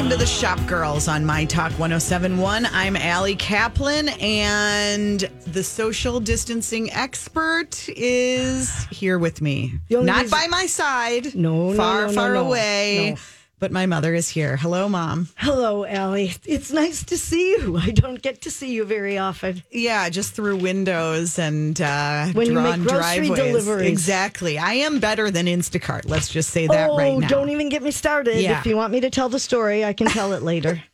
welcome 0.00 0.18
to 0.18 0.24
the 0.24 0.30
Shop 0.30 0.58
Girls 0.66 1.08
on 1.08 1.26
My 1.26 1.44
Talk 1.44 1.72
1071. 1.72 2.64
I'm 2.72 2.96
Allie 2.96 3.36
Kaplan, 3.36 4.08
and 4.18 5.20
the 5.46 5.62
social 5.62 6.20
distancing 6.20 6.90
expert 6.92 7.86
is 7.90 8.86
here 8.86 9.18
with 9.18 9.42
me. 9.42 9.74
Not 9.90 10.22
reason- 10.22 10.30
by 10.30 10.46
my 10.46 10.64
side. 10.64 11.34
No, 11.34 11.72
no, 11.72 11.76
far, 11.76 12.00
no, 12.00 12.06
no, 12.06 12.12
far 12.14 12.32
no. 12.32 12.46
away. 12.46 13.16
But 13.60 13.70
my 13.70 13.84
mother 13.84 14.14
is 14.14 14.30
here. 14.30 14.56
Hello, 14.56 14.88
mom. 14.88 15.28
Hello, 15.36 15.84
Allie. 15.84 16.32
It's 16.46 16.72
nice 16.72 17.04
to 17.04 17.18
see 17.18 17.50
you. 17.50 17.76
I 17.80 17.90
don't 17.90 18.20
get 18.22 18.40
to 18.42 18.50
see 18.50 18.72
you 18.72 18.84
very 18.84 19.18
often. 19.18 19.62
Yeah, 19.70 20.08
just 20.08 20.32
through 20.32 20.56
windows 20.56 21.38
and 21.38 21.78
uh, 21.78 22.28
When 22.28 22.46
you 22.46 22.54
drawn 22.54 22.80
driveways. 22.82 23.38
deliveries. 23.38 23.90
Exactly. 23.90 24.58
I 24.58 24.72
am 24.74 24.98
better 24.98 25.30
than 25.30 25.44
Instacart. 25.44 26.08
Let's 26.08 26.30
just 26.30 26.50
say 26.50 26.68
that 26.68 26.88
oh, 26.88 26.96
right 26.96 27.18
now. 27.18 27.28
don't 27.28 27.50
even 27.50 27.68
get 27.68 27.82
me 27.82 27.90
started. 27.90 28.40
Yeah. 28.40 28.58
If 28.58 28.66
you 28.66 28.76
want 28.76 28.94
me 28.94 29.00
to 29.00 29.10
tell 29.10 29.28
the 29.28 29.38
story, 29.38 29.84
I 29.84 29.92
can 29.92 30.06
tell 30.06 30.32
it 30.32 30.42
later. 30.42 30.82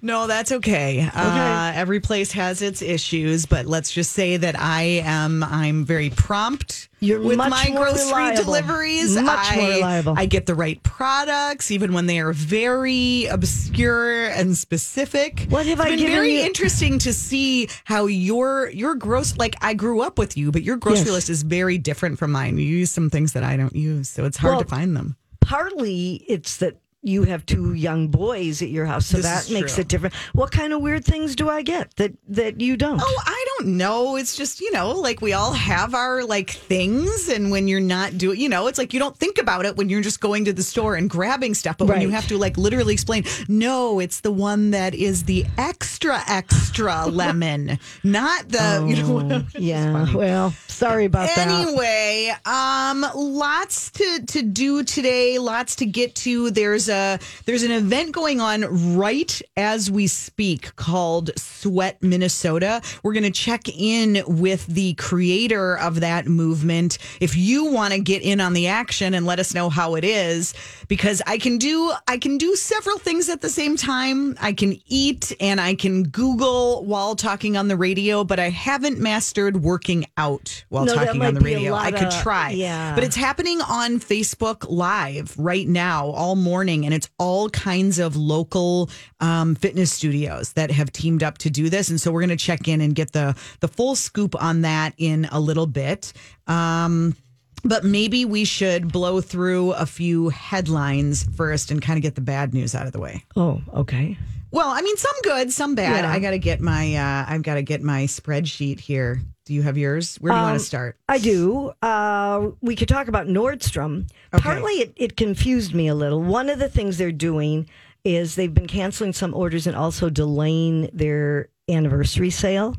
No, 0.00 0.28
that's 0.28 0.52
okay. 0.52 1.10
Uh, 1.12 1.72
every 1.74 1.98
place 1.98 2.30
has 2.30 2.62
its 2.62 2.82
issues, 2.82 3.46
but 3.46 3.66
let's 3.66 3.90
just 3.90 4.12
say 4.12 4.36
that 4.36 4.56
I 4.56 5.02
am 5.04 5.42
I'm 5.42 5.84
very 5.84 6.10
prompt 6.10 6.87
You're 7.00 7.20
with 7.20 7.36
my 7.38 7.70
grocery 7.70 8.06
reliable. 8.06 8.42
deliveries. 8.44 9.16
Much 9.16 9.52
I, 9.52 9.56
more 9.56 9.68
reliable. 9.70 10.14
I 10.16 10.26
get 10.26 10.46
the 10.46 10.54
right 10.54 10.82
products, 10.82 11.70
even 11.70 11.92
when 11.92 12.06
they 12.06 12.18
are 12.18 12.32
very 12.32 13.26
obscure 13.26 14.26
and 14.28 14.56
specific. 14.56 15.46
What 15.48 15.66
have 15.66 15.78
it's 15.80 15.86
I 15.86 15.96
been 15.96 16.06
very 16.06 16.34
you? 16.36 16.40
interesting 16.40 16.98
to 17.00 17.12
see 17.12 17.68
how 17.84 18.06
your 18.06 18.68
your 18.70 18.94
gross 18.94 19.36
like 19.36 19.54
I 19.60 19.74
grew 19.74 20.00
up 20.00 20.18
with 20.18 20.36
you, 20.36 20.50
but 20.50 20.62
your 20.62 20.76
grocery 20.76 21.04
Yes. 21.06 21.10
list 21.12 21.30
is 21.30 21.42
very 21.44 21.78
different 21.78 22.18
from 22.18 22.32
mine. 22.32 22.58
You 22.58 22.64
use 22.66 22.90
some 22.90 23.10
things 23.10 23.32
that 23.34 23.44
I 23.44 23.56
don't 23.56 23.76
use, 23.76 24.08
so 24.08 24.24
it's 24.24 24.36
hard 24.36 24.54
Well, 24.54 24.62
to 24.64 24.68
find 24.68 24.96
them. 24.96 25.16
Partly 25.40 26.24
it's 26.28 26.58
that 26.58 26.76
you 27.02 27.22
have 27.22 27.46
two 27.46 27.74
young 27.74 28.08
boys 28.08 28.60
at 28.60 28.68
your 28.70 28.84
house, 28.84 29.06
so 29.06 29.18
This 29.18 29.26
that 29.46 29.50
makes 29.54 29.74
true. 29.74 29.82
it 29.82 29.88
different. 29.88 30.14
What 30.34 30.50
kind 30.50 30.72
of 30.72 30.82
weird 30.82 31.04
things 31.04 31.36
do 31.36 31.48
I 31.48 31.62
get 31.62 31.94
that 31.96 32.12
that 32.28 32.60
you 32.60 32.76
don't? 32.76 33.00
Oh, 33.02 33.22
I 33.24 33.44
don't 33.58 33.76
know. 33.76 34.16
It's 34.16 34.36
just, 34.36 34.60
you 34.60 34.72
know, 34.72 34.92
like 34.92 35.20
we 35.20 35.32
all 35.32 35.52
have 35.52 35.94
our 35.94 36.24
like 36.24 36.50
things. 36.50 37.28
And 37.28 37.50
when 37.50 37.68
you're 37.68 37.80
not 37.80 38.16
doing, 38.16 38.40
you 38.40 38.48
know, 38.48 38.66
it's 38.66 38.78
like 38.78 38.92
you 38.92 38.98
don't 38.98 39.16
think 39.16 39.38
about 39.38 39.66
it 39.66 39.76
when 39.76 39.88
you're 39.88 40.00
just 40.00 40.20
going 40.20 40.44
to 40.46 40.52
the 40.52 40.62
store 40.62 40.96
and 40.96 41.08
grabbing 41.08 41.54
stuff. 41.54 41.78
But 41.78 41.88
when 41.88 42.00
you 42.00 42.10
have 42.10 42.26
to 42.28 42.38
like 42.38 42.56
literally 42.56 42.92
explain, 42.92 43.24
no, 43.48 43.98
it's 44.00 44.20
the 44.20 44.30
one 44.30 44.70
that 44.70 44.94
is 44.94 45.24
the 45.24 45.44
extra, 45.56 46.22
extra 46.28 47.06
lemon, 47.10 47.78
not 48.04 48.48
the, 48.48 48.86
you 48.88 48.96
know. 48.96 49.28
Oh, 49.38 49.46
yeah. 49.58 50.12
Well, 50.14 50.52
sorry 50.68 51.04
about 51.06 51.28
that. 51.34 51.48
Anyway, 51.48 52.34
um, 52.46 53.04
lots 53.14 53.90
to 53.92 54.24
to 54.26 54.42
do 54.42 54.84
today. 54.84 55.38
Lots 55.38 55.76
to 55.76 55.86
get 55.86 56.14
to. 56.16 56.50
There's 56.50 56.88
a 56.88 57.18
there's 57.44 57.62
an 57.62 57.72
event 57.72 58.12
going 58.12 58.40
on 58.40 58.96
right 58.96 59.40
as 59.56 59.90
we 59.90 60.06
speak 60.06 60.74
called 60.76 61.30
Sweat 61.36 62.02
Minnesota. 62.02 62.80
We're 63.02 63.12
going 63.12 63.24
to 63.24 63.30
check 63.48 63.68
in 63.78 64.22
with 64.26 64.66
the 64.66 64.92
creator 64.94 65.78
of 65.78 66.00
that 66.00 66.26
movement. 66.26 66.98
If 67.18 67.34
you 67.34 67.72
want 67.72 67.94
to 67.94 68.00
get 68.00 68.20
in 68.20 68.40
on 68.42 68.52
the 68.52 68.66
action 68.66 69.14
and 69.14 69.24
let 69.24 69.38
us 69.38 69.54
know 69.54 69.70
how 69.70 69.94
it 69.94 70.04
is, 70.04 70.52
because 70.88 71.22
I 71.26 71.38
can 71.38 71.56
do 71.56 71.92
I 72.06 72.18
can 72.18 72.36
do 72.36 72.54
several 72.56 72.98
things 72.98 73.30
at 73.30 73.40
the 73.40 73.48
same 73.48 73.76
time. 73.76 74.36
I 74.40 74.52
can 74.52 74.78
eat 74.86 75.32
and 75.40 75.60
I 75.62 75.74
can 75.74 76.02
Google 76.04 76.84
while 76.84 77.16
talking 77.16 77.56
on 77.56 77.68
the 77.68 77.76
radio, 77.76 78.22
but 78.22 78.38
I 78.38 78.50
haven't 78.50 78.98
mastered 78.98 79.62
working 79.62 80.04
out 80.18 80.64
while 80.68 80.84
No, 80.84 80.94
talking 80.94 81.22
on 81.24 81.32
the 81.34 81.40
radio. 81.40 81.72
I 81.74 81.90
could 81.90 82.08
of- 82.08 82.22
try. 82.22 82.50
yeah. 82.50 82.94
But 82.94 83.04
it's 83.04 83.16
happening 83.16 83.60
on 83.62 83.98
Facebook 83.98 84.66
Live 84.68 85.34
right 85.38 85.66
now, 85.66 86.08
all 86.08 86.36
morning, 86.36 86.84
and 86.84 86.92
it's 86.92 87.08
all 87.18 87.48
kinds 87.50 87.98
of 87.98 88.14
local 88.16 88.90
um, 89.20 89.54
fitness 89.54 89.90
studios 89.92 90.52
that 90.52 90.70
have 90.70 90.92
teamed 90.92 91.22
up 91.22 91.38
to 91.38 91.50
do 91.50 91.70
this. 91.70 91.88
And 91.88 91.98
so 92.00 92.10
we're 92.12 92.20
going 92.20 92.28
to 92.30 92.36
check 92.36 92.68
in 92.68 92.80
and 92.82 92.94
get 92.94 93.12
the 93.12 93.34
the 93.60 93.68
full 93.68 93.94
scoop 93.96 94.40
on 94.42 94.62
that 94.62 94.94
in 94.98 95.26
a 95.32 95.40
little 95.40 95.66
bit. 95.66 96.12
Um, 96.46 97.16
but 97.64 97.84
maybe 97.84 98.24
we 98.24 98.44
should 98.44 98.92
blow 98.92 99.20
through 99.20 99.72
a 99.72 99.84
few 99.86 100.28
headlines 100.28 101.24
first 101.36 101.70
and 101.70 101.82
kind 101.82 101.96
of 101.96 102.02
get 102.02 102.14
the 102.14 102.20
bad 102.20 102.54
news 102.54 102.74
out 102.74 102.86
of 102.86 102.92
the 102.92 103.00
way. 103.00 103.24
Oh, 103.36 103.60
okay. 103.74 104.16
Well, 104.50 104.68
I 104.68 104.80
mean, 104.80 104.96
some 104.96 105.14
good, 105.24 105.52
some 105.52 105.74
bad. 105.74 106.04
Yeah. 106.04 106.10
I 106.10 106.20
got 106.20 106.30
to 106.30 106.38
get 106.38 106.60
my 106.60 106.94
uh, 106.94 107.26
I've 107.28 107.42
got 107.42 107.54
to 107.54 107.62
get 107.62 107.82
my 107.82 108.04
spreadsheet 108.04 108.80
here. 108.80 109.20
Do 109.44 109.54
you 109.54 109.62
have 109.62 109.76
yours? 109.76 110.16
Where 110.16 110.32
do 110.32 110.36
you 110.36 110.42
want 110.42 110.52
Um, 110.52 110.58
to 110.58 110.64
start? 110.64 110.96
I 111.08 111.18
do. 111.18 111.72
Uh, 111.82 112.50
we 112.60 112.76
could 112.76 112.88
talk 112.88 113.08
about 113.08 113.26
Nordstrom. 113.26 114.08
Okay. 114.32 114.42
Partly 114.42 114.72
it, 114.74 114.92
it 114.96 115.16
confused 115.16 115.74
me 115.74 115.88
a 115.88 115.94
little. 115.94 116.22
One 116.22 116.48
of 116.48 116.58
the 116.58 116.68
things 116.68 116.96
they're 116.96 117.12
doing 117.12 117.68
is 118.04 118.36
they've 118.36 118.54
been 118.54 118.66
canceling 118.68 119.12
some 119.12 119.34
orders 119.34 119.66
and 119.66 119.74
also 119.76 120.08
delaying 120.08 120.88
their 120.92 121.48
anniversary 121.68 122.30
sale. 122.30 122.74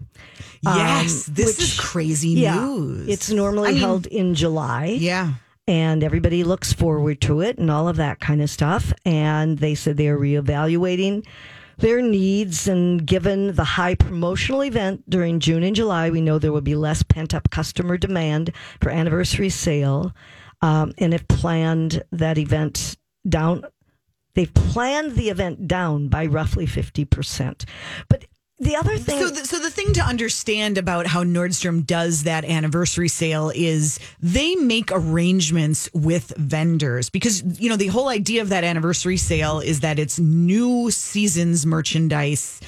Yes, 0.61 1.27
um, 1.27 1.33
this 1.35 1.57
which- 1.57 1.59
is 1.67 1.79
crazy 1.79 2.29
Yeah, 2.29 2.55
news. 2.59 3.07
it's 3.07 3.29
normally 3.31 3.69
I 3.69 3.71
mean, 3.71 3.79
held 3.81 4.05
in 4.07 4.35
July. 4.35 4.97
Yeah. 4.99 5.33
and 5.67 6.03
everybody 6.03 6.43
looks 6.43 6.73
forward 6.73 7.21
to 7.21 7.41
it 7.41 7.59
and 7.59 7.69
all 7.69 7.87
of 7.87 7.95
that 7.97 8.19
kind 8.19 8.41
of 8.41 8.49
stuff. 8.49 8.91
And 9.05 9.59
they 9.59 9.75
said 9.75 9.97
they 9.97 10.07
are 10.07 10.17
reevaluating 10.17 11.23
their 11.77 12.01
needs. 12.01 12.67
And 12.67 13.05
given 13.05 13.53
the 13.55 13.63
high 13.63 13.93
promotional 13.93 14.63
event 14.63 15.07
during 15.07 15.39
June 15.39 15.61
and 15.61 15.75
July, 15.75 16.09
we 16.09 16.21
know 16.21 16.39
there 16.39 16.51
will 16.51 16.61
be 16.61 16.73
less 16.73 17.03
pent 17.03 17.35
up 17.35 17.51
customer 17.51 17.97
demand 17.97 18.51
for 18.81 18.89
anniversary 18.89 19.49
sale. 19.49 20.11
Um, 20.63 20.91
and 20.97 21.13
have 21.13 21.27
planned 21.27 22.01
that 22.11 22.37
event 22.39 22.97
down. 23.27 23.63
They've 24.33 24.53
planned 24.53 25.15
the 25.17 25.29
event 25.29 25.67
down 25.67 26.07
by 26.09 26.25
roughly 26.25 26.65
50%. 26.65 27.63
But 28.09 28.25
the 28.59 28.75
other 28.75 28.97
thing. 28.97 29.19
So, 29.21 29.29
the, 29.29 29.45
so 29.45 29.59
the 29.59 29.69
thing 29.69 29.93
to 29.93 30.01
understand 30.01 30.77
about 30.77 31.07
how 31.07 31.23
Nordstrom 31.23 31.85
does 31.85 32.23
that 32.23 32.43
anniversary 32.43 33.07
sale 33.07 33.51
is 33.55 33.99
they 34.21 34.55
make 34.55 34.91
arrangements 34.91 35.89
with 35.93 36.33
vendors 36.37 37.09
because 37.09 37.41
you 37.59 37.69
know 37.69 37.77
the 37.77 37.87
whole 37.87 38.09
idea 38.09 38.41
of 38.41 38.49
that 38.49 38.63
anniversary 38.63 39.17
sale 39.17 39.59
is 39.59 39.79
that 39.79 39.97
it's 39.97 40.19
new 40.19 40.91
seasons 40.91 41.65
merchandise 41.65 42.59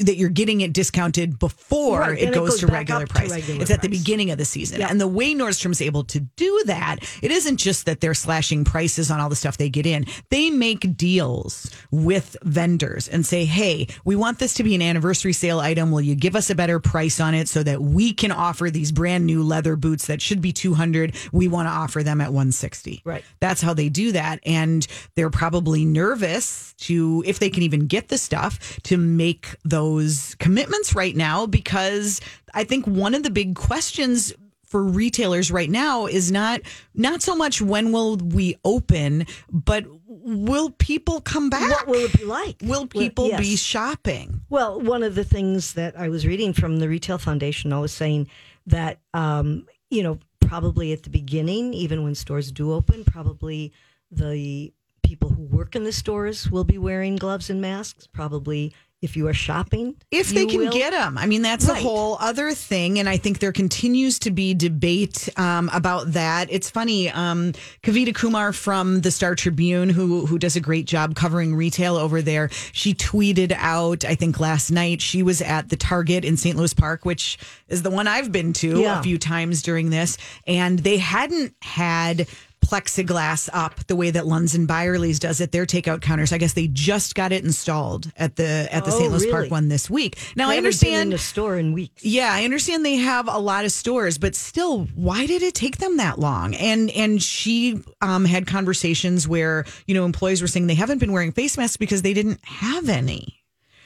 that 0.00 0.16
you're 0.16 0.28
getting 0.28 0.60
it 0.60 0.72
discounted 0.72 1.38
before 1.38 2.00
Right, 2.00 2.18
it 2.18 2.26
and 2.26 2.34
it 2.34 2.38
goes, 2.38 2.50
goes 2.50 2.60
to 2.60 2.66
regular 2.66 3.02
up 3.02 3.08
to 3.08 3.14
price. 3.14 3.30
regular 3.30 3.62
it's 3.62 3.70
at 3.70 3.80
the 3.80 3.88
beginning 3.88 4.30
of 4.30 4.36
the 4.36 4.44
season. 4.44 4.82
And 4.82 5.00
the 5.00 5.08
way 5.08 5.34
Nordstrom's 5.34 5.80
able 5.80 6.04
to 6.04 6.20
do 6.20 6.62
that, 6.66 6.98
it 7.22 7.30
isn't 7.30 7.56
just 7.56 7.86
that 7.86 8.00
they're 8.00 8.12
slashing 8.14 8.64
prices 8.64 9.10
on 9.10 9.18
all 9.18 9.30
the 9.30 9.36
stuff 9.36 9.56
they 9.56 9.70
get 9.70 9.86
in. 9.86 10.04
They 10.30 10.50
make 10.50 10.96
deals 10.96 11.70
with 11.90 12.36
vendors 12.42 13.08
and 13.08 13.24
say, 13.24 13.46
"Hey, 13.46 13.86
we 14.04 14.14
want 14.14 14.38
this 14.38 14.52
to 14.54 14.62
be 14.62 14.74
an 14.74 14.82
anniversary 14.82 15.32
sale 15.32 15.60
item. 15.60 15.90
Will 15.90 16.02
you 16.02 16.14
give 16.14 16.36
us 16.36 16.50
a 16.50 16.54
better 16.54 16.80
price 16.80 17.18
on 17.18 17.34
it 17.34 17.48
so 17.48 17.62
that 17.62 17.80
we 17.80 18.12
can 18.12 18.30
offer 18.30 18.70
these 18.70 18.92
brand 18.92 19.24
new 19.24 19.42
leather 19.42 19.74
boots 19.74 20.06
that 20.06 20.20
should 20.20 20.42
be 20.42 20.52
200, 20.52 21.14
we 21.32 21.48
want 21.48 21.66
to 21.66 21.72
offer 21.72 22.02
them 22.02 22.20
at 22.20 22.32
160." 22.32 23.00
Right. 23.04 23.24
That's 23.40 23.62
how 23.62 23.72
they 23.72 23.88
do 23.88 24.12
that 24.12 24.40
and 24.44 24.86
they're 25.14 25.30
probably 25.30 25.84
nervous 25.84 26.74
to 26.78 27.22
if 27.26 27.38
they 27.38 27.50
can 27.50 27.62
even 27.62 27.86
get 27.86 28.08
the 28.08 28.18
stuff 28.18 28.78
to 28.82 28.96
make 28.96 29.56
those 29.78 30.34
commitments 30.40 30.92
right 30.92 31.14
now 31.14 31.46
because 31.46 32.20
I 32.52 32.64
think 32.64 32.84
one 32.86 33.14
of 33.14 33.22
the 33.22 33.30
big 33.30 33.54
questions 33.54 34.34
for 34.64 34.82
retailers 34.82 35.52
right 35.52 35.70
now 35.70 36.06
is 36.06 36.32
not 36.32 36.60
not 36.94 37.22
so 37.22 37.36
much 37.36 37.62
when 37.62 37.92
will 37.92 38.16
we 38.16 38.56
open 38.64 39.24
but 39.50 39.84
will 40.06 40.70
people 40.70 41.20
come 41.20 41.48
back 41.48 41.70
what 41.70 41.86
will 41.86 42.04
it 42.06 42.18
be 42.18 42.24
like? 42.24 42.56
will 42.60 42.80
Well, 42.80 42.86
people 42.86 43.30
be 43.38 43.54
shopping 43.54 44.40
Well, 44.48 44.80
one 44.80 45.04
of 45.04 45.14
the 45.14 45.24
things 45.24 45.74
that 45.74 45.96
I 45.96 46.08
was 46.08 46.26
reading 46.26 46.52
from 46.52 46.80
the 46.80 46.88
Retail 46.88 47.18
Foundation, 47.18 47.72
I 47.72 47.78
was 47.78 47.92
saying 47.92 48.28
that, 48.66 48.98
um, 49.14 49.66
you 49.90 50.02
know, 50.02 50.18
probably 50.40 50.92
at 50.92 51.04
the 51.04 51.10
beginning, 51.10 51.72
even 51.72 52.02
when 52.02 52.14
stores 52.14 52.50
do 52.50 52.72
open, 52.72 53.04
probably 53.04 53.72
the 54.10 54.72
people 55.02 55.30
who 55.30 55.42
work 55.42 55.74
in 55.76 55.84
the 55.84 55.92
stores 55.92 56.50
will 56.50 56.64
be 56.64 56.78
wearing 56.78 57.16
gloves 57.16 57.48
and 57.48 57.60
masks. 57.60 58.06
Probably 58.06 58.74
if 59.00 59.16
you 59.16 59.28
are 59.28 59.34
shopping, 59.34 59.94
if 60.10 60.30
they 60.30 60.44
can 60.46 60.58
will. 60.60 60.72
get 60.72 60.90
them. 60.90 61.16
I 61.16 61.26
mean, 61.26 61.42
that's 61.42 61.66
Right. 61.68 61.78
a 61.78 61.82
whole 61.82 62.16
other 62.20 62.52
thing. 62.52 62.98
And 62.98 63.08
I 63.08 63.16
think 63.16 63.38
there 63.38 63.52
continues 63.52 64.18
to 64.20 64.30
be 64.32 64.54
debate 64.54 65.28
um, 65.36 65.70
about 65.72 66.12
that. 66.14 66.48
It's 66.50 66.68
funny. 66.68 67.08
Um, 67.10 67.52
Kavita 67.84 68.12
Kumar 68.14 68.52
from 68.52 69.02
the 69.02 69.10
Star 69.12 69.34
Tribune, 69.36 69.88
who, 69.88 70.26
who 70.26 70.38
does 70.38 70.56
a 70.56 70.60
great 70.60 70.86
job 70.86 71.14
covering 71.14 71.54
retail 71.54 71.96
over 71.96 72.22
there, 72.22 72.48
she 72.72 72.92
tweeted 72.94 73.52
out, 73.56 74.04
I 74.04 74.16
think 74.16 74.40
last 74.40 74.70
night, 74.70 75.00
she 75.00 75.22
was 75.22 75.40
at 75.42 75.68
the 75.68 75.76
Target 75.76 76.24
in 76.24 76.36
St. 76.36 76.56
Louis 76.56 76.74
Park, 76.74 77.04
which 77.04 77.38
is 77.68 77.82
the 77.82 77.90
one 77.90 78.08
I've 78.08 78.32
been 78.32 78.52
to 78.54 78.80
Yeah. 78.80 78.98
a 78.98 79.02
few 79.02 79.18
times 79.18 79.62
during 79.62 79.90
this. 79.90 80.16
And 80.46 80.78
they 80.80 80.96
hadn't 80.98 81.54
had 81.62 82.26
plexiglass 82.68 83.48
up 83.52 83.74
the 83.86 83.96
way 83.96 84.10
that 84.10 84.26
Lunds 84.26 84.54
and 84.54 84.68
Byerly's 84.68 85.18
does 85.18 85.40
it. 85.40 85.52
Their 85.52 85.66
takeout 85.66 86.00
counters. 86.02 86.32
I 86.32 86.38
guess 86.38 86.52
they 86.52 86.66
just 86.68 87.14
got 87.14 87.32
it 87.32 87.44
installed 87.44 88.10
at 88.16 88.36
the 88.36 88.68
at 88.70 88.84
the 88.84 88.90
Oh, 88.92 88.98
St. 88.98 89.12
Louis 89.12 89.30
Park 89.30 89.50
one 89.50 89.68
this 89.68 89.88
week. 89.88 90.18
Now 90.36 90.48
I 90.50 90.54
I 90.54 90.56
understand. 90.58 91.12
the 91.12 91.18
store 91.18 91.56
in 91.56 91.72
weeks. 91.72 92.04
Yeah, 92.04 92.30
I 92.32 92.44
understand 92.44 92.84
they 92.84 92.96
have 92.96 93.28
a 93.28 93.38
lot 93.38 93.64
of 93.64 93.72
stores, 93.72 94.18
but 94.18 94.34
still, 94.34 94.84
why 94.94 95.26
did 95.26 95.42
it 95.42 95.54
take 95.54 95.78
them 95.78 95.96
that 95.98 96.18
long? 96.18 96.54
And 96.54 96.90
and 96.90 97.22
she 97.22 97.82
um, 98.00 98.24
had 98.24 98.46
conversations 98.46 99.26
where 99.26 99.64
you 99.86 99.94
know 99.94 100.04
employees 100.04 100.42
were 100.42 100.48
saying 100.48 100.66
they 100.66 100.74
haven't 100.74 100.98
been 100.98 101.12
wearing 101.12 101.32
face 101.32 101.56
masks 101.56 101.76
because 101.76 102.02
they 102.02 102.12
didn't 102.14 102.44
have 102.44 102.88
any. 102.88 103.37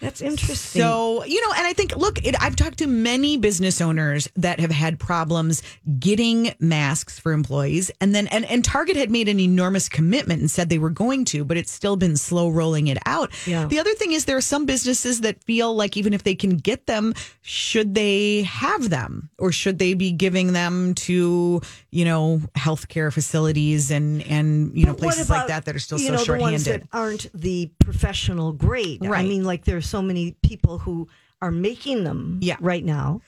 That's 0.03 0.21
interesting. 0.21 0.83
So, 0.83 1.25
you 1.25 1.41
know, 1.47 1.55
and 1.57 1.65
I 1.65 1.73
think, 1.75 1.97
look, 1.97 2.27
it, 2.27 2.35
I've 2.43 2.57
talked 2.57 2.79
to 2.79 2.89
many 2.89 3.37
business 3.37 3.81
owners 3.81 4.29
that 4.35 4.59
have 4.59 4.73
had 4.73 4.99
problems 4.99 5.63
getting 6.01 6.53
masks 6.59 7.21
for 7.21 7.31
employees. 7.31 7.93
And 8.01 8.13
then, 8.13 8.27
and, 8.27 8.45
and 8.47 8.65
Target 8.65 8.97
had 8.97 9.13
made 9.13 9.29
an 9.29 9.39
enormous 9.39 9.89
commitment 9.89 10.41
and 10.41 10.51
said 10.51 10.69
they 10.69 10.81
were 10.81 10.91
going 10.91 11.25
to, 11.27 11.45
but 11.45 11.57
it's 11.57 11.71
still 11.71 11.95
been 11.95 12.17
slow 12.17 12.49
rolling 12.49 12.89
it 12.89 12.99
out. 13.07 13.31
Yeah. 13.47 13.67
The 13.67 13.79
other 13.79 13.95
thing 13.95 14.11
is 14.11 14.25
there 14.25 14.37
are 14.37 14.41
some 14.41 14.67
businesses 14.67 15.21
that 15.21 15.43
feel 15.45 15.73
like 15.73 15.97
even 15.97 16.13
if 16.13 16.25
they 16.25 16.35
can 16.35 16.57
get 16.57 16.89
them, 16.89 17.15
should 17.43 17.95
they 17.95 18.43
have 18.43 18.91
them 18.91 19.31
or 19.39 19.53
should 19.53 19.79
they 19.79 19.95
be 19.95 20.11
giving 20.11 20.53
them 20.53 20.95
to, 20.95 21.61
you 21.91 22.05
know, 22.05 22.41
healthcare 22.57 23.13
facilities 23.13 23.93
and, 23.93 24.21
and, 24.25 24.77
you 24.77 24.85
know, 24.85 24.95
But 24.95 25.03
places 25.03 25.31
like 25.31 25.47
that 25.47 25.67
that 25.67 25.77
are 25.77 25.79
still 25.79 25.99
so 25.99 26.13
know, 26.13 26.19
short-handed. 26.19 26.89
aren't 26.93 27.33
the 27.33 27.71
professional 27.79 28.53
grade. 28.53 29.07
Right. 29.07 29.21
I 29.21 29.29
mean, 29.29 29.45
like 29.45 29.65
there's 29.65 29.92
so 29.93 30.01
many 30.03 30.25
people 30.43 30.79
who 30.85 31.09
are 31.41 31.51
making 31.53 32.05
them 32.05 32.39
Yeah. 32.43 32.57
right 32.61 32.85
now. 32.85 33.21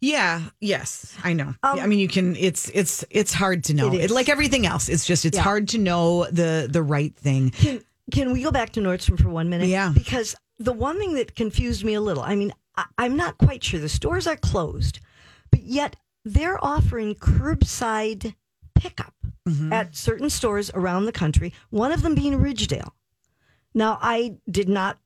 Yeah. 0.00 0.34
Yes, 0.60 1.16
I 1.22 1.32
know. 1.32 1.50
Um, 1.62 1.78
I 1.78 1.86
mean, 1.86 1.98
you 2.04 2.08
can. 2.16 2.34
It's 2.36 2.70
it's 2.80 3.04
it's 3.10 3.32
hard 3.32 3.64
to 3.64 3.72
know. 3.74 3.92
It 3.94 4.04
It 4.04 4.10
like 4.10 4.28
everything 4.28 4.64
else. 4.72 4.88
It's 4.94 5.06
just 5.06 5.24
it's 5.24 5.36
Yeah. 5.38 5.44
hard 5.50 5.68
to 5.74 5.78
know 5.78 6.26
the 6.40 6.68
the 6.76 6.82
right 6.96 7.14
thing. 7.26 7.50
Can 7.50 7.80
can 8.10 8.32
we 8.32 8.42
go 8.42 8.50
back 8.50 8.70
to 8.74 8.80
Nordstrom 8.80 9.16
for 9.22 9.30
one 9.30 9.48
minute? 9.48 9.68
Yeah. 9.68 9.92
Because 9.94 10.34
the 10.58 10.72
one 10.88 10.96
thing 10.98 11.14
that 11.14 11.34
confused 11.36 11.84
me 11.84 11.94
a 11.94 12.00
little, 12.08 12.22
I 12.32 12.34
mean, 12.36 12.52
I, 12.76 12.84
I'm 12.98 13.16
not 13.16 13.38
quite 13.38 13.62
sure. 13.64 13.80
The 13.80 13.88
stores 13.88 14.26
are 14.26 14.36
closed, 14.36 14.98
but 15.50 15.62
yet 15.62 15.96
they're 16.24 16.58
offering 16.64 17.14
curbside 17.14 18.34
pickup 18.74 19.14
Mm-hmm. 19.48 19.72
at 19.72 19.96
certain 19.96 20.30
stores 20.30 20.70
around 20.72 21.06
the 21.06 21.12
country, 21.22 21.52
one 21.70 21.90
of 21.90 22.02
them 22.02 22.14
being 22.14 22.34
Ridgedale. 22.38 22.90
Now, 23.74 23.98
I 24.00 24.36
did 24.48 24.68
not, 24.68 24.98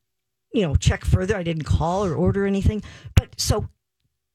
you 0.57 0.67
know, 0.67 0.75
check 0.75 1.05
further. 1.05 1.37
I 1.37 1.43
didn't 1.43 1.65
call 1.65 2.05
or 2.05 2.15
order 2.15 2.47
anything. 2.47 2.83
But 3.15 3.39
so 3.39 3.69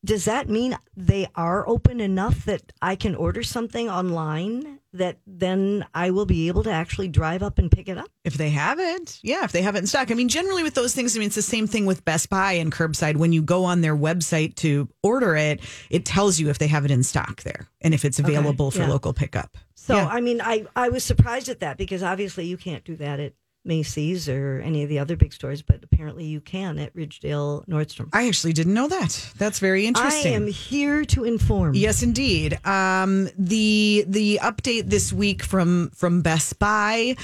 does 0.04 0.26
that 0.26 0.50
mean 0.50 0.78
they 0.98 1.28
are 1.36 1.68
open 1.68 2.00
enough 2.00 2.46
that 2.46 2.74
I 2.82 2.96
can 2.96 3.16
order 3.16 3.44
something 3.44 3.90
online 3.90 4.80
that 4.94 5.20
then 5.26 5.86
I 5.94 6.10
will 6.10 6.26
be 6.26 6.48
able 6.48 6.64
to 6.64 6.72
actually 6.72 7.08
drive 7.08 7.44
up 7.44 7.60
and 7.60 7.72
pick 7.72 7.88
it 7.88 7.98
up? 7.98 8.10
If 8.24 8.34
they 8.34 8.50
have 8.50 8.80
it, 8.80 9.20
yeah. 9.22 9.46
If 9.46 9.52
they 9.52 9.62
have 9.62 9.76
it 9.76 9.80
in 9.80 9.88
stock, 9.88 10.10
I 10.12 10.16
mean, 10.16 10.28
generally 10.28 10.64
with 10.64 10.74
those 10.74 10.96
things, 10.96 11.16
I 11.16 11.20
mean, 11.20 11.28
it's 11.28 11.36
the 11.36 11.42
same 11.42 11.68
thing 11.68 11.86
with 11.86 12.04
Best 12.04 12.30
Buy 12.30 12.54
and 12.54 12.72
curbside. 12.72 13.18
When 13.18 13.32
you 13.32 13.44
go 13.44 13.64
on 13.64 13.82
their 13.82 13.96
website 13.96 14.56
to 14.56 14.90
order 15.04 15.36
it, 15.36 15.62
it 15.90 16.04
tells 16.04 16.40
you 16.40 16.50
if 16.50 16.58
they 16.58 16.68
have 16.68 16.84
it 16.84 16.92
in 16.92 17.04
stock 17.04 17.44
there 17.44 17.68
and 17.82 17.94
if 17.94 18.04
it's 18.04 18.20
available 18.20 18.72
for 18.72 18.80
yeah. 18.80 18.90
local 18.90 19.14
pickup. 19.14 19.56
So 19.76 19.96
Yeah. 19.96 20.08
I 20.08 20.20
mean, 20.20 20.42
I 20.42 20.66
I 20.76 20.90
was 20.90 21.04
surprised 21.04 21.48
at 21.48 21.60
that 21.60 21.78
because 21.78 22.04
obviously 22.04 22.46
you 22.46 22.58
can't 22.58 22.84
do 22.84 22.96
that 22.98 23.20
at 23.20 23.34
Macy's 23.64 24.28
or 24.28 24.60
any 24.64 24.84
of 24.84 24.90
the 24.90 25.00
other 25.00 25.16
big 25.16 25.34
stores, 25.34 25.62
but 25.62 25.84
apparently 25.84 26.26
you 26.26 26.42
can 26.42 26.80
at 26.80 26.96
Ridgedale 26.96 27.68
Nordstrom. 27.68 28.10
I 28.14 28.28
actually 28.28 28.54
didn't 28.54 28.74
know 28.74 28.88
that. 28.88 29.32
That's 29.38 29.60
very 29.60 29.86
interesting. 29.86 30.34
I 30.34 30.36
am 30.36 30.48
here 30.48 31.06
to 31.06 31.24
inform. 31.24 31.76
Yes, 31.76 32.02
indeed. 32.02 32.58
Um, 32.66 33.30
the 33.38 34.06
the 34.08 34.40
update 34.42 34.90
this 34.90 35.14
week 35.14 35.44
from 35.44 35.92
from 35.94 36.22
Best 36.22 36.58
Buy. 36.60 37.16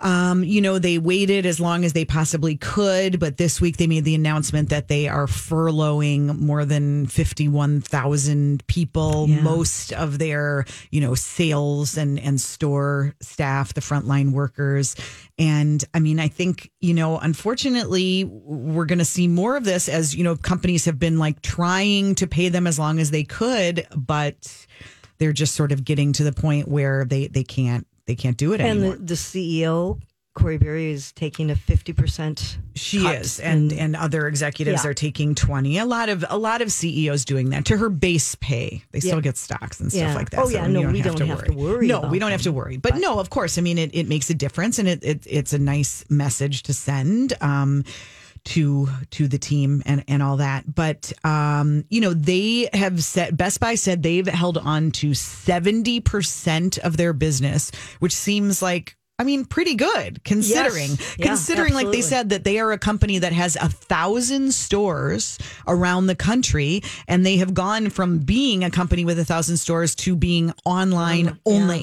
Um, 0.00 0.42
you 0.44 0.60
know, 0.60 0.78
they 0.78 0.98
waited 0.98 1.46
as 1.46 1.60
long 1.60 1.84
as 1.84 1.92
they 1.92 2.04
possibly 2.04 2.56
could, 2.56 3.18
but 3.20 3.36
this 3.36 3.60
week 3.60 3.76
they 3.76 3.86
made 3.86 4.04
the 4.04 4.14
announcement 4.14 4.68
that 4.70 4.88
they 4.88 5.08
are 5.08 5.26
furloughing 5.26 6.38
more 6.38 6.64
than 6.64 7.06
51,000 7.06 8.66
people, 8.66 9.26
Yeah. 9.28 9.40
most 9.40 9.92
of 9.92 10.18
their, 10.18 10.64
you 10.90 11.00
know, 11.00 11.14
sales 11.14 11.96
and, 11.96 12.18
and 12.18 12.40
store 12.40 13.14
staff, 13.20 13.74
the 13.74 13.80
frontline 13.80 14.32
workers. 14.32 14.96
And 15.38 15.82
I 15.94 16.00
mean, 16.00 16.18
I 16.20 16.28
think, 16.28 16.70
you 16.80 16.92
know, 16.94 17.18
unfortunately, 17.18 18.24
we're 18.24 18.86
going 18.86 18.98
to 18.98 19.04
see 19.04 19.28
more 19.28 19.56
of 19.56 19.64
this 19.64 19.88
as, 19.88 20.14
you 20.14 20.24
know, 20.24 20.36
companies 20.36 20.84
have 20.84 20.98
been 20.98 21.18
like 21.18 21.40
trying 21.40 22.14
to 22.16 22.26
pay 22.26 22.48
them 22.48 22.66
as 22.66 22.78
long 22.78 22.98
as 22.98 23.10
they 23.10 23.24
could, 23.24 23.86
but 23.96 24.66
they're 25.18 25.32
just 25.32 25.54
sort 25.54 25.72
of 25.72 25.84
getting 25.84 26.12
to 26.14 26.24
the 26.24 26.32
point 26.32 26.68
where 26.68 27.04
they, 27.04 27.28
they 27.28 27.44
can't, 27.44 27.86
they 28.06 28.14
can't 28.14 28.36
do 28.36 28.52
it 28.52 28.60
and 28.60 28.78
anymore. 28.80 28.96
the, 28.96 29.02
the 29.04 29.14
CEO 29.14 30.00
Corie 30.34 30.58
Barry 30.58 30.90
is 30.90 31.12
taking 31.12 31.48
a 31.48 31.54
fifty 31.54 31.92
percent. 31.92 32.58
She 32.74 33.06
is, 33.06 33.38
and 33.38 33.72
and 33.72 33.94
other 33.94 34.26
executives 34.26 34.82
Yeah. 34.82 34.90
are 34.90 34.94
taking 34.94 35.36
twenty. 35.36 35.78
A 35.78 35.84
lot 35.84 36.08
of 36.08 36.24
a 36.28 36.36
lot 36.36 36.60
of 36.60 36.72
CEOs 36.72 37.24
doing 37.24 37.50
that 37.50 37.66
to 37.66 37.76
her 37.76 37.88
base 37.88 38.34
pay. 38.34 38.82
They 38.90 38.98
still 38.98 39.20
get 39.20 39.36
stocks 39.36 39.78
and 39.78 39.92
stuff 39.92 40.08
Yeah. 40.08 40.14
like 40.16 40.30
that. 40.30 40.40
Oh, 40.40 40.48
yeah, 40.48 40.66
no, 40.66 40.80
you 40.80 40.88
we 40.88 41.02
don't 41.02 41.20
have 41.20 41.44
to 41.44 41.52
worry 41.52 41.86
No, 41.86 42.00
we 42.08 42.18
don't 42.18 42.32
have 42.32 42.42
to 42.42 42.48
them. 42.48 42.56
worry. 42.56 42.78
But, 42.78 42.96
no, 42.96 43.20
of 43.20 43.30
course. 43.30 43.58
I 43.58 43.60
mean, 43.60 43.78
it, 43.78 43.94
it 43.94 44.08
makes 44.08 44.28
a 44.28 44.34
difference, 44.34 44.80
and 44.80 44.88
it, 44.88 45.04
it 45.04 45.24
it's 45.30 45.52
a 45.52 45.58
nice 45.58 46.04
message 46.10 46.64
to 46.64 46.74
send. 46.74 47.34
Um, 47.40 47.84
to 48.44 48.88
to 49.10 49.26
the 49.26 49.38
team 49.38 49.82
and 49.86 50.04
and 50.06 50.22
all 50.22 50.36
that 50.36 50.72
but 50.72 51.12
um 51.24 51.84
you 51.88 52.00
know 52.00 52.12
they 52.12 52.68
have 52.72 53.02
said 53.02 53.36
best 53.36 53.58
buy 53.60 53.74
said 53.74 54.02
they've 54.02 54.26
held 54.26 54.58
on 54.58 54.90
to 54.90 55.10
70% 55.10 56.78
of 56.78 56.96
their 56.96 57.12
business 57.12 57.70
which 58.00 58.14
seems 58.14 58.60
like 58.62 58.96
I 59.16 59.22
mean, 59.22 59.44
pretty 59.44 59.76
good 59.76 60.24
considering 60.24 60.90
Yes. 60.90 61.16
Yeah, 61.18 61.26
considering 61.26 61.72
like 61.72 61.92
they 61.92 62.00
said 62.00 62.30
that 62.30 62.42
they 62.42 62.58
are 62.58 62.72
a 62.72 62.78
company 62.78 63.18
that 63.20 63.32
has 63.32 63.54
a 63.54 63.68
thousand 63.68 64.52
stores 64.52 65.38
around 65.68 66.08
the 66.08 66.16
country, 66.16 66.82
and 67.06 67.24
they 67.24 67.36
have 67.36 67.54
gone 67.54 67.90
from 67.90 68.18
being 68.18 68.64
a 68.64 68.70
company 68.70 69.04
with 69.04 69.18
a 69.20 69.24
thousand 69.24 69.58
stores 69.58 69.94
to 69.96 70.16
being 70.16 70.52
online 70.64 71.28
Um, 71.28 71.38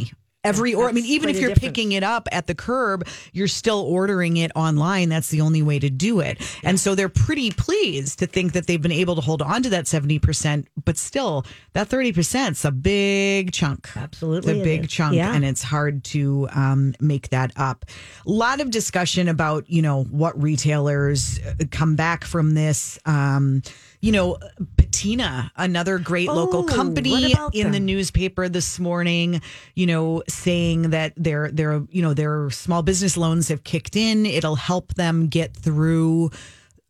yeah. 0.10 0.14
Every 0.44 0.74
or 0.74 0.90
I 0.90 0.92
mean, 0.92 1.06
even 1.06 1.30
if 1.30 1.40
you're 1.40 1.50
difference. 1.50 1.68
picking 1.78 1.92
it 1.92 2.02
up 2.04 2.28
at 2.32 2.48
the 2.48 2.56
curb, 2.56 3.08
you're 3.32 3.48
still 3.48 3.82
ordering 3.82 4.38
it 4.38 4.52
online. 4.56 5.10
That's 5.10 5.30
the 5.30 5.42
only 5.42 5.62
way 5.62 5.78
to 5.78 5.90
do 5.90 6.20
it. 6.20 6.42
And 6.64 6.80
so 6.80 6.96
they're 6.96 7.10
pretty 7.10 7.52
pleased 7.52 8.18
to 8.20 8.26
think 8.28 8.54
that 8.54 8.66
they've 8.66 8.82
been 8.82 8.92
able 8.92 9.14
to 9.16 9.22
hold 9.22 9.44
on 9.44 9.62
to 9.62 9.70
that 9.70 9.86
70%, 9.86 10.66
but 10.84 10.98
still 10.98 11.46
that 11.74 11.90
30% 11.90 12.52
is 12.52 12.66
a 12.66 12.72
big 12.72 13.52
chunk. 13.52 13.96
Absolutely 13.96 14.54
It's 14.54 14.62
a 14.62 14.64
big 14.64 14.86
is. 14.86 14.88
chunk 14.92 15.16
Yeah. 15.16 15.32
and 15.34 15.46
it's 15.46 15.62
hard 15.62 16.04
to 16.06 16.48
um, 16.56 16.96
make 17.00 17.30
that 17.30 17.52
up. 17.56 17.86
A 18.26 18.32
lot 18.32 18.62
of 18.62 18.72
discussion 18.72 19.28
about, 19.28 19.70
you 19.70 19.84
know, 19.84 20.06
what 20.06 20.42
retailers 20.42 21.40
uh, 21.40 21.54
come 21.70 21.96
back 21.96 22.24
from 22.24 22.56
this. 22.56 22.98
Um, 23.06 23.62
you 24.02 24.12
know, 24.12 24.38
Patina, 24.78 25.52
another 25.56 26.00
great 26.00 26.28
local 26.28 26.62
Oh, 26.62 26.76
company 26.76 27.12
what 27.12 27.32
about 27.32 27.56
in 27.56 27.72
the 27.72 27.80
newspaper 27.80 28.50
this 28.50 28.80
morning, 28.80 29.42
you 29.76 29.86
know, 29.86 30.24
saying 30.28 30.90
that 30.90 31.14
their 31.16 31.50
their 31.52 31.84
you 31.90 32.02
know 32.02 32.14
their 32.14 32.50
small 32.50 32.82
business 32.82 33.16
loans 33.16 33.48
have 33.50 33.64
kicked 33.64 33.96
in. 33.96 34.26
It'll 34.26 34.56
help 34.56 34.96
them 34.96 35.28
get 35.28 35.56
through 35.56 36.32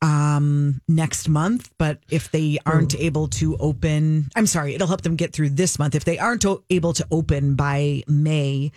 um 0.01 0.82
next 0.88 1.30
month. 1.30 1.70
But 1.77 2.00
if 2.10 2.32
they 2.32 2.58
aren't 2.65 2.96
able 2.96 3.27
to 3.27 3.56
open 3.58 4.30
i'm 4.36 4.48
sorry 4.48 4.74
it'll 4.74 4.88
help 4.88 5.01
them 5.01 5.15
get 5.15 5.32
through 5.34 5.50
this 5.50 5.77
month. 5.77 5.94
If 5.96 6.06
they 6.06 6.18
aren't 6.18 6.46
o- 6.46 6.63
able 6.70 6.94
to 6.94 7.06
open 7.12 7.56
by 7.56 8.03
may 8.08 8.72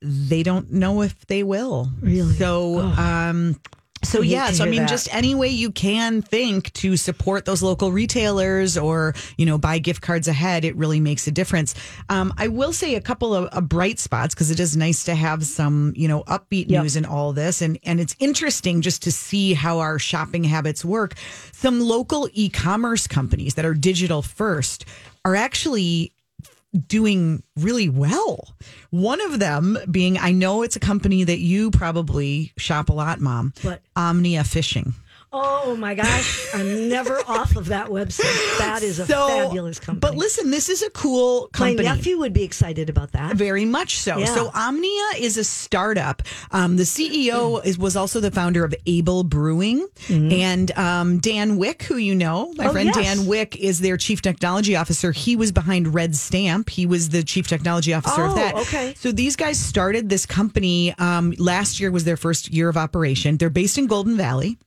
they 0.00 0.42
don't 0.42 0.72
know 0.72 1.02
if 1.02 1.26
they 1.26 1.42
will. 1.42 1.90
Really? 2.00 2.34
so 2.34 2.80
um 2.80 3.60
so 4.08 4.22
yeah, 4.22 4.50
so 4.50 4.64
I 4.64 4.68
mean, 4.68 4.80
that. 4.80 4.88
just 4.88 5.12
any 5.14 5.34
way 5.34 5.48
you 5.48 5.70
can 5.70 6.22
think 6.22 6.72
to 6.74 6.96
support 6.96 7.44
those 7.44 7.62
local 7.62 7.92
retailers 7.92 8.76
or 8.78 9.14
you 9.36 9.46
know 9.46 9.58
buy 9.58 9.78
gift 9.78 10.00
cards 10.00 10.28
ahead, 10.28 10.64
it 10.64 10.74
really 10.76 11.00
makes 11.00 11.26
a 11.26 11.30
difference. 11.30 11.74
Um, 12.08 12.32
I 12.38 12.48
will 12.48 12.72
say 12.72 12.94
a 12.94 13.00
couple 13.00 13.34
of, 13.34 13.46
of 13.46 13.68
bright 13.68 13.98
spots 13.98 14.34
because 14.34 14.50
it 14.50 14.60
is 14.60 14.76
nice 14.76 15.04
to 15.04 15.14
have 15.14 15.44
some 15.44 15.92
you 15.96 16.08
know 16.08 16.22
upbeat 16.24 16.68
Yep. 16.68 16.82
news 16.82 16.96
in 16.96 17.04
all 17.04 17.32
this, 17.32 17.62
and 17.62 17.78
and 17.84 18.00
it's 18.00 18.16
interesting 18.18 18.80
just 18.80 19.02
to 19.02 19.12
see 19.12 19.54
how 19.54 19.78
our 19.78 19.98
shopping 19.98 20.44
habits 20.44 20.84
work. 20.84 21.14
Some 21.52 21.80
local 21.80 22.28
e-commerce 22.32 23.06
companies 23.06 23.54
that 23.54 23.64
are 23.64 23.74
digital 23.74 24.22
first 24.22 24.84
are 25.24 25.36
actually 25.36 26.12
doing 26.86 27.42
really 27.56 27.88
well. 27.88 28.54
One 28.90 29.20
of 29.20 29.38
them 29.38 29.78
being, 29.90 30.18
I 30.18 30.32
know 30.32 30.62
it's 30.62 30.76
a 30.76 30.80
company 30.80 31.24
that 31.24 31.38
you 31.38 31.70
probably 31.70 32.52
shop 32.56 32.88
a 32.88 32.92
lot, 32.92 33.20
Mom. 33.20 33.52
What? 33.62 33.82
Omnia 33.96 34.44
Fishing. 34.44 34.94
Oh 35.30 35.76
my 35.76 35.94
gosh, 35.94 36.48
I'm 36.54 36.88
never 36.88 37.18
off 37.28 37.56
of 37.56 37.66
that 37.66 37.88
website. 37.88 38.58
That 38.58 38.82
is 38.82 38.98
a 38.98 39.04
fabulous 39.06 39.78
company. 39.78 40.00
But 40.00 40.16
listen, 40.16 40.50
this 40.50 40.68
is 40.70 40.82
a 40.82 40.88
cool 40.90 41.50
my 41.52 41.68
company. 41.74 41.82
nephew 41.88 42.18
would 42.18 42.32
be 42.32 42.44
excited 42.44 42.88
about 42.88 43.12
that. 43.12 43.36
Very 43.36 43.66
much 43.66 43.98
so. 43.98 44.16
Yeah. 44.18 44.26
So 44.34 44.50
Omnia 44.54 45.04
is 45.18 45.36
a 45.36 45.44
startup. 45.44 46.22
Um, 46.50 46.76
the 46.78 46.84
CEO 46.84 47.62
is 47.64 47.76
was 47.78 47.94
also 47.96 48.20
the 48.20 48.30
founder 48.30 48.64
of 48.64 48.74
Able 48.86 49.22
Brewing, 49.22 49.86
and 50.08 50.70
um, 50.78 51.18
Dan 51.18 51.58
Wick, 51.58 51.82
who 51.82 51.96
you 51.96 52.14
know, 52.14 52.52
my 52.56 52.64
Mm-hmm. 52.64 52.68
Oh, 52.68 52.72
friend 52.72 52.86
yes. 52.94 52.96
Dan 53.18 53.26
Wick, 53.26 53.56
is 53.56 53.80
their 53.80 53.96
chief 53.96 54.22
technology 54.22 54.76
officer. 54.76 55.12
He 55.12 55.36
was 55.36 55.52
behind 55.52 55.94
Red 55.94 56.14
Stamp. 56.16 56.68
He 56.70 56.86
was 56.86 57.08
the 57.10 57.22
chief 57.22 57.46
technology 57.48 57.92
officer 57.94 58.24
of 58.24 58.32
Oh, 58.32 58.34
that. 58.36 58.54
okay. 58.56 58.94
So 58.96 59.10
these 59.12 59.36
guys 59.36 59.58
started 59.58 60.08
this 60.08 60.24
company. 60.26 60.94
Um, 60.98 61.32
last 61.38 61.80
year 61.80 61.90
was 61.90 62.04
their 62.04 62.16
first 62.16 62.50
year 62.52 62.68
of 62.68 62.76
operation. 62.76 63.36
They're 63.38 63.50
based 63.50 63.78
in 63.78 63.86
Golden 63.86 64.16
Valley. 64.16 64.58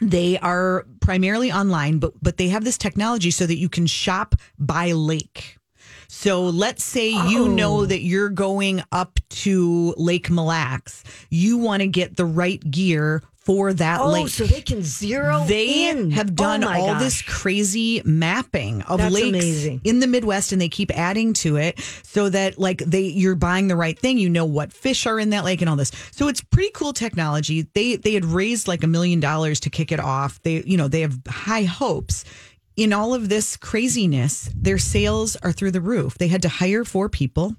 They 0.00 0.38
are 0.38 0.86
primarily 1.00 1.52
online, 1.52 1.98
but 1.98 2.12
but 2.22 2.36
they 2.36 2.48
have 2.48 2.64
this 2.64 2.78
technology 2.78 3.30
so 3.30 3.46
that 3.46 3.56
you 3.58 3.68
can 3.68 3.86
shop 3.86 4.34
by 4.58 4.92
lake. 4.92 5.56
So 6.08 6.44
let's 6.44 6.84
say 6.84 7.10
you 7.10 7.44
Oh. 7.44 7.48
know 7.48 7.86
that 7.86 8.02
you're 8.02 8.28
going 8.28 8.82
up 8.92 9.18
to 9.30 9.94
Lake 9.96 10.30
Mille 10.30 10.44
Lacs. 10.46 11.02
You 11.30 11.58
want 11.58 11.80
to 11.80 11.86
get 11.88 12.16
the 12.16 12.24
right 12.26 12.60
gear 12.70 13.22
for 13.44 13.72
that 13.74 14.00
oh, 14.00 14.08
lake. 14.10 14.28
so 14.28 14.44
they 14.44 14.62
can 14.62 14.82
zero 14.82 15.44
They 15.46 15.90
in. 15.90 16.10
have 16.12 16.30
oh 16.30 16.34
done 16.34 16.64
Oh 16.64 16.68
all 16.68 16.86
gosh. 16.94 17.02
this 17.02 17.22
crazy 17.22 18.00
mapping 18.04 18.80
of 18.82 18.98
That's 18.98 19.12
lakes 19.14 19.28
amazing. 19.28 19.80
in 19.84 20.00
the 20.00 20.06
Midwest, 20.06 20.52
and 20.52 20.60
they 20.60 20.68
keep 20.70 20.90
adding 20.96 21.34
to 21.34 21.56
it 21.56 21.78
so 22.02 22.28
that 22.30 22.58
like 22.58 22.78
they 22.78 23.02
you're 23.02 23.34
buying 23.34 23.68
the 23.68 23.76
right 23.76 23.98
thing. 23.98 24.18
You 24.18 24.30
know 24.30 24.46
what 24.46 24.72
fish 24.72 25.06
are 25.06 25.20
in 25.20 25.30
that 25.30 25.44
lake 25.44 25.60
and 25.60 25.68
all 25.68 25.76
this. 25.76 25.92
So 26.12 26.28
it's 26.28 26.40
pretty 26.40 26.70
cool 26.74 26.92
technology. 26.92 27.62
They 27.74 27.96
they 27.96 28.14
had 28.14 28.24
raised 28.24 28.66
like 28.66 28.82
a 28.82 28.86
million 28.86 29.20
dollars 29.20 29.60
to 29.60 29.70
kick 29.70 29.92
it 29.92 30.00
off. 30.00 30.40
They 30.42 30.62
you 30.64 30.76
know 30.76 30.88
they 30.88 31.02
have 31.02 31.18
high 31.28 31.64
hopes. 31.64 32.24
In 32.76 32.92
all 32.92 33.14
of 33.14 33.28
this 33.28 33.56
craziness, 33.56 34.50
their 34.52 34.78
sales 34.78 35.36
are 35.36 35.52
through 35.52 35.70
the 35.70 35.80
roof. 35.80 36.18
They 36.18 36.26
had 36.26 36.42
to 36.42 36.48
hire 36.48 36.84
four 36.84 37.08
people. 37.08 37.54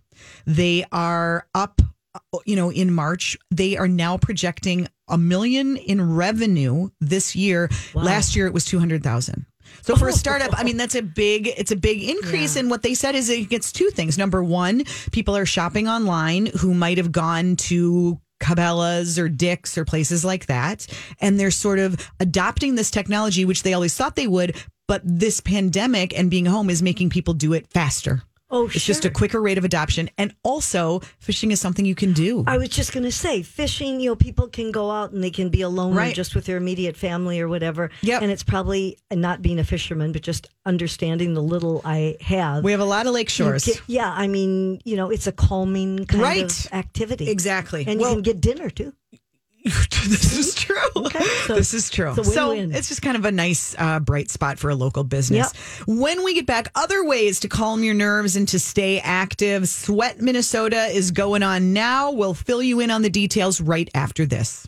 They 0.46 0.84
are 0.92 1.48
up 1.56 1.82
Uh, 2.15 2.38
you 2.45 2.55
know, 2.55 2.72
in 2.72 2.93
March, 2.93 3.38
they 3.51 3.77
are 3.77 3.88
now 3.88 4.17
projecting 4.17 4.88
a 5.07 5.17
million 5.17 5.77
in 5.77 6.15
revenue 6.15 6.89
this 7.00 7.36
year. 7.36 7.69
Last 7.93 8.36
year 8.36 8.48
it 8.48 8.53
was 8.53 8.65
200,000. 8.65 9.45
So 9.81 9.95
for 9.95 10.07
a 10.07 10.12
oh. 10.12 10.15
startup, 10.15 10.51
I 10.57 10.63
mean 10.63 10.77
that's 10.77 10.95
a 10.95 11.01
big 11.01 11.48
it's 11.48 11.72
a 11.72 11.75
big 11.75 12.03
increase 12.03 12.55
and 12.55 12.69
what 12.69 12.84
they 12.84 12.93
said 12.93 13.15
is 13.15 13.29
it 13.29 13.50
gets 13.50 13.72
two 13.72 13.89
things. 13.89 14.17
Number 14.17 14.43
1, 14.43 14.84
people 15.12 15.36
are 15.36 15.45
shopping 15.45 15.88
online 15.88 16.48
who 16.48 16.74
might 16.74 16.98
have 16.98 17.12
gone 17.12 17.55
to 17.57 18.19
Cabela's 18.41 19.17
or 19.17 19.29
Dick's 19.29 19.77
or 19.77 19.86
places 19.86 20.24
like 20.24 20.45
that 20.48 20.88
and 21.19 21.39
they're 21.39 21.51
sort 21.51 21.79
of 21.79 22.12
adopting 22.19 22.75
this 22.75 22.91
technology 22.91 23.45
which 23.45 23.63
they 23.63 23.74
always 23.74 23.95
thought 23.95 24.15
they 24.15 24.27
would, 24.27 24.55
but 24.88 25.01
this 25.03 25.39
pandemic 25.39 26.17
and 26.17 26.29
being 26.29 26.45
home 26.45 26.69
is 26.69 26.81
making 26.81 27.10
people 27.10 27.34
do 27.34 27.53
it 27.53 27.67
faster. 27.67 28.24
Oh, 28.52 28.68
It's 28.68 28.86
just 28.86 29.06
a 29.06 29.10
quicker 29.10 29.42
rate 29.42 29.58
of 29.58 29.66
adoption. 29.66 30.10
And 30.20 30.34
also, 30.44 31.00
fishing 31.18 31.50
is 31.52 31.60
something 31.60 31.84
you 31.84 31.96
can 31.96 32.14
do. 32.14 32.44
I 32.46 32.58
was 32.60 32.70
just 32.70 32.94
going 32.94 33.04
to 33.04 33.12
say, 33.12 33.42
fishing, 33.42 34.00
you 34.00 34.12
know, 34.12 34.16
people 34.16 34.48
can 34.48 34.72
go 34.72 34.92
out 34.92 35.12
and 35.12 35.24
they 35.24 35.32
can 35.32 35.50
be 35.50 35.62
alone 35.62 35.96
Right. 35.96 36.14
just 36.14 36.36
with 36.36 36.46
their 36.46 36.58
immediate 36.58 36.96
family 36.96 37.40
or 37.42 37.48
whatever. 37.48 37.90
Yep. 38.02 38.22
And 38.22 38.32
it's 38.32 38.44
probably 38.44 39.00
not 39.12 39.42
being 39.42 39.58
a 39.58 39.64
fisherman, 39.64 40.12
but 40.12 40.22
just 40.22 40.48
understanding 40.66 41.34
the 41.34 41.42
little 41.42 41.82
I 41.84 42.18
have. 42.22 42.64
we 42.64 42.72
have 42.72 42.82
a 42.82 42.86
lot 42.86 43.08
of 43.08 43.14
lake 43.14 43.30
shores. 43.30 43.66
get- 43.66 43.82
yeah, 43.88 44.12
I 44.16 44.28
mean, 44.28 44.80
you 44.86 44.96
know, 44.96 45.10
it's 45.10 45.25
a 45.25 45.32
calming 45.32 46.06
kind 46.06 46.22
Right. 46.22 46.66
of 46.66 46.74
activity. 46.74 47.30
Exactly. 47.30 47.84
And 47.88 48.00
Well- 48.00 48.10
you 48.12 48.16
can 48.18 48.24
get 48.24 48.42
dinner 48.42 48.70
too. 48.70 48.94
this 50.07 50.38
is 50.38 50.53
true. 50.55 51.10
so 51.48 51.55
this 51.55 51.74
is 51.74 51.89
true. 51.89 52.13
it's 52.15 52.34
so 52.34 52.51
it's 52.51 52.88
just 52.88 53.01
kind 53.01 53.17
of 53.17 53.25
a 53.25 53.31
nice 53.31 53.75
uh, 53.79 54.00
bright 54.00 54.29
spot 54.29 54.60
for 54.60 54.69
a 54.69 54.75
local 54.75 55.03
business. 55.03 55.51
When 55.88 56.24
we 56.24 56.36
get 56.36 56.45
back, 56.45 56.69
other 56.75 57.03
ways 57.03 57.39
to 57.39 57.48
calm 57.48 57.84
your 57.84 57.95
nerves 57.95 58.36
and 58.36 58.48
to 58.50 58.60
stay 58.60 59.00
active. 59.00 59.67
Sweat 59.67 60.22
Minnesota 60.22 60.86
is 60.86 61.10
going 61.10 61.41
on 61.41 61.74
now. 61.74 62.12
We'll 62.12 62.36
fill 62.36 62.62
you 62.62 62.79
in 62.79 62.91
on 62.91 63.01
the 63.01 63.10
details 63.10 63.60
right 63.60 63.89
after 63.95 64.27
this. 64.27 64.67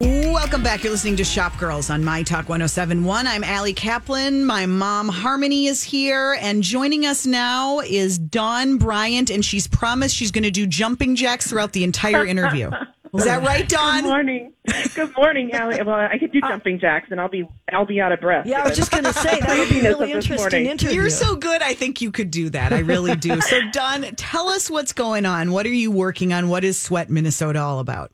Welcome 0.00 0.62
back. 0.62 0.84
You're 0.84 0.92
listening 0.92 1.16
to 1.16 1.24
Shop 1.24 1.58
Girls 1.58 1.90
on 1.90 2.04
My 2.04 2.22
Talk 2.22 2.48
1071. 2.48 3.26
I'm 3.26 3.42
Allie 3.42 3.72
Kaplan. 3.74 4.44
My 4.44 4.64
mom, 4.64 5.08
Harmony, 5.08 5.66
is 5.66 5.82
here. 5.82 6.38
And 6.40 6.62
joining 6.62 7.04
us 7.04 7.26
now 7.26 7.80
is 7.80 8.16
Dawn 8.16 8.78
Bryant. 8.78 9.28
And 9.28 9.44
she's 9.44 9.66
promised 9.66 10.14
she's 10.14 10.30
going 10.30 10.44
to 10.44 10.52
do 10.52 10.68
jumping 10.68 11.16
jacks 11.16 11.50
throughout 11.50 11.72
the 11.72 11.82
entire 11.82 12.24
interview. 12.24 12.70
Is 13.14 13.24
that 13.24 13.42
right, 13.42 13.68
Dawn? 13.68 14.02
Good 14.02 14.08
morning. 14.08 14.52
Good 14.94 15.16
morning, 15.16 15.52
Allie. 15.52 15.78
Well, 15.88 15.94
I 15.94 16.18
could 16.18 16.32
do 16.32 16.40
jumping 16.40 16.78
jacks, 16.78 17.08
and 17.10 17.20
I'll 17.20 17.28
be 17.28 17.48
I'll 17.72 17.86
be 17.86 18.00
out 18.00 18.12
of 18.12 18.20
breath. 18.20 18.46
Yeah, 18.46 18.62
I 18.62 18.68
was 18.68 18.76
just 18.76 18.90
going 18.90 19.04
to 19.04 19.12
say 19.12 19.40
that 19.40 19.58
would 19.58 19.68
be 19.70 19.80
a 19.80 19.82
really 19.90 20.12
interesting 20.12 20.66
interview. 20.66 20.96
You're 21.00 21.10
so 21.10 21.36
good. 21.36 21.62
I 21.62 21.74
think 21.74 22.02
you 22.02 22.10
could 22.10 22.30
do 22.30 22.50
that. 22.50 22.72
I 22.72 22.80
really 22.80 23.16
do. 23.16 23.40
So, 23.40 23.60
Dawn, 23.72 24.02
tell 24.16 24.48
us 24.48 24.68
what's 24.68 24.92
going 24.92 25.24
on. 25.24 25.52
What 25.52 25.64
are 25.66 25.72
you 25.72 25.90
working 25.90 26.32
on? 26.32 26.48
What 26.48 26.64
is 26.64 26.78
Sweat 26.78 27.08
Minnesota 27.08 27.60
all 27.60 27.78
about? 27.78 28.12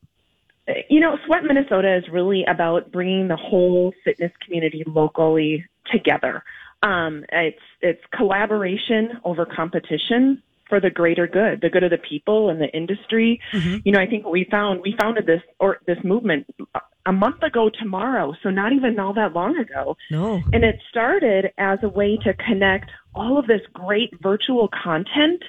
You 0.88 1.00
know, 1.00 1.18
Sweat 1.26 1.42
Minnesota 1.44 1.96
is 1.96 2.04
really 2.08 2.44
about 2.44 2.92
bringing 2.92 3.28
the 3.28 3.36
whole 3.36 3.92
fitness 4.04 4.32
community 4.44 4.84
locally 4.86 5.64
together. 5.90 6.44
Um, 6.82 7.24
it's 7.32 7.58
it's 7.80 8.02
collaboration 8.12 9.20
over 9.24 9.46
competition 9.46 10.42
for 10.68 10.80
the 10.80 10.90
greater 10.90 11.26
good, 11.26 11.61
the 11.61 11.71
good 11.71 11.83
of 11.83 11.90
the 11.90 11.99
people 11.99 12.49
and 12.50 12.61
the 12.61 12.68
industry. 12.68 13.40
You 13.85 13.92
know, 13.92 14.00
I 14.00 14.06
think 14.06 14.25
what 14.25 14.33
we 14.33 14.47
found 14.50 14.80
we 14.80 14.94
founded 14.99 15.26
this 15.26 15.42
or 15.59 15.78
this 15.87 15.99
movement 16.04 16.47
a 17.06 17.12
month 17.12 17.42
ago 17.42 17.71
tomorrow, 17.78 18.35
so 18.42 18.50
not 18.50 18.73
even 18.73 18.99
all 18.99 19.12
that 19.14 19.35
long 19.35 19.56
ago. 19.59 19.97
No. 20.11 20.42
And 20.52 20.64
it 20.64 20.76
started 20.90 21.52
as 21.59 21.78
a 21.83 21.88
way 21.88 22.16
to 22.25 22.33
connect 22.35 22.90
all 23.14 23.38
of 23.38 23.47
this 23.47 23.61
great 23.73 24.11
virtual 24.23 24.68
content 24.83 25.42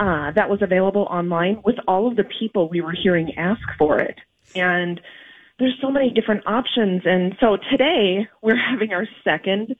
uh, 0.00 0.30
that 0.32 0.48
was 0.48 0.60
available 0.62 1.02
online 1.10 1.60
with 1.64 1.76
all 1.86 2.08
of 2.08 2.16
the 2.16 2.24
people 2.24 2.68
we 2.68 2.80
were 2.80 2.94
hearing 2.94 3.32
ask 3.36 3.60
for 3.76 3.98
it. 3.98 4.16
And 4.54 5.00
there's 5.58 5.76
so 5.80 5.90
many 5.90 6.10
different 6.10 6.46
options. 6.46 7.02
And 7.04 7.36
so 7.40 7.58
today 7.70 8.26
we're 8.42 8.56
having 8.70 8.92
our 8.92 9.06
second 9.24 9.76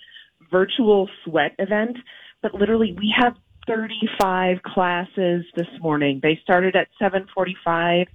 virtual 0.51 1.09
sweat 1.25 1.55
event, 1.59 1.97
but 2.43 2.55
literally 2.55 2.95
we 2.99 3.15
have 3.17 3.35
35 3.69 4.63
classes 4.63 5.45
this 5.55 5.69
morning. 5.81 6.21
They 6.23 6.41
started 6.43 6.75
at 6.75 6.89
7:45 7.01 8.07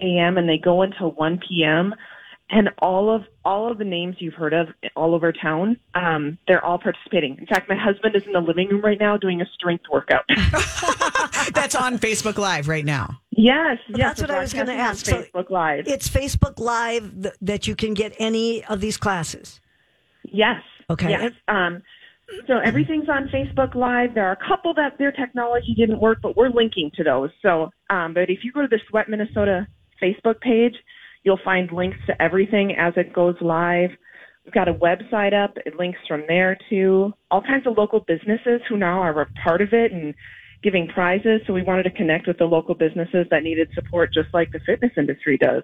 a.m. 0.00 0.36
and 0.36 0.48
they 0.48 0.58
go 0.58 0.82
until 0.82 1.12
1 1.12 1.40
p.m. 1.48 1.94
And 2.48 2.70
all 2.78 3.12
of 3.12 3.22
all 3.44 3.72
of 3.72 3.78
the 3.78 3.84
names 3.84 4.16
you've 4.20 4.34
heard 4.34 4.52
of 4.52 4.68
all 4.94 5.14
over 5.14 5.32
town, 5.32 5.78
um, 5.94 6.38
they're 6.46 6.64
all 6.64 6.78
participating. 6.78 7.38
In 7.38 7.46
fact, 7.46 7.68
my 7.68 7.74
husband 7.74 8.14
is 8.14 8.22
in 8.24 8.32
the 8.32 8.40
living 8.40 8.68
room 8.68 8.82
right 8.82 9.00
now 9.00 9.16
doing 9.16 9.40
a 9.40 9.46
strength 9.54 9.84
workout. 9.90 10.24
That's 11.52 11.74
on 11.74 11.98
Facebook 11.98 12.38
Live 12.38 12.68
right 12.68 12.84
now. 12.84 13.20
yes, 13.30 13.78
yes, 13.88 13.98
that's 13.98 14.20
what 14.20 14.30
I 14.30 14.40
was 14.40 14.52
gonna 14.52 14.66
broadcasting 14.66 15.14
on 15.14 15.20
ask. 15.22 15.32
So 15.34 15.40
Facebook 15.40 15.50
Live. 15.50 15.88
It's 15.88 16.08
Facebook 16.08 16.58
Live 16.58 17.22
th- 17.22 17.34
that 17.40 17.66
you 17.66 17.74
can 17.74 17.94
get 17.94 18.14
any 18.18 18.64
of 18.64 18.80
these 18.80 18.96
classes. 18.96 19.60
Yes. 20.24 20.62
Okay. 20.88 21.10
Yes. 21.10 21.32
Um, 21.48 21.82
so 22.46 22.58
everything's 22.58 23.08
on 23.08 23.28
Facebook 23.28 23.74
Live. 23.74 24.14
There 24.14 24.26
are 24.26 24.32
a 24.32 24.48
couple 24.48 24.74
that 24.74 24.98
their 24.98 25.12
technology 25.12 25.74
didn't 25.76 26.00
work, 26.00 26.18
but 26.22 26.36
we're 26.36 26.50
linking 26.50 26.90
to 26.96 27.04
those. 27.04 27.30
So, 27.42 27.70
um, 27.90 28.14
but 28.14 28.30
if 28.30 28.40
you 28.42 28.52
go 28.52 28.62
to 28.62 28.68
the 28.68 28.80
Sweat 28.88 29.08
Minnesota 29.08 29.66
Facebook 30.02 30.40
page, 30.40 30.74
you'll 31.22 31.40
find 31.44 31.70
links 31.72 31.98
to 32.06 32.20
everything 32.20 32.74
as 32.76 32.94
it 32.96 33.12
goes 33.12 33.36
live. 33.40 33.90
We've 34.44 34.54
got 34.54 34.68
a 34.68 34.74
website 34.74 35.34
up. 35.34 35.56
It 35.66 35.76
links 35.76 35.98
from 36.06 36.24
there 36.28 36.56
to 36.70 37.12
all 37.30 37.42
kinds 37.42 37.66
of 37.66 37.76
local 37.76 38.00
businesses 38.00 38.60
who 38.68 38.76
now 38.76 39.00
are 39.00 39.20
a 39.20 39.26
part 39.44 39.60
of 39.60 39.72
it 39.72 39.92
and 39.92 40.14
giving 40.62 40.88
prizes. 40.88 41.40
So 41.46 41.52
we 41.52 41.62
wanted 41.62 41.84
to 41.84 41.90
connect 41.90 42.26
with 42.26 42.38
the 42.38 42.46
local 42.46 42.74
businesses 42.74 43.26
that 43.30 43.42
needed 43.42 43.68
support, 43.74 44.12
just 44.12 44.32
like 44.32 44.52
the 44.52 44.60
fitness 44.60 44.92
industry 44.96 45.36
does. 45.38 45.62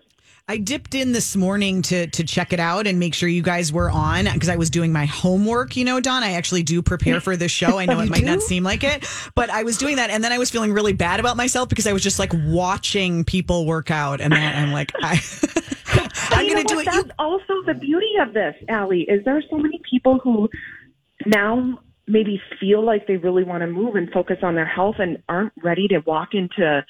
I 0.48 0.56
dipped 0.56 0.94
in 0.94 1.12
this 1.12 1.36
morning 1.36 1.82
to 1.82 2.08
to 2.08 2.24
check 2.24 2.52
it 2.52 2.58
out 2.58 2.88
and 2.88 2.98
make 2.98 3.14
sure 3.14 3.28
you 3.28 3.42
guys 3.42 3.72
were 3.72 3.88
on 3.88 4.24
because 4.24 4.48
I 4.48 4.56
was 4.56 4.70
doing 4.70 4.92
my 4.92 5.04
homework. 5.04 5.76
You 5.76 5.84
know, 5.84 6.00
Dawn, 6.00 6.24
I 6.24 6.32
actually 6.32 6.64
do 6.64 6.82
prepare 6.82 7.20
for 7.20 7.36
this 7.36 7.52
show. 7.52 7.78
I 7.78 7.86
know 7.86 8.00
it 8.00 8.06
You 8.06 8.10
might 8.10 8.24
not 8.24 8.42
seem 8.42 8.64
like 8.64 8.82
it, 8.82 9.06
but 9.36 9.50
I 9.50 9.62
was 9.62 9.78
doing 9.78 9.96
that, 9.96 10.10
and 10.10 10.22
then 10.22 10.32
I 10.32 10.38
was 10.38 10.50
feeling 10.50 10.72
really 10.72 10.92
bad 10.92 11.20
about 11.20 11.36
myself 11.36 11.68
because 11.68 11.86
I 11.86 11.92
was 11.92 12.02
just 12.02 12.18
like 12.18 12.32
watching 12.46 13.24
people 13.24 13.66
work 13.66 13.90
out, 13.92 14.20
and 14.20 14.32
then 14.32 14.56
I'm 14.56 14.72
like, 14.72 14.90
I, 14.96 15.20
I'm 16.30 16.44
you 16.44 16.54
gonna 16.54 16.64
know 16.64 16.68
do 16.68 16.80
it. 16.80 16.86
You, 16.86 16.92
That's 16.92 17.14
also 17.20 17.62
the 17.64 17.74
beauty 17.74 18.14
of 18.20 18.34
this, 18.34 18.56
Allie, 18.68 19.02
is 19.02 19.24
there 19.24 19.36
are 19.36 19.44
so 19.48 19.56
many 19.58 19.80
people 19.88 20.18
who 20.18 20.50
now 21.24 21.78
maybe 22.06 22.40
feel 22.60 22.84
like 22.84 23.06
they 23.06 23.16
really 23.16 23.44
want 23.44 23.62
to 23.62 23.66
move 23.66 23.94
and 23.94 24.10
focus 24.10 24.38
on 24.42 24.54
their 24.54 24.66
health 24.66 24.96
and 24.98 25.22
aren't 25.28 25.52
ready 25.62 25.88
to 25.88 26.00
walk 26.06 26.30
into 26.32 26.84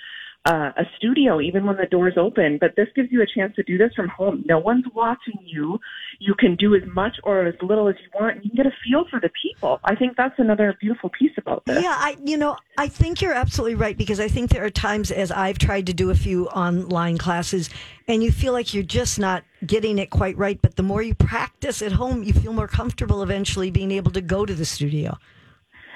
uh, 0.44 0.72
a 0.76 0.84
studio 0.96 1.40
even 1.40 1.64
when 1.64 1.76
the 1.76 1.86
doors 1.86 2.14
open. 2.16 2.58
But 2.60 2.74
this 2.76 2.88
gives 2.96 3.12
you 3.12 3.22
a 3.22 3.26
chance 3.26 3.54
to 3.56 3.62
do 3.62 3.78
this 3.78 3.92
from 3.94 4.08
home. 4.08 4.44
No 4.46 4.58
one's 4.58 4.84
watching 4.94 5.38
you. 5.44 5.78
You 6.18 6.34
can 6.34 6.56
do 6.56 6.74
as 6.74 6.82
much 6.94 7.16
or 7.22 7.46
as 7.46 7.54
little 7.62 7.88
as 7.88 7.94
you 8.00 8.08
want. 8.18 8.36
And 8.36 8.44
you 8.44 8.50
can 8.50 8.56
get 8.56 8.66
a 8.66 8.74
feel 8.84 9.04
for 9.08 9.20
the 9.20 9.30
people. 9.40 9.78
I 9.84 9.94
think 9.94 10.16
that's 10.16 10.38
another 10.38 10.76
beautiful 10.80 11.10
piece 11.10 11.32
about 11.36 11.64
this. 11.66 11.82
Yeah, 11.82 11.94
I 11.96 12.16
you 12.24 12.36
know, 12.36 12.56
I 12.76 12.88
think 12.88 13.22
you're 13.22 13.34
absolutely 13.34 13.76
right 13.76 13.96
because 13.96 14.18
I 14.18 14.28
think 14.28 14.50
there 14.50 14.64
are 14.64 14.70
times 14.70 15.10
as 15.10 15.30
I've 15.30 15.58
tried 15.58 15.86
to 15.86 15.94
do 15.94 16.10
a 16.10 16.14
few 16.14 16.48
online 16.48 17.18
classes 17.18 17.70
and 18.08 18.22
you 18.22 18.32
feel 18.32 18.52
like 18.52 18.74
you're 18.74 18.82
just 18.82 19.18
not 19.18 19.44
getting 19.64 19.98
it 19.98 20.10
quite 20.10 20.36
right. 20.36 20.60
But 20.60 20.74
the 20.74 20.82
more 20.82 21.02
you 21.02 21.14
practice 21.14 21.82
at 21.82 21.92
home, 21.92 22.24
you 22.24 22.32
feel 22.32 22.52
more 22.52 22.68
comfortable 22.68 23.22
eventually 23.22 23.70
being 23.70 23.92
able 23.92 24.10
to 24.10 24.20
go 24.20 24.44
to 24.44 24.54
the 24.54 24.64
studio. 24.64 25.18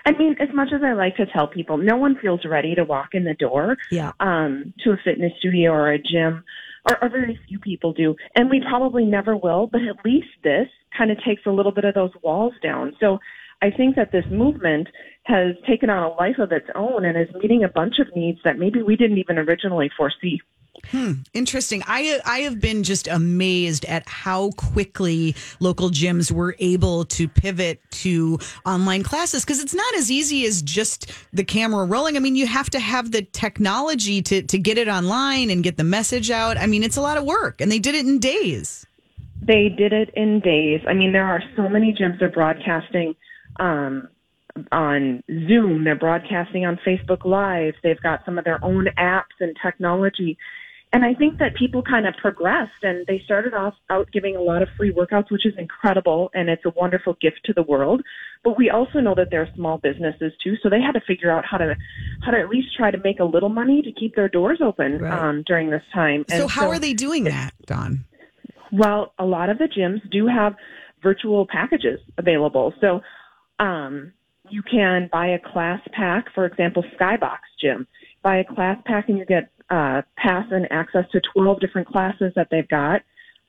I 0.07 0.13
mean, 0.13 0.37
as 0.41 0.49
much 0.55 0.69
as 0.73 0.83
I 0.85 0.93
like 0.93 1.17
to 1.17 1.27
tell 1.27 1.49
people, 1.49 1.77
no 1.77 1.97
one 1.97 2.17
feels 2.23 2.45
ready 2.45 2.75
to 2.77 2.85
walk 2.85 3.09
in 3.13 3.25
the 3.25 3.35
door 3.35 3.77
Yeah. 3.91 4.13
um, 4.21 4.73
to 4.85 4.93
a 4.93 4.97
fitness 5.05 5.33
studio 5.41 5.73
or 5.73 5.91
a 5.93 5.99
gym, 5.99 6.45
or, 6.89 7.03
or 7.03 7.09
very 7.09 7.39
few 7.49 7.59
people 7.59 7.93
do. 7.93 8.15
And 8.37 8.49
we 8.49 8.63
probably 8.67 9.05
never 9.05 9.37
will, 9.37 9.67
but 9.67 9.83
at 9.83 10.05
least 10.05 10.29
this 10.45 10.69
kind 10.97 11.11
of 11.11 11.19
takes 11.25 11.43
a 11.45 11.51
little 11.51 11.73
bit 11.73 11.85
of 11.85 11.95
those 11.95 12.13
walls 12.23 12.55
down. 12.63 12.97
So 13.01 13.19
I 13.61 13.71
think 13.71 13.97
that 13.97 14.13
this 14.13 14.25
movement 14.31 14.89
has 15.25 15.57
taken 15.67 15.91
on 15.91 16.05
a 16.05 16.15
life 16.15 16.39
of 16.39 16.53
its 16.53 16.69
own 16.77 17.05
and 17.05 17.19
is 17.19 17.35
meeting 17.43 17.65
a 17.65 17.69
bunch 17.69 17.99
of 17.99 18.15
needs 18.15 18.39
that 18.45 18.59
maybe 18.59 18.83
we 18.83 18.95
didn't 18.95 19.19
even 19.19 19.39
originally 19.39 19.91
foresee. 19.97 20.41
Interesting. 21.33 21.83
I 21.87 22.21
I 22.25 22.39
have 22.41 22.61
been 22.61 22.83
just 22.83 23.09
amazed 23.09 23.85
at 23.87 24.09
how 24.09 24.51
quickly 24.53 25.35
local 25.61 25.91
gyms 25.91 26.31
were 26.31 26.57
able 26.59 27.05
to 27.07 27.29
pivot 27.29 27.81
to 28.03 28.39
online 28.65 29.03
classes 29.03 29.45
because 29.45 29.61
it's 29.61 29.75
not 29.75 29.95
as 29.95 30.11
easy 30.11 30.47
as 30.47 30.63
just 30.63 31.13
the 31.33 31.45
camera 31.45 31.85
rolling. 31.85 32.17
I 32.17 32.21
mean, 32.21 32.37
you 32.37 32.47
have 32.47 32.71
to 32.71 32.81
have 32.81 33.13
the 33.13 33.23
technology 33.23 34.23
to 34.23 34.43
to 34.43 34.59
get 34.59 34.79
it 34.79 34.89
online 34.89 35.51
and 35.51 35.63
get 35.63 35.77
the 35.77 35.85
message 35.85 36.31
out. 36.31 36.57
I 36.57 36.67
mean, 36.67 36.83
it's 36.83 36.97
a 36.97 37.03
lot 37.03 37.17
of 37.17 37.25
work, 37.25 37.61
and 37.61 37.71
they 37.71 37.79
did 37.79 37.95
it 37.95 38.07
in 38.07 38.19
days. 38.19 38.87
They 39.43 39.69
did 39.69 39.93
it 39.93 40.11
in 40.15 40.41
days. 40.41 40.81
I 40.89 40.95
mean, 40.95 41.13
there 41.13 41.27
are 41.27 41.43
so 41.57 41.69
many 41.69 41.93
gyms 41.93 42.19
that 42.19 42.27
are 42.27 42.31
broadcasting 42.31 43.15
um, 43.61 44.09
on 44.73 45.23
Zoom. 45.29 45.85
They're 45.85 45.95
broadcasting 45.95 46.65
on 46.65 46.79
Facebook 46.87 47.25
Live. 47.25 47.75
They've 47.83 48.01
got 48.01 48.25
some 48.25 48.39
of 48.39 48.45
their 48.45 48.65
own 48.65 48.87
apps 48.99 49.37
and 49.41 49.57
technology. 49.63 50.39
And 50.97 51.05
I 51.05 51.13
think 51.13 51.41
that 51.41 51.55
people 51.57 51.83
kind 51.83 52.07
of 52.07 52.15
progressed 52.17 52.83
and 52.83 53.07
they 53.07 53.21
started 53.23 53.53
off 53.53 53.75
out 53.91 54.11
giving 54.15 54.35
a 54.35 54.41
lot 54.41 54.63
of 54.63 54.69
free 54.79 54.91
workouts, 54.91 55.31
which 55.31 55.45
is 55.45 55.53
incredible 55.59 56.31
and 56.33 56.49
it's 56.49 56.65
a 56.65 56.71
wonderful 56.71 57.19
gift 57.21 57.41
to 57.45 57.53
the 57.53 57.63
world. 57.63 58.01
But 58.43 58.57
we 58.57 58.71
also 58.71 59.01
know 59.01 59.15
that 59.15 59.29
they're 59.31 59.47
small 59.55 59.77
businesses 59.77 60.33
too, 60.43 60.55
so 60.63 60.71
they 60.71 60.81
had 60.81 60.93
to 60.93 61.03
figure 61.07 61.31
out 61.31 61.45
how 61.45 61.59
to 61.59 61.77
how 62.25 62.31
to 62.31 62.39
at 62.41 62.49
least 62.49 62.69
try 62.75 62.91
to 62.91 62.97
make 63.05 63.21
a 63.21 63.25
little 63.25 63.51
money 63.51 63.83
to 63.83 63.93
keep 63.93 64.17
their 64.17 64.31
doors 64.31 64.61
open 64.65 65.01
Right. 65.01 65.13
um, 65.13 65.45
during 65.47 65.69
this 65.69 65.83
time. 65.93 66.25
So 66.31 66.45
And 66.45 66.51
how 66.51 66.71
are 66.71 66.79
they 66.79 66.95
doing 66.95 67.25
that, 67.25 67.53
Dawn? 67.67 68.07
well, 68.73 69.13
a 69.19 69.27
lot 69.27 69.51
of 69.51 69.59
the 69.59 69.69
gyms 69.69 70.01
do 70.11 70.27
have 70.27 70.55
virtual 71.03 71.47
packages 71.47 72.01
available. 72.17 72.73
So 72.81 73.03
um, 73.59 74.15
you 74.49 74.63
can 74.63 75.11
buy 75.13 75.27
a 75.27 75.39
class 75.39 75.81
pack, 75.93 76.33
for 76.35 76.47
example, 76.47 76.83
Skybox 76.99 77.41
Gym. 77.61 77.87
Buy 78.23 78.39
a 78.39 78.45
class 78.45 78.79
pack 78.87 79.11
and 79.11 79.19
you 79.19 79.27
get 79.27 79.51
uh, 79.71 80.03
pass 80.17 80.47
and 80.51 80.71
access 80.71 81.05
to 81.13 81.21
12 81.35 81.61
different 81.61 81.89
classes 81.89 82.33
that 82.37 82.49
they've 82.51 82.69
got. 82.69 83.03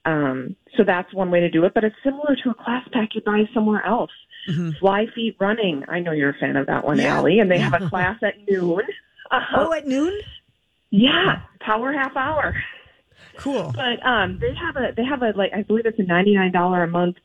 Um, 0.06 0.56
so 0.78 0.84
that's 0.86 1.14
one 1.14 1.32
way 1.32 1.42
to 1.42 1.50
do 1.50 1.66
it, 1.66 1.74
but 1.74 1.84
it's 1.84 1.96
similar 2.04 2.36
to 2.44 2.50
a 2.52 2.54
class 2.54 2.88
pack 2.94 3.10
you 3.14 3.22
buy 3.22 3.44
somewhere 3.54 3.86
else. 3.86 4.12
Fly 4.80 5.08
Feet 5.14 5.36
Running. 5.42 5.84
I 5.90 6.00
know 6.00 6.14
you're 6.14 6.30
a 6.30 6.34
fan 6.40 6.56
of 6.56 6.68
that 6.68 6.86
one, 6.86 6.98
Yeah. 6.98 7.18
Allie, 7.18 7.40
and 7.40 7.52
they 7.52 7.58
have 7.60 7.74
a 7.82 7.90
class 7.90 8.18
at 8.24 8.36
noon. 8.50 8.82
Uh, 9.30 9.40
Oh, 9.58 9.74
at 9.74 9.86
noon? 9.86 10.18
yeah, 10.90 11.42
power 11.60 11.92
half 11.92 12.16
hour. 12.16 12.56
Cool. 13.38 13.74
But 13.76 14.06
um, 14.06 14.40
they 14.40 14.54
have 14.56 14.78
a 14.78 14.94
they 14.96 15.04
have 15.04 15.22
a 15.22 15.32
like 15.38 15.52
I 15.54 15.64
believe 15.64 15.86
it's 15.86 16.00
a 16.00 16.04
ninety 16.04 16.34
nine 16.34 16.54
dollar 16.54 16.84
a 16.84 16.88
month 16.88 17.18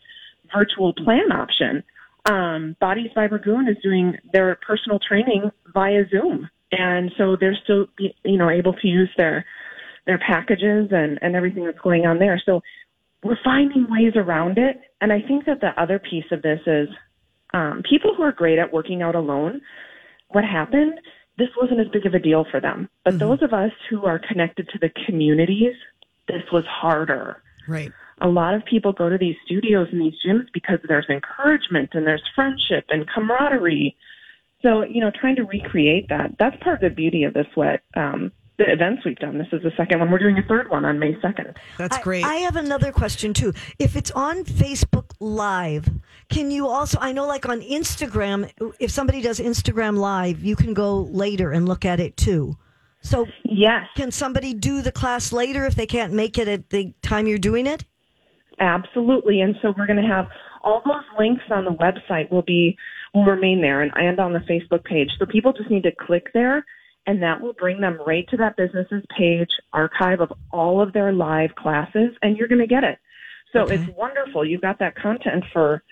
virtual 0.52 0.92
plan 0.94 1.30
option. 1.30 1.84
Um, 2.28 2.76
Bodies 2.80 3.10
by 3.14 3.26
is 3.26 3.76
doing 3.82 4.16
their 4.32 4.56
personal 4.66 4.98
training 4.98 5.50
via 5.72 6.04
Zoom, 6.10 6.50
and 6.72 7.12
so 7.16 7.36
they're 7.38 7.58
still 7.62 7.86
you 7.98 8.36
know 8.36 8.50
able 8.50 8.72
to 8.74 8.88
use 8.88 9.10
their 9.16 9.44
their 10.06 10.18
packages 10.18 10.88
and 10.90 11.18
and 11.22 11.36
everything 11.36 11.64
that's 11.64 11.78
going 11.78 12.06
on 12.06 12.18
there. 12.18 12.40
So 12.44 12.62
we're 13.22 13.38
finding 13.44 13.86
ways 13.88 14.14
around 14.16 14.58
it, 14.58 14.80
and 15.00 15.12
I 15.12 15.20
think 15.20 15.44
that 15.46 15.60
the 15.60 15.80
other 15.80 15.98
piece 15.98 16.24
of 16.32 16.42
this 16.42 16.60
is 16.66 16.88
um, 17.54 17.82
people 17.88 18.14
who 18.16 18.22
are 18.24 18.32
great 18.32 18.58
at 18.58 18.72
working 18.72 19.02
out 19.02 19.14
alone. 19.14 19.60
What 20.28 20.44
happened? 20.44 20.98
This 21.38 21.48
wasn't 21.60 21.80
as 21.80 21.88
big 21.92 22.06
of 22.06 22.14
a 22.14 22.18
deal 22.18 22.44
for 22.50 22.60
them, 22.60 22.88
but 23.04 23.18
those 23.18 23.42
of 23.42 23.52
us 23.52 23.70
who 23.88 24.04
are 24.04 24.18
connected 24.18 24.68
to 24.68 24.78
the 24.78 24.90
communities, 25.06 25.74
this 26.28 26.42
was 26.52 26.64
harder 26.66 27.42
Right. 27.68 27.92
a 28.20 28.28
lot 28.28 28.54
of 28.54 28.64
people 28.64 28.92
go 28.92 29.08
to 29.08 29.18
these 29.18 29.36
studios 29.44 29.88
and 29.92 30.00
these 30.00 30.14
gyms 30.26 30.46
because 30.52 30.78
there's 30.88 31.06
encouragement 31.08 31.90
and 31.92 32.06
there's 32.06 32.22
friendship 32.34 32.84
and 32.88 33.08
camaraderie. 33.08 33.96
So, 34.62 34.82
you 34.82 35.00
know, 35.00 35.10
trying 35.20 35.36
to 35.36 35.42
recreate 35.42 36.08
that, 36.08 36.36
that's 36.38 36.56
part 36.62 36.82
of 36.82 36.90
the 36.90 36.94
beauty 36.94 37.24
of 37.24 37.34
the 37.34 37.44
sweat, 37.52 37.80
um, 37.96 38.30
the 38.58 38.70
events 38.70 39.02
we've 39.04 39.16
done. 39.16 39.38
This 39.38 39.48
is 39.50 39.62
the 39.62 39.72
second 39.76 39.98
one. 39.98 40.10
We're 40.10 40.18
doing 40.18 40.38
a 40.38 40.46
third 40.46 40.70
one 40.70 40.84
on 40.84 40.98
May 40.98 41.14
2nd. 41.14 41.54
That's 41.78 41.96
I- 41.96 42.02
great. 42.02 42.24
I, 42.24 42.36
have 42.36 42.56
another 42.56 42.92
question 42.92 43.34
too. 43.34 43.52
If 43.78 43.96
it's 43.96 44.12
on 44.12 44.44
Facebook 44.44 45.10
Live, 45.18 45.88
can 46.28 46.50
you 46.50 46.68
also? 46.68 46.98
I 47.00 47.12
know, 47.12 47.26
like 47.26 47.48
on 47.48 47.60
Instagram, 47.60 48.50
if 48.78 48.90
somebody 48.90 49.20
does 49.20 49.40
Instagram 49.40 49.96
Live, 49.98 50.44
you 50.44 50.54
can 50.54 50.74
go 50.74 51.00
later 51.02 51.50
and 51.50 51.68
look 51.68 51.84
at 51.84 51.98
it 51.98 52.16
too. 52.16 52.56
So, 53.00 53.26
Yes, 53.44 53.86
can 53.96 54.12
somebody 54.12 54.54
do 54.54 54.80
the 54.80 54.92
class 54.92 55.32
later 55.32 55.66
if 55.66 55.74
they 55.74 55.86
can't 55.86 56.12
make 56.12 56.38
it 56.38 56.46
at 56.46 56.70
the 56.70 56.94
time 57.02 57.26
you're 57.26 57.38
doing 57.38 57.66
it? 57.66 57.84
absolutely. 58.60 59.40
And 59.40 59.56
so 59.60 59.74
we're 59.76 59.86
going 59.86 60.00
to 60.00 60.08
have 60.08 60.26
all 60.62 60.82
those 60.84 61.02
links 61.18 61.42
on 61.50 61.64
the 61.64 61.72
website 61.72 62.30
will 62.30 62.42
be, 62.42 62.76
will 63.14 63.24
remain 63.24 63.60
there 63.60 63.82
and, 63.82 63.92
and 63.94 64.18
on 64.18 64.32
the 64.32 64.40
Facebook 64.40 64.84
page. 64.84 65.10
So 65.18 65.26
people 65.26 65.52
just 65.52 65.70
need 65.70 65.82
to 65.84 65.92
click 65.92 66.32
there 66.32 66.64
and 67.06 67.22
that 67.22 67.40
will 67.40 67.52
bring 67.54 67.80
them 67.80 67.98
right 68.06 68.28
to 68.28 68.36
that 68.36 68.56
business's 68.56 69.04
page, 69.16 69.50
archive 69.72 70.20
of 70.20 70.32
all 70.52 70.80
of 70.80 70.92
their 70.92 71.12
live 71.12 71.54
classes, 71.56 72.12
and 72.22 72.36
you're 72.36 72.48
going 72.48 72.60
to 72.60 72.66
get 72.66 72.84
it. 72.84 72.98
So 73.52 73.62
Okay. 73.62 73.74
it's 73.74 73.98
wonderful. 73.98 74.44
You've 74.44 74.60
got 74.60 74.78
that 74.78 74.94
content 74.94 75.44
for 75.52 75.82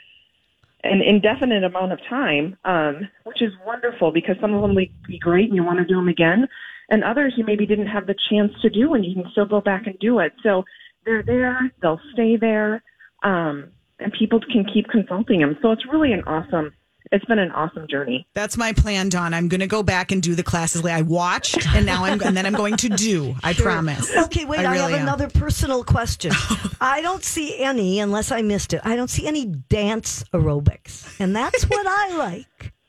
an 0.85 1.03
indefinite 1.03 1.65
amount 1.65 1.93
of 1.93 1.99
time, 2.09 2.57
um, 2.65 3.09
which 3.25 3.43
is 3.43 3.53
wonderful 3.67 4.13
because 4.13 4.37
some 4.41 4.55
of 4.55 4.63
them 4.63 4.75
would 4.75 4.89
be 5.07 5.19
great 5.19 5.47
and 5.47 5.55
you 5.55 5.65
want 5.65 5.79
to 5.79 5.85
do 5.85 5.97
them 5.97 6.09
again, 6.09 6.49
and 6.89 7.05
others 7.05 7.35
you 7.37 7.45
maybe 7.45 7.67
didn't 7.67 7.89
have 7.89 8.07
the 8.07 8.15
chance 8.31 8.53
to 8.63 8.71
do, 8.71 8.95
and 8.95 9.05
you 9.05 9.15
can 9.15 9.31
still 9.33 9.47
go 9.47 9.61
back 9.61 9.87
and 9.87 9.99
do 9.99 10.21
it. 10.21 10.33
So 10.43 10.65
they're 11.05 11.23
there, 11.23 11.71
they'll 11.83 12.01
stay 12.13 12.37
there, 12.37 12.83
um, 13.23 13.73
and 13.99 14.13
people 14.13 14.41
can 14.41 14.65
keep 14.65 14.89
consulting 14.89 15.41
them. 15.41 15.59
So 15.61 15.73
it's 15.73 15.85
really 15.93 16.13
an 16.13 16.23
awesome. 16.25 16.73
It's 17.13 17.25
been 17.25 17.41
an 17.41 17.51
awesome 17.51 17.89
journey. 17.89 18.27
That's 18.35 18.57
my 18.57 18.73
plan, 18.73 19.09
Dawn. 19.09 19.35
I'm 19.35 19.49
going 19.49 19.61
to 19.61 19.67
go 19.67 19.83
back 19.83 20.13
and 20.13 20.23
do 20.23 20.37
the 20.37 20.45
classes 20.45 20.85
I 20.87 21.03
watched, 21.03 21.67
and 21.75 21.85
now 21.85 22.05
I'm 22.05 22.21
and 22.23 22.37
then 22.37 22.47
I'm 22.47 22.53
going 22.53 22.77
to 22.79 22.89
do. 22.89 23.35
I 23.43 23.53
promise. 23.59 24.15
Okay, 24.17 24.45
wait. 24.45 24.61
I, 24.61 24.63
have 24.63 24.73
really 24.73 24.95
am. 24.95 25.03
another 25.03 25.29
personal 25.29 25.83
question. 25.83 26.31
I 26.81 27.03
don't 27.03 27.25
see 27.25 27.61
any, 27.61 27.99
unless 27.99 28.31
I 28.31 28.43
missed 28.43 28.73
it. 28.73 28.81
I 28.85 28.95
don't 28.95 29.11
see 29.11 29.27
any 29.27 29.47
dance 29.47 30.23
aerobics, 30.33 31.19
and 31.19 31.35
that's 31.35 31.65
what 31.65 31.87
I 31.87 32.17
like. 32.17 32.73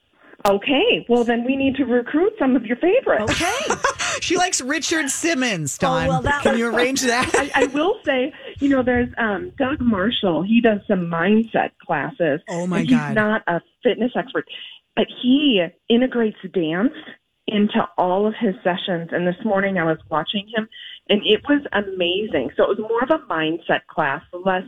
Okay, 0.43 1.05
well 1.07 1.23
then 1.23 1.43
we 1.45 1.55
need 1.55 1.75
to 1.75 1.85
recruit 1.85 2.33
some 2.39 2.55
of 2.55 2.65
your 2.65 2.77
favorites. 2.77 3.31
Okay. 3.31 3.75
She 4.21 4.37
likes 4.37 4.61
Richard 4.61 5.09
Simmons, 5.09 5.77
Dawn. 5.77 6.05
Oh, 6.05 6.09
well, 6.09 6.21
that- 6.21 6.43
Can 6.43 6.57
you 6.57 6.67
arrange 6.67 7.01
that? 7.01 7.29
I, 7.33 7.51
I 7.63 7.65
will 7.67 7.99
say, 8.05 8.33
you 8.59 8.69
know, 8.69 8.83
there's 8.83 9.09
um, 9.17 9.51
Doug 9.57 9.81
Marshall. 9.81 10.43
He 10.43 10.61
does 10.61 10.79
some 10.87 11.07
mindset 11.07 11.71
classes. 11.85 12.39
Oh, 12.47 12.67
my 12.67 12.85
God. 12.85 13.07
He's 13.07 13.15
not 13.15 13.41
a 13.47 13.61
fitness 13.83 14.11
expert, 14.15 14.45
but 14.95 15.07
he 15.21 15.65
integrates 15.89 16.37
dance 16.53 16.93
into 17.47 17.85
all 17.97 18.27
of 18.27 18.33
his 18.39 18.55
sessions. 18.63 19.09
And 19.11 19.27
this 19.27 19.43
morning 19.43 19.77
I 19.77 19.83
was 19.83 19.97
watching 20.09 20.47
him, 20.55 20.69
and 21.09 21.21
it 21.25 21.41
was 21.49 21.61
amazing. 21.73 22.51
So 22.55 22.63
it 22.63 22.69
was 22.69 22.79
more 22.79 23.03
of 23.03 23.09
a 23.09 23.25
mindset 23.25 23.85
class, 23.87 24.21
less 24.31 24.63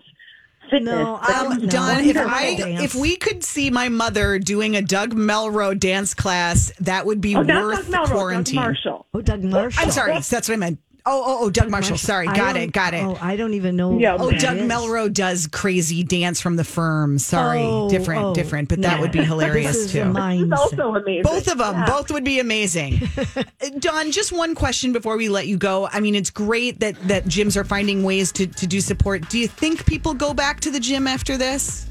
fitness. 0.69 0.93
No, 0.95 1.19
but 1.21 1.30
I- 1.36 1.43
it 1.45 1.49
was 1.49 1.58
no, 1.60 1.69
Dawn, 1.69 1.99
if 2.04 2.17
I 2.17 2.56
dance. 2.56 2.82
if 2.84 2.95
we 2.95 3.15
could 3.15 3.43
see 3.43 3.69
my 3.69 3.89
mother 3.89 4.39
doing 4.39 4.76
a 4.76 4.82
Doug 4.82 5.13
Melrose 5.13 5.78
dance 5.80 6.13
class, 6.13 6.71
that 6.80 7.06
would 7.06 7.21
be 7.21 7.36
Oh, 7.36 7.41
not 7.41 7.63
worth 7.63 7.78
Doug 7.84 7.89
Melrose, 7.89 8.10
Doug 8.10 8.17
quarantine. 8.17 8.56
Marshall. 8.56 9.06
Oh, 9.13 9.21
Doug 9.21 9.43
Marshall. 9.43 9.84
I'm 9.84 9.91
sorry, 9.91 10.13
that's 10.13 10.32
what 10.47 10.52
I 10.52 10.58
meant. 10.58 10.80
Oh, 11.06 11.22
oh, 11.26 11.38
oh, 11.42 11.50
Doug 11.50 11.70
Marshall. 11.70 11.98
Sorry, 11.98 12.28
I 12.30 12.36
got 12.36 12.56
it, 12.56 12.72
got 12.72 12.94
it. 12.94 13.04
Oh, 13.04 13.18
I 13.22 13.36
don't 13.36 13.54
even 13.56 13.76
know. 13.76 14.00
Yeah, 14.00 14.16
Oh, 14.18 14.32
That 14.32 14.39
Doug 14.39 14.58
is. 14.60 14.68
Melrose 14.68 15.10
does 15.12 15.48
crazy 15.48 16.02
dance 16.02 16.39
from 16.39 16.56
the 16.56 16.63
firm. 16.63 17.20
Sorry, 17.20 17.60
Oh, 17.62 17.89
different, 17.89 18.24
oh, 18.24 18.34
different, 18.34 18.70
but 18.70 18.82
that 18.84 18.96
no. 18.96 19.02
would 19.02 19.12
be 19.12 19.22
hilarious 19.24 19.74
This 19.76 19.86
is 19.88 19.92
too. 19.92 20.02
a 20.16 20.32
He's 20.32 20.50
also 20.52 20.96
amazing. 20.96 21.24
Both 21.24 21.50
of 21.52 21.58
them, 21.58 21.76
Yeah. 21.76 21.86
both 21.88 22.10
would 22.12 22.24
be 22.24 22.39
amazing. 22.39 23.02
Uh, 23.36 23.70
Dawn, 23.80 24.12
just 24.12 24.32
one 24.32 24.56
question 24.56 24.92
before 24.94 25.16
we 25.18 25.30
let 25.30 25.48
you 25.48 25.58
go. 25.58 25.88
I 25.92 26.00
mean, 26.00 26.16
it's 26.16 26.30
great 26.30 26.80
that 26.82 26.96
that 27.08 27.26
gyms 27.26 27.56
are 27.58 27.63
finding 27.63 28.04
ways 28.04 28.32
to 28.34 28.46
to 28.48 28.68
do 28.68 28.80
support. 28.82 29.28
Do 29.30 29.39
you 29.39 29.48
think 29.48 29.86
people 29.86 30.13
go 30.13 30.34
back 30.34 30.60
to 30.62 30.72
the 30.72 30.80
gym 30.80 31.08
after 31.08 31.38
this? 31.38 31.86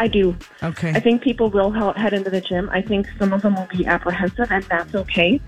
I 0.00 0.08
do. 0.08 0.34
Okay. 0.62 0.92
I 0.92 1.00
think 1.00 1.20
people 1.20 1.50
will 1.50 1.70
head 1.70 2.14
into 2.14 2.30
the 2.30 2.40
gym. 2.40 2.70
I 2.72 2.80
think 2.80 3.06
some 3.18 3.34
of 3.34 3.42
them 3.42 3.54
will 3.54 3.68
be 3.70 3.84
apprehensive, 3.86 4.50
and 4.50 4.64
that's 4.64 4.94
okay. 4.94 5.38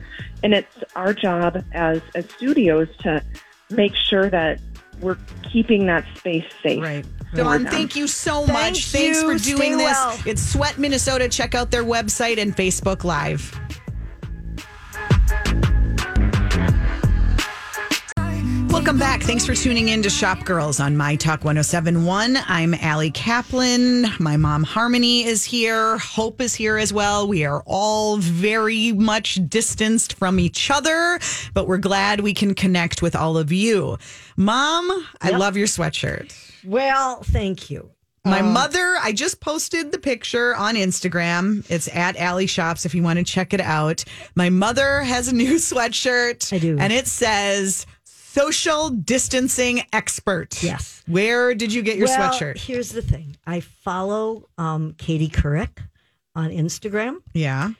And 0.43 0.53
it's 0.53 0.77
our 0.95 1.15
job 1.15 1.65
as 1.73 2.03
as 2.15 2.29
studios 2.31 2.89
to 2.99 3.25
make 3.71 3.95
sure 3.97 4.29
that 4.29 4.61
we're 5.01 5.17
keeping 5.43 5.87
that 5.87 6.05
space 6.19 6.45
safe. 6.63 6.83
Right. 6.83 7.07
for 7.31 7.37
Dawn, 7.37 7.65
them. 7.65 7.73
thank 7.73 7.97
you 7.97 8.07
so 8.07 8.45
Thank 8.45 8.53
much. 8.53 8.87
Thanks 8.89 9.23
you. 9.23 9.33
for 9.33 9.39
Stay 9.39 9.57
doing 9.57 9.79
this. 9.79 9.91
well. 9.91 10.19
It's 10.27 10.43
Sweat 10.43 10.77
Minnesota. 10.77 11.31
Check 11.31 11.55
out 11.55 11.71
their 11.71 11.85
website 11.85 12.37
and 12.37 12.55
Facebook 12.55 13.05
Live. 13.05 13.59
Welcome 18.73 18.99
back. 18.99 19.23
Thanks 19.23 19.45
for 19.45 19.55
tuning 19.55 19.91
in 19.91 20.03
to 20.03 20.09
Shop 20.11 20.45
Girls 20.45 20.81
on 20.81 20.97
My 20.97 21.15
Talk 21.15 21.45
1071. 21.45 22.39
I'm 22.49 22.73
Allie 22.75 23.11
Kaplan. 23.11 24.07
My 24.19 24.39
mom 24.39 24.63
Harmony 24.63 25.25
is 25.25 25.45
here. 25.45 25.99
Hope 25.99 26.41
is 26.41 26.55
here 26.55 26.79
as 26.79 26.91
well. 26.93 27.29
We 27.29 27.45
are 27.45 27.63
all 27.67 28.17
very 28.17 28.93
much 28.93 29.39
distanced 29.49 30.15
from 30.15 30.41
each 30.41 30.71
other, 30.71 31.19
but 31.53 31.69
we're 31.69 31.77
glad 31.79 32.21
we 32.21 32.33
can 32.33 32.55
connect 32.55 33.03
with 33.03 33.15
all 33.15 33.37
of 33.37 33.53
you. 33.53 33.99
Mom, 34.37 35.07
I 35.21 35.31
love 35.31 35.57
your 35.57 35.67
sweatshirt. 35.67 36.35
Well, 36.65 37.23
thank 37.25 37.69
you. 37.71 37.91
My 38.25 38.41
Um, 38.41 38.53
mother, 38.53 38.97
I 39.03 39.13
just 39.13 39.41
posted 39.41 39.93
the 39.93 39.99
picture 39.99 40.57
on 40.57 40.77
Instagram. 40.77 41.69
It's 41.71 41.89
at 41.95 42.17
Alley 42.17 42.47
Shops 42.47 42.87
if 42.87 42.95
you 42.95 43.03
want 43.03 43.19
to 43.19 43.25
check 43.25 43.53
it 43.53 43.61
out. 43.61 44.05
My 44.35 44.49
mother 44.49 45.03
has 45.03 45.29
a 45.29 45.35
new 45.35 45.55
sweatshirt. 45.57 46.53
I 46.53 46.59
do. 46.59 46.79
And 46.79 46.93
it 46.93 47.07
says 47.07 47.85
social 48.33 48.89
distancing 48.89 49.83
expert. 49.93 50.63
Yes. 50.63 51.03
Where 51.07 51.55
did 51.55 51.73
you 51.73 51.83
get 51.83 51.99
your 51.99 52.09
well, 52.09 52.33
sweatshirt? 52.33 52.57
Here's 52.57 52.91
the 52.91 53.03
thing. 53.03 53.37
I 53.47 53.61
follow 53.61 54.49
um, 54.57 54.95
Katie 54.97 55.29
Couric 55.29 55.79
on 56.35 56.49
Instagram. 56.51 57.17
Yeah. 57.35 57.71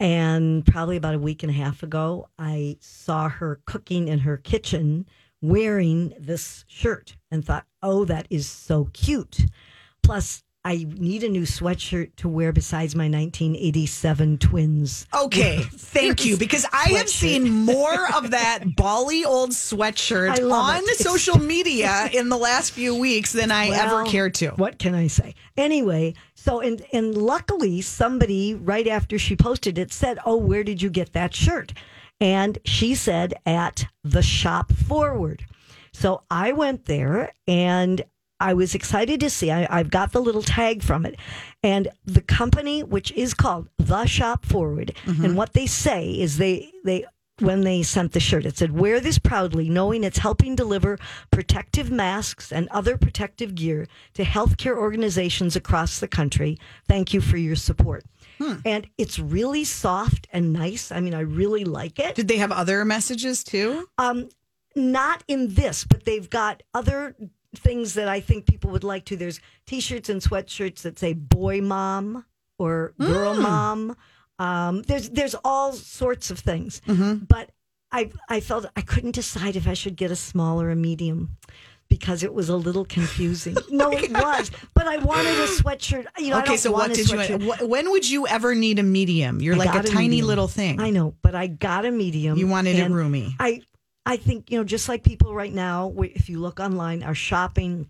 And 0.00 0.66
probably 0.66 0.96
about 0.96 1.14
a 1.14 1.18
week 1.18 1.42
and 1.44 1.50
a 1.50 1.54
half 1.54 1.82
ago, 1.82 2.28
I 2.38 2.78
saw 2.80 3.28
her 3.28 3.60
cooking 3.66 4.08
in 4.08 4.20
her 4.20 4.36
kitchen 4.36 5.06
wearing 5.42 6.12
this 6.18 6.64
shirt 6.66 7.16
and 7.30 7.44
thought, 7.44 7.66
oh, 7.82 8.04
that 8.06 8.26
is 8.30 8.48
so 8.48 8.88
cute. 8.92 9.46
Plus, 10.02 10.42
I 10.62 10.86
need 10.88 11.24
a 11.24 11.28
new 11.28 11.42
sweatshirt 11.42 12.16
to 12.16 12.28
wear 12.28 12.52
besides 12.52 12.94
my 12.94 13.04
1987 13.04 14.38
twins. 14.38 15.06
Okay, 15.14 15.62
thank 15.72 16.24
you. 16.26 16.36
Because 16.36 16.66
I 16.70 16.90
have 16.90 17.08
seen 17.08 17.48
more 17.50 18.12
of 18.14 18.30
that 18.32 18.76
bally 18.76 19.24
old 19.24 19.50
sweatshirt 19.50 20.30
on 20.50 20.82
it. 20.84 20.98
Social 20.98 21.38
media 21.38 22.10
in 22.12 22.28
the 22.28 22.36
last 22.36 22.72
few 22.72 22.94
weeks 22.94 23.32
than 23.32 23.50
I 23.50 23.68
ever 23.68 24.02
Well, 24.02 24.06
cared 24.06 24.34
to. 24.34 24.50
What 24.50 24.78
can 24.78 24.94
I 24.94 25.06
say? 25.06 25.34
Anyway, 25.56 26.14
so 26.34 26.60
and 26.60 26.82
and 26.92 27.16
luckily 27.16 27.80
somebody 27.80 28.54
right 28.54 28.86
after 28.86 29.18
she 29.18 29.36
posted 29.36 29.78
it 29.78 29.92
said, 29.92 30.18
"Oh, 30.26 30.36
where 30.36 30.62
did 30.62 30.82
you 30.82 30.90
get 30.90 31.14
that 31.14 31.34
shirt?" 31.34 31.72
And 32.20 32.58
she 32.66 32.94
said 32.94 33.32
at 33.46 33.86
the 34.04 34.22
shop 34.22 34.72
forward. 34.72 35.46
So 35.92 36.22
I 36.30 36.52
went 36.52 36.84
there 36.84 37.32
and 37.48 38.02
I 38.40 38.54
was 38.54 38.74
excited 38.74 39.20
to 39.20 39.30
see. 39.30 39.50
I, 39.50 39.66
I've 39.70 39.90
got 39.90 40.12
the 40.12 40.20
little 40.20 40.42
tag 40.42 40.82
from 40.82 41.04
it, 41.06 41.16
and 41.62 41.88
the 42.04 42.22
company, 42.22 42.82
which 42.82 43.12
is 43.12 43.34
called 43.34 43.68
the 43.78 44.06
Shop 44.06 44.44
Forward, 44.44 44.94
and 45.06 45.36
what 45.36 45.52
they 45.52 45.66
say 45.66 46.10
is 46.10 46.38
they 46.38 46.72
they 46.84 47.04
when 47.40 47.62
they 47.62 47.82
sent 47.82 48.12
the 48.12 48.20
shirt. 48.20 48.46
It 48.46 48.56
said, 48.56 48.78
Wear 48.78 49.00
this 49.00 49.18
proudly, 49.18 49.68
knowing 49.68 50.04
it's 50.04 50.18
helping 50.18 50.54
deliver 50.54 50.98
protective 51.30 51.90
masks 51.90 52.52
and 52.52 52.68
other 52.68 52.96
protective 52.96 53.54
gear 53.54 53.86
to 54.14 54.24
healthcare 54.24 54.76
organizations 54.76 55.56
across 55.56 56.00
the 56.00 56.08
country. 56.08 56.58
Thank 56.86 57.12
you 57.14 57.20
for 57.20 57.36
your 57.36 57.56
support. 57.56 58.04
And 58.64 58.86
it's 58.96 59.18
really 59.18 59.64
soft 59.64 60.26
and 60.32 60.52
nice. 60.52 60.90
I 60.90 61.00
mean, 61.00 61.14
I 61.14 61.20
really 61.20 61.64
like 61.64 61.98
it. 61.98 62.14
Did 62.14 62.28
they 62.28 62.38
have 62.38 62.52
other 62.52 62.84
messages 62.84 63.44
too? 63.44 63.86
Um, 63.98 64.28
not 64.74 65.24
in 65.28 65.54
this, 65.54 65.84
but 65.84 66.04
they've 66.04 66.28
got 66.30 66.62
other 66.72 67.16
things 67.56 67.94
that 67.94 68.08
I 68.08 68.20
think 68.20 68.46
people 68.46 68.70
would 68.70 68.84
like 68.84 69.04
to. 69.06 69.16
There's 69.16 69.40
t-shirts 69.66 70.08
and 70.08 70.20
sweatshirts 70.20 70.82
that 70.82 70.98
say 70.98 71.12
"boy 71.12 71.60
mom" 71.60 72.24
or 72.58 72.94
"girl 72.98 73.34
mom." 73.34 73.96
Um, 74.38 74.82
there's 74.82 75.10
there's 75.10 75.34
all 75.44 75.72
sorts 75.72 76.30
of 76.30 76.38
things, 76.38 76.80
but 76.86 77.50
I 77.92 78.10
I 78.28 78.40
felt 78.40 78.66
I 78.76 78.82
couldn't 78.82 79.12
decide 79.14 79.56
if 79.56 79.66
I 79.68 79.74
should 79.74 79.96
get 79.96 80.10
a 80.10 80.16
small 80.16 80.60
or 80.62 80.70
a 80.70 80.76
medium 80.76 81.36
because 81.88 82.22
it 82.22 82.32
was 82.32 82.48
a 82.48 82.56
little 82.56 82.84
confusing. 82.84 83.56
no, 83.70 83.90
it 83.90 84.12
was, 84.12 84.50
but 84.74 84.86
I 84.86 84.96
wanted 84.98 85.32
a 85.40 85.46
sweatshirt. 85.46 86.06
You 86.18 86.30
know, 86.30 86.36
I 86.36 86.42
Okay, 86.42 86.56
so 86.56 86.70
what 86.70 86.94
did 86.94 87.10
you? 87.10 87.52
When 87.66 87.90
would 87.90 88.08
you 88.08 88.26
ever 88.28 88.54
need 88.54 88.78
a 88.78 88.82
medium? 88.84 89.40
You're 89.42 89.56
I 89.56 89.58
like 89.58 89.70
a 89.70 89.82
got 89.82 89.86
tiny 89.86 90.08
medium. 90.08 90.28
little 90.28 90.48
thing. 90.48 90.80
I 90.80 90.90
know, 90.90 91.14
but 91.20 91.34
I 91.34 91.48
got 91.48 91.84
a 91.84 91.90
medium. 91.90 92.38
You 92.38 92.46
wanted 92.46 92.76
it 92.78 92.88
roomy. 92.90 93.34
I 93.38 93.62
I 94.06 94.16
think 94.16 94.50
you 94.50 94.58
know, 94.58 94.64
just 94.64 94.88
like 94.88 95.04
people 95.04 95.34
right 95.34 95.52
now, 95.52 95.92
if 95.98 96.28
you 96.28 96.40
look 96.40 96.60
online, 96.60 97.02
are 97.02 97.14
shopping 97.14 97.88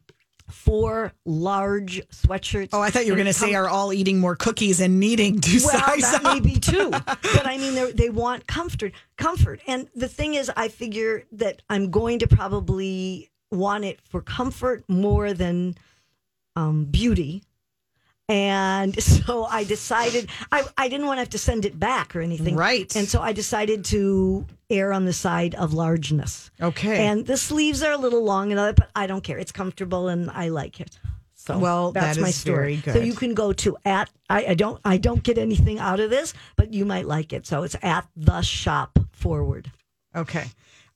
for 0.50 1.12
large 1.24 2.02
sweatshirts. 2.08 2.70
Oh, 2.72 2.80
I 2.80 2.90
thought 2.90 3.06
you 3.06 3.12
were 3.12 3.16
going 3.16 3.26
to 3.26 3.32
say 3.32 3.54
are 3.54 3.68
all 3.68 3.92
eating 3.92 4.18
more 4.18 4.36
cookies 4.36 4.80
and 4.80 5.00
needing 5.00 5.40
to 5.40 5.60
well, 5.64 5.80
size 5.80 6.10
that 6.12 6.24
up. 6.24 6.34
may 6.34 6.40
be 6.40 6.58
too. 6.58 6.90
But 7.32 7.46
I 7.46 7.56
mean, 7.58 7.94
they 7.96 8.10
want 8.10 8.46
comfort, 8.46 8.92
comfort. 9.16 9.60
And 9.66 9.88
the 9.94 10.08
thing 10.08 10.34
is, 10.34 10.50
I 10.56 10.68
figure 10.68 11.24
that 11.32 11.62
I'm 11.70 11.90
going 11.90 12.18
to 12.20 12.26
probably 12.26 13.30
want 13.50 13.84
it 13.84 14.00
for 14.00 14.20
comfort 14.20 14.84
more 14.88 15.32
than 15.32 15.76
um, 16.56 16.84
beauty. 16.86 17.42
And 18.30 19.02
so 19.02 19.44
I 19.44 19.64
decided 19.64 20.30
I, 20.52 20.64
I 20.78 20.88
didn't 20.88 21.06
want 21.06 21.18
to 21.18 21.22
have 21.22 21.30
to 21.30 21.38
send 21.38 21.64
it 21.64 21.78
back 21.78 22.14
or 22.14 22.20
anything. 22.20 22.56
Right. 22.56 22.94
And 22.94 23.08
so 23.08 23.20
I 23.20 23.32
decided 23.32 23.84
to 23.86 24.46
err 24.70 24.92
on 24.92 25.04
the 25.04 25.12
side 25.12 25.54
of 25.56 25.74
largeness. 25.74 26.50
Okay. 26.60 27.06
And 27.06 27.26
the 27.26 27.36
sleeves 27.36 27.82
are 27.82 27.92
a 27.92 27.98
little 27.98 28.22
long 28.22 28.52
and 28.52 28.60
other, 28.60 28.72
but 28.72 28.90
I 28.94 29.06
don't 29.06 29.22
care. 29.24 29.38
It's 29.38 29.52
comfortable 29.52 30.08
and 30.08 30.30
I 30.30 30.48
like 30.48 30.80
it. 30.80 30.98
So 31.34 31.58
Well, 31.58 31.92
that's 31.92 32.16
that 32.16 32.22
my 32.22 32.30
story. 32.30 32.82
So 32.84 32.98
you 32.98 33.14
can 33.14 33.34
go 33.34 33.52
to 33.54 33.76
at 33.84 34.10
I, 34.28 34.46
I 34.48 34.54
don't 34.54 34.78
I 34.84 34.98
don't 34.98 35.22
get 35.22 35.38
anything 35.38 35.78
out 35.78 35.98
of 35.98 36.10
this, 36.10 36.34
but 36.56 36.72
you 36.72 36.84
might 36.84 37.06
like 37.06 37.32
it. 37.32 37.46
So 37.46 37.62
it's 37.62 37.76
at 37.82 38.06
the 38.14 38.42
shop 38.42 38.98
forward. 39.10 39.72
Okay. 40.14 40.46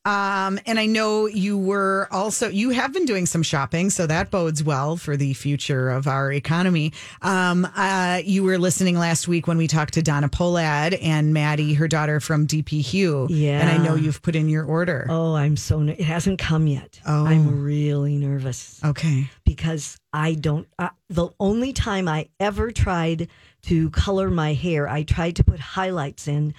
Um, 0.07 0.61
and 0.67 0.79
I 0.79 0.85
know 0.87 1.27
you 1.27 1.57
were 1.57 2.09
also 2.11 2.49
you 2.49 2.71
have 2.71 2.93
been 2.93 3.07
doing 3.07 3.25
some 3.25 3.43
shopping, 3.43 3.89
so 3.89 4.07
that 4.07 4.31
bodes 4.31 4.63
well 4.63 4.97
for 4.97 5.17
the 5.17 5.33
future 5.33 5.89
of 5.89 6.07
our 6.07 6.31
economy. 6.31 6.93
Um, 7.23 7.67
uh, 7.75 8.21
you 8.25 8.43
were 8.43 8.59
listening 8.59 8.99
last 8.99 9.29
week 9.29 9.47
when 9.47 9.57
we 9.57 9.67
talked 9.67 9.95
to 9.95 10.03
Donna 10.03 10.29
Polad 10.29 10.99
and 11.03 11.33
Maddie, 11.33 11.73
her 11.75 11.89
daughter 11.89 12.21
from 12.21 12.47
DP 12.47 12.83
Hugh. 12.83 13.27
Yeah. 13.31 13.61
And 13.61 13.71
I 13.71 13.83
know 13.83 13.95
you've 13.95 14.21
put 14.21 14.37
in 14.37 14.49
your 14.51 14.65
order. 14.65 15.07
Oh, 15.09 15.35
I'm 15.35 15.57
so 15.57 15.81
ner- 15.81 15.93
it 15.97 16.01
hasn't 16.05 16.39
come 16.39 16.67
yet. 16.67 17.01
Oh. 17.07 17.25
I'm 17.27 17.63
really 17.65 18.17
nervous 18.17 18.81
Okay. 18.85 19.31
because 19.45 19.97
I 20.13 20.35
don't. 20.35 20.69
Uh, 20.79 20.91
the 21.09 21.29
only 21.41 21.73
time 21.73 22.09
I 22.09 22.29
ever 22.39 22.73
tried 22.73 23.29
to 23.63 23.89
color 23.89 24.31
my 24.31 24.53
hair, 24.53 24.87
I 24.87 25.03
tried 25.05 25.37
to 25.37 25.45
put 25.45 25.61
highlights 25.61 26.29
in 26.29 26.53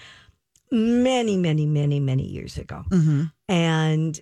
many, 0.71 1.37
many, 1.37 1.67
many, 1.67 1.99
many 1.99 2.23
years 2.23 2.57
ago. 2.57 2.83
Mm-hmm. 2.89 3.23
And 3.47 4.19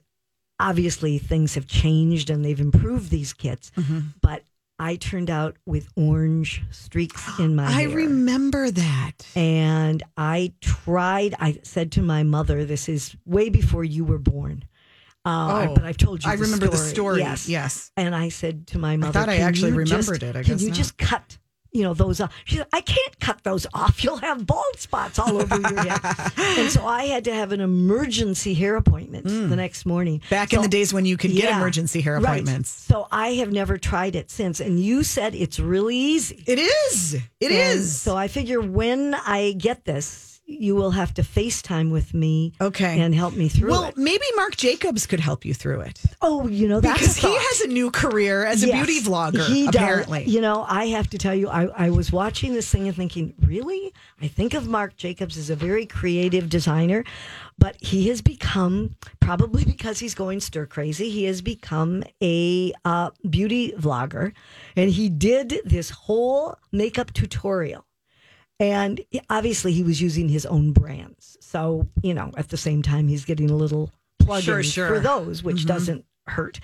obviously, 0.59 1.17
things 1.17 1.55
have 1.55 1.67
changed 1.67 2.29
and 2.29 2.43
they've 2.43 2.59
improved 2.59 3.09
these 3.09 3.33
kits. 3.33 3.71
Mm-hmm. 3.77 3.99
But 4.21 4.43
I 4.79 4.95
turned 4.95 5.29
out 5.29 5.55
with 5.65 5.87
orange 5.95 6.63
streaks 6.71 7.39
in 7.39 7.55
my 7.55 7.65
I 7.67 7.81
hair. 7.83 7.89
remember 7.89 8.69
that. 8.71 9.11
and 9.35 10.01
I 10.17 10.53
tried. 10.61 11.35
I 11.39 11.59
said 11.63 11.91
to 11.93 12.01
my 12.01 12.23
mother, 12.23 12.65
"This 12.65 12.89
is 12.89 13.15
way 13.25 13.49
before 13.49 13.83
you 13.83 14.03
were 14.03 14.17
born." 14.19 14.63
Uh, 15.25 15.67
Oh, 15.69 15.75
but 15.75 15.85
I've 15.85 15.95
told 15.95 16.21
you. 16.23 16.29
I 16.29 16.35
the 16.35 16.41
remember 16.41 16.67
the 16.67 16.75
story. 16.75 16.89
story. 16.89 17.19
Yes. 17.19 17.47
Yes. 17.47 17.91
And 17.95 18.13
I 18.13 18.27
said 18.27 18.67
to 18.67 18.77
my 18.77 18.97
mother, 18.97 19.17
I 19.19 19.21
thought 19.21 19.29
I 19.29 19.37
actually 19.37 19.71
remembered 19.71 20.19
just- 20.19 20.23
it. 20.23 20.35
I 20.35 20.43
Can 20.43 20.59
you 20.59 20.67
not." 20.67 20.75
just 20.75 20.97
cut, 20.97 21.37
you 21.73 21.83
know, 21.83 21.93
those 21.93 22.21
off?" 22.21 22.33
She 22.45 22.57
said, 22.57 22.67
"I 22.71 22.81
can't 22.81 23.19
cut 23.19 23.43
those 23.43 23.65
off. 23.73 24.03
You'll 24.03 24.17
have 24.17 24.45
bald 24.45 24.77
spots 24.77 25.19
all 25.19 25.37
over 25.41 25.59
your 25.59 25.83
head." 25.83 25.99
and 26.37 26.71
so 26.71 26.85
I 26.85 27.05
had 27.05 27.23
to 27.25 27.33
have 27.33 27.51
an 27.51 27.61
emergency 27.61 28.53
hair 28.53 28.75
appointment 28.75 29.25
the 29.25 29.55
next 29.55 29.85
morning. 29.85 30.19
Mm. 30.19 30.29
Back 30.29 30.53
in 30.53 30.61
the 30.61 30.67
days 30.67 30.93
when 30.93 31.05
you 31.05 31.17
could 31.17 31.31
get 31.31 31.45
Yeah, 31.45 31.57
emergency 31.57 32.01
hair 32.01 32.15
right. 32.15 32.23
appointments. 32.23 32.69
So 32.69 33.07
I 33.11 33.29
have 33.35 33.51
never 33.51 33.77
tried 33.77 34.15
it 34.15 34.29
since. 34.31 34.59
And 34.59 34.79
you 34.79 35.03
said 35.03 35.35
it's 35.35 35.59
really 35.59 35.95
easy. 35.97 36.43
It 36.47 36.59
is. 36.59 37.15
It 37.39 37.51
And 37.51 37.79
is. 37.79 37.99
So 37.99 38.15
I 38.15 38.27
figure 38.27 38.61
when 38.61 39.13
I 39.15 39.53
get 39.57 39.85
this, 39.85 40.32
you 40.45 40.75
will 40.75 40.91
have 40.91 41.13
to 41.15 41.21
FaceTime 41.21 41.91
with 41.91 42.13
me. 42.13 42.53
Okay. 42.59 42.99
And 42.99 43.15
help 43.15 43.33
me 43.35 43.47
through 43.49 43.71
well, 43.71 43.85
it. 43.85 43.97
maybe 43.97 44.25
Marc 44.35 44.55
Jacobs 44.57 45.07
could 45.07 45.19
help 45.19 45.45
you 45.45 45.53
through 45.53 45.81
it. 45.81 46.01
Oh, 46.21 46.47
you 46.47 46.67
know, 46.67 46.79
that's 46.79 46.99
because 46.99 47.17
he 47.17 47.33
has 47.33 47.61
a 47.61 47.67
new 47.67 47.91
career 47.91 48.45
as 48.45 48.63
a 48.63 48.67
Yes, 48.67 48.85
beauty 48.85 49.01
vlogger. 49.01 49.45
He 49.47 49.65
does. 49.65 49.75
apparently, 49.75 50.25
You 50.25 50.41
know, 50.41 50.65
I 50.67 50.87
have 50.87 51.09
to 51.11 51.17
tell 51.17 51.33
you, 51.33 51.49
I, 51.49 51.65
I 51.85 51.89
was 51.89 52.11
watching 52.11 52.53
this 52.53 52.69
thing 52.69 52.87
and 52.87 52.95
thinking, 52.95 53.33
really? 53.45 53.93
I 54.21 54.27
think 54.27 54.53
of 54.53 54.67
Marc 54.67 54.95
Jacobs 54.97 55.37
as 55.37 55.49
a 55.49 55.55
very 55.55 55.85
creative 55.85 56.49
designer, 56.49 57.03
but 57.57 57.75
he 57.81 58.09
has 58.09 58.21
become, 58.21 58.95
probably 59.19 59.63
because 59.65 59.99
he's 59.99 60.15
going 60.15 60.39
stir 60.39 60.65
crazy, 60.65 61.09
he 61.09 61.23
has 61.25 61.41
become 61.41 62.03
a 62.21 62.73
uh, 62.85 63.11
beauty 63.29 63.71
vlogger. 63.77 64.33
And 64.75 64.89
he 64.89 65.09
did 65.09 65.61
this 65.65 65.89
whole 65.89 66.57
makeup 66.71 67.13
tutorial. 67.13 67.85
And 68.59 69.01
obviously, 69.29 69.73
he 69.73 69.83
was 69.83 70.01
using 70.01 70.29
his 70.29 70.45
own 70.45 70.71
brands. 70.73 71.37
So, 71.41 71.87
you 72.01 72.13
know, 72.13 72.31
at 72.37 72.49
the 72.49 72.57
same 72.57 72.81
time, 72.81 73.07
he's 73.07 73.25
getting 73.25 73.49
a 73.49 73.55
little 73.55 73.91
plug 74.19 74.43
Sure, 74.43 74.63
sure. 74.63 74.87
for 74.87 74.99
those, 74.99 75.43
which 75.43 75.65
doesn't 75.65 76.05
hurt. 76.27 76.59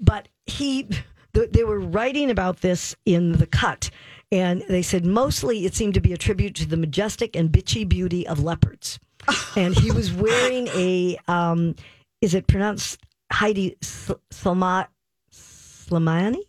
But 0.00 0.28
he, 0.46 0.88
th- 1.34 1.50
they 1.52 1.64
were 1.64 1.78
writing 1.80 2.30
about 2.30 2.60
this 2.60 2.96
in 3.06 3.32
the 3.32 3.46
cut. 3.46 3.90
And 4.32 4.64
they 4.68 4.82
said 4.82 5.04
mostly 5.04 5.64
it 5.64 5.74
seemed 5.74 5.94
to 5.94 6.00
be 6.00 6.12
a 6.12 6.16
tribute 6.16 6.54
to 6.56 6.66
the 6.66 6.76
majestic 6.76 7.36
and 7.36 7.50
bitchy 7.50 7.88
beauty 7.88 8.26
of 8.26 8.42
leopards. 8.42 8.98
and 9.56 9.78
he 9.78 9.90
was 9.92 10.12
wearing 10.12 10.66
a, 10.68 11.16
um, 11.28 11.76
is 12.20 12.34
it 12.34 12.46
pronounced 12.46 13.00
Heidi 13.32 13.76
Slama, 13.80 14.88
Slamani. 15.32 16.40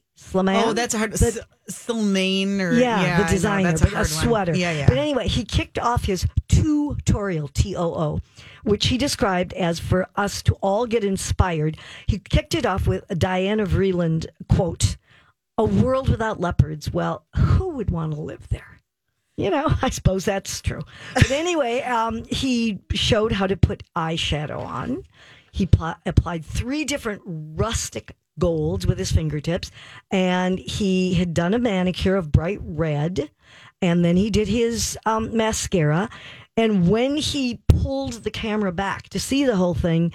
Oh, 0.66 0.74
that's 0.74 0.94
a 0.94 0.98
hard. 0.98 1.14
The- 1.14 1.46
Sylmaine 1.70 2.60
or 2.62 2.74
yeah, 2.74 3.18
I 3.20 3.24
the 3.24 3.30
designer, 3.30 3.70
that's 3.70 3.82
but 3.82 3.92
a, 3.92 3.96
hard 3.96 4.08
one. 4.08 4.24
sweater. 4.24 4.56
Yeah, 4.56 4.72
yeah. 4.72 4.88
But 4.88 4.98
anyway, 4.98 5.28
he 5.28 5.44
kicked 5.44 5.80
off 5.80 6.06
his 6.06 6.28
tutorial, 6.48 7.48
T 7.48 7.76
O 7.76 7.94
O, 7.94 8.22
which 8.64 8.88
he 8.88 8.98
described 8.98 9.52
as 9.54 9.80
for 9.80 10.08
us 10.16 10.42
to 10.44 10.54
all 10.62 10.86
get 10.86 11.04
inspired. 11.04 11.78
He 12.08 12.20
kicked 12.20 12.54
it 12.54 12.66
off 12.66 12.86
with 12.88 13.04
a 13.10 13.16
Diana 13.16 13.66
Vreeland 13.66 14.28
quote 14.48 14.98
A 15.58 15.66
world 15.66 16.08
without 16.10 16.40
leopards. 16.40 16.92
Well, 16.94 17.26
who 17.36 17.70
would 17.70 17.90
want 17.90 18.14
to 18.14 18.22
live 18.22 18.48
there? 18.50 18.80
You 19.38 19.50
know, 19.50 19.66
I 19.82 19.90
suppose 19.90 20.26
that's 20.26 20.62
true. 20.62 20.82
But 21.16 21.32
anyway, 21.32 21.82
um, 21.82 22.24
he 22.26 22.80
showed 22.94 23.32
how 23.32 23.48
to 23.48 23.58
put 23.58 23.84
eyeshadow 23.96 24.60
on. 24.60 25.04
He 25.52 25.66
pl- 25.66 25.96
applied 26.06 26.46
three 26.46 26.84
different 26.86 27.22
rustic 27.26 28.16
golds 28.40 28.86
with 28.86 28.98
his 28.98 29.12
fingertips, 29.12 29.72
and 30.12 30.60
he 30.60 31.14
had 31.16 31.34
done 31.34 31.54
a 31.54 31.60
manicure 31.60 32.16
of 32.16 32.32
bright 32.32 32.60
red, 32.62 33.30
and 33.82 34.04
then 34.04 34.18
he 34.18 34.30
did 34.30 34.48
his 34.48 34.98
um, 35.06 35.36
mascara. 35.36 36.10
And 36.58 36.90
when 36.90 37.18
he 37.18 37.60
pulled 37.68 38.24
the 38.24 38.32
camera 38.32 38.72
back 38.72 39.10
to 39.10 39.20
see 39.20 39.44
the 39.46 39.56
whole 39.58 39.74
thing, 39.74 40.14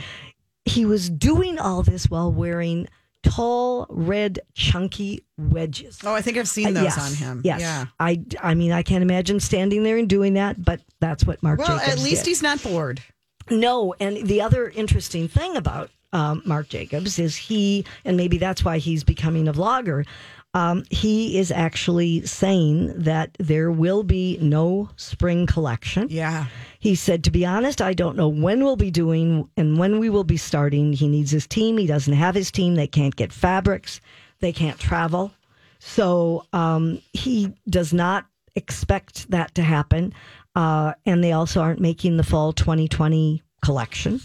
he 0.64 0.84
was 0.86 1.10
doing 1.10 1.58
all 1.58 1.82
this 1.82 2.08
while 2.08 2.32
wearing 2.32 2.88
tall, 3.22 3.86
red, 3.90 4.38
chunky 4.54 5.22
wedges. 5.36 5.98
oh, 6.04 6.14
I 6.14 6.22
think 6.22 6.38
I've 6.38 6.48
seen 6.48 6.72
those 6.72 6.84
Yes, 6.84 6.98
on 6.98 7.14
him. 7.14 7.40
Yes. 7.44 7.60
Yeah. 7.60 7.86
I, 7.98 8.22
I 8.42 8.54
mean, 8.54 8.72
I 8.72 8.82
can't 8.82 9.02
imagine 9.02 9.40
standing 9.40 9.82
there 9.82 9.98
and 9.98 10.08
doing 10.08 10.34
that, 10.34 10.62
but 10.64 10.80
that's 11.00 11.26
what 11.26 11.42
Mark 11.42 11.58
Well, 11.58 11.78
Jacobs 11.78 11.92
at 11.92 11.98
least 11.98 12.24
did. 12.24 12.30
he's 12.30 12.42
not 12.42 12.62
bored. 12.62 13.02
No, 13.50 13.94
and 14.00 14.26
the 14.26 14.40
other 14.40 14.68
interesting 14.70 15.28
thing 15.28 15.56
about 15.56 15.90
um, 16.12 16.42
Marc 16.44 16.68
Jacobs 16.68 17.18
is 17.18 17.36
he, 17.36 17.84
and 18.04 18.16
maybe 18.16 18.38
that's 18.38 18.64
why 18.64 18.78
he's 18.78 19.04
becoming 19.04 19.48
a 19.48 19.52
vlogger. 19.52 20.06
Um, 20.52 20.82
he 20.90 21.38
is 21.38 21.52
actually 21.52 22.26
saying 22.26 22.92
that 22.96 23.36
there 23.38 23.70
will 23.70 24.02
be 24.02 24.36
no 24.40 24.90
spring 24.96 25.46
collection. 25.46 26.08
Yeah. 26.10 26.46
He 26.80 26.96
said, 26.96 27.22
to 27.24 27.30
be 27.30 27.46
honest, 27.46 27.80
I 27.80 27.92
don't 27.92 28.16
know 28.16 28.28
when 28.28 28.64
we'll 28.64 28.74
be 28.74 28.90
doing 28.90 29.48
and 29.56 29.78
when 29.78 30.00
we 30.00 30.10
will 30.10 30.24
be 30.24 30.36
starting. 30.36 30.92
He 30.92 31.06
needs 31.06 31.30
his 31.30 31.46
team. 31.46 31.78
He 31.78 31.86
doesn't 31.86 32.12
have 32.12 32.34
his 32.34 32.50
team. 32.50 32.74
They 32.74 32.88
can't 32.88 33.14
get 33.14 33.32
fabrics. 33.32 34.00
They 34.40 34.52
can't 34.52 34.78
travel. 34.78 35.32
So 35.78 36.46
um, 36.52 37.00
he 37.12 37.54
does 37.68 37.92
not 37.92 38.26
expect 38.56 39.30
that 39.30 39.54
to 39.54 39.62
happen. 39.62 40.12
Uh, 40.56 40.94
and 41.06 41.22
they 41.22 41.30
also 41.30 41.60
aren't 41.60 41.80
making 41.80 42.16
the 42.16 42.24
fall 42.24 42.52
2020 42.52 43.40
collection 43.62 44.20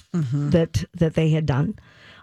that 0.51 0.83
that 0.95 1.13
they 1.13 1.29
had 1.29 1.45
done. 1.45 1.77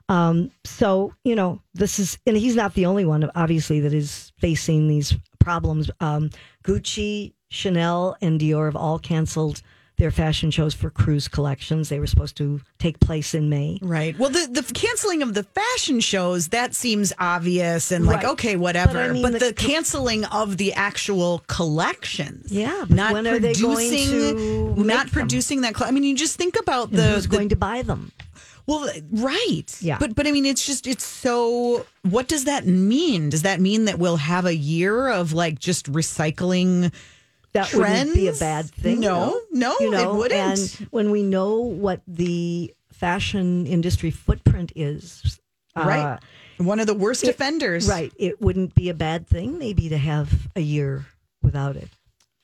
Um, 0.09 0.51
so 0.65 1.15
you 1.25 1.35
know, 1.35 1.61
this 1.75 1.99
is, 1.99 2.19
and 2.27 2.37
he's 2.37 2.57
not 2.57 2.75
the 2.75 2.87
only 2.87 3.05
one, 3.05 3.31
obviously, 3.35 3.81
that 3.81 3.95
is 3.95 4.33
facing 4.39 4.89
these 4.89 5.15
problems. 5.39 5.91
Um, 6.01 6.31
Gucci, 6.65 7.33
Chanel, 7.51 8.17
and 8.21 8.41
Dior 8.41 8.67
have 8.67 8.77
all 8.77 8.99
canceled 8.99 9.63
their 10.03 10.11
fashion 10.11 10.51
shows 10.51 10.75
for 10.75 10.91
cruise 10.91 11.29
collections. 11.29 11.89
They 11.89 12.01
were 12.01 12.09
supposed 12.09 12.37
to 12.39 12.61
take 12.81 12.99
place 12.99 13.35
in 13.35 13.49
May. 13.49 13.79
Right. 13.81 14.19
Well, 14.19 14.31
the, 14.31 14.49
the 14.51 14.65
canceling 14.75 15.23
of 15.23 15.33
the 15.35 15.45
fashion 15.45 16.01
shows, 16.01 16.49
that 16.49 16.75
seems 16.75 17.13
obvious 17.21 17.93
and 17.93 18.05
like, 18.05 18.25
Right. 18.25 18.33
okay, 18.33 18.57
whatever. 18.57 18.95
But 18.95 18.95
But, 18.95 19.11
I 19.11 19.13
mean, 19.13 19.33
the, 19.35 19.39
the- 19.39 19.53
canceling 19.53 20.25
of 20.25 20.57
the 20.57 20.73
actual 20.73 21.45
collections. 21.47 22.51
Yeah, 22.51 22.85
Not 22.89 23.13
when 23.13 23.29
are 23.29 23.39
they 23.39 23.55
going 23.55 23.77
producing, 23.91 24.87
not 24.87 25.07
them? 25.07 25.11
producing 25.13 25.61
that. 25.61 25.77
cl- 25.77 25.89
I 25.89 25.93
mean, 25.93 26.03
you 26.03 26.17
just 26.17 26.37
think 26.37 26.59
about 26.59 26.89
And 26.89 26.99
the, 26.99 27.11
who's 27.13 27.29
the 27.29 27.37
going 27.37 27.49
to 27.51 27.57
buy 27.57 27.83
them? 27.83 28.11
Well, 28.67 28.89
right. 29.13 29.65
Yeah. 29.81 29.99
But 29.99 30.15
but 30.17 30.27
I 30.27 30.33
mean, 30.33 30.47
it's 30.47 30.65
just 30.67 30.87
it's 30.87 31.05
so. 31.05 31.85
What 32.09 32.27
does 32.29 32.45
that 32.45 32.65
mean? 32.67 33.29
Does 33.31 33.43
that 33.43 33.61
mean 33.61 33.87
that 33.87 33.99
we'll 33.99 34.19
have 34.19 34.47
a 34.47 34.55
year 34.55 35.09
of 35.09 35.33
like 35.33 35.59
just 35.59 35.91
recycling? 35.91 36.93
That 37.53 37.73
wouldn't 37.75 38.15
be 38.15 38.29
a 38.29 38.33
bad 38.33 38.67
thing. 38.71 39.01
No, 39.01 39.31
though. 39.31 39.41
no, 39.53 39.77
it 39.81 40.17
wouldn't. 40.17 40.81
And 40.81 40.89
when 40.91 41.11
we 41.11 41.23
know 41.23 41.57
what 41.61 42.01
the 42.07 42.75
fashion 42.93 43.67
industry 43.67 44.11
footprint 44.11 44.73
is, 44.75 45.41
uh, 45.77 45.85
right. 45.87 46.19
One 46.59 46.81
of 46.81 46.87
the 46.87 46.95
worst 46.95 47.25
offenders. 47.25 47.89
right, 47.89 48.13
it 48.19 48.41
wouldn't 48.41 48.75
be 48.75 48.89
a 48.89 48.95
bad 48.95 49.27
thing 49.27 49.59
maybe 49.59 49.89
to 49.89 49.99
have 49.99 50.49
a 50.55 50.61
year 50.61 51.07
without 51.43 51.77
it. 51.77 51.89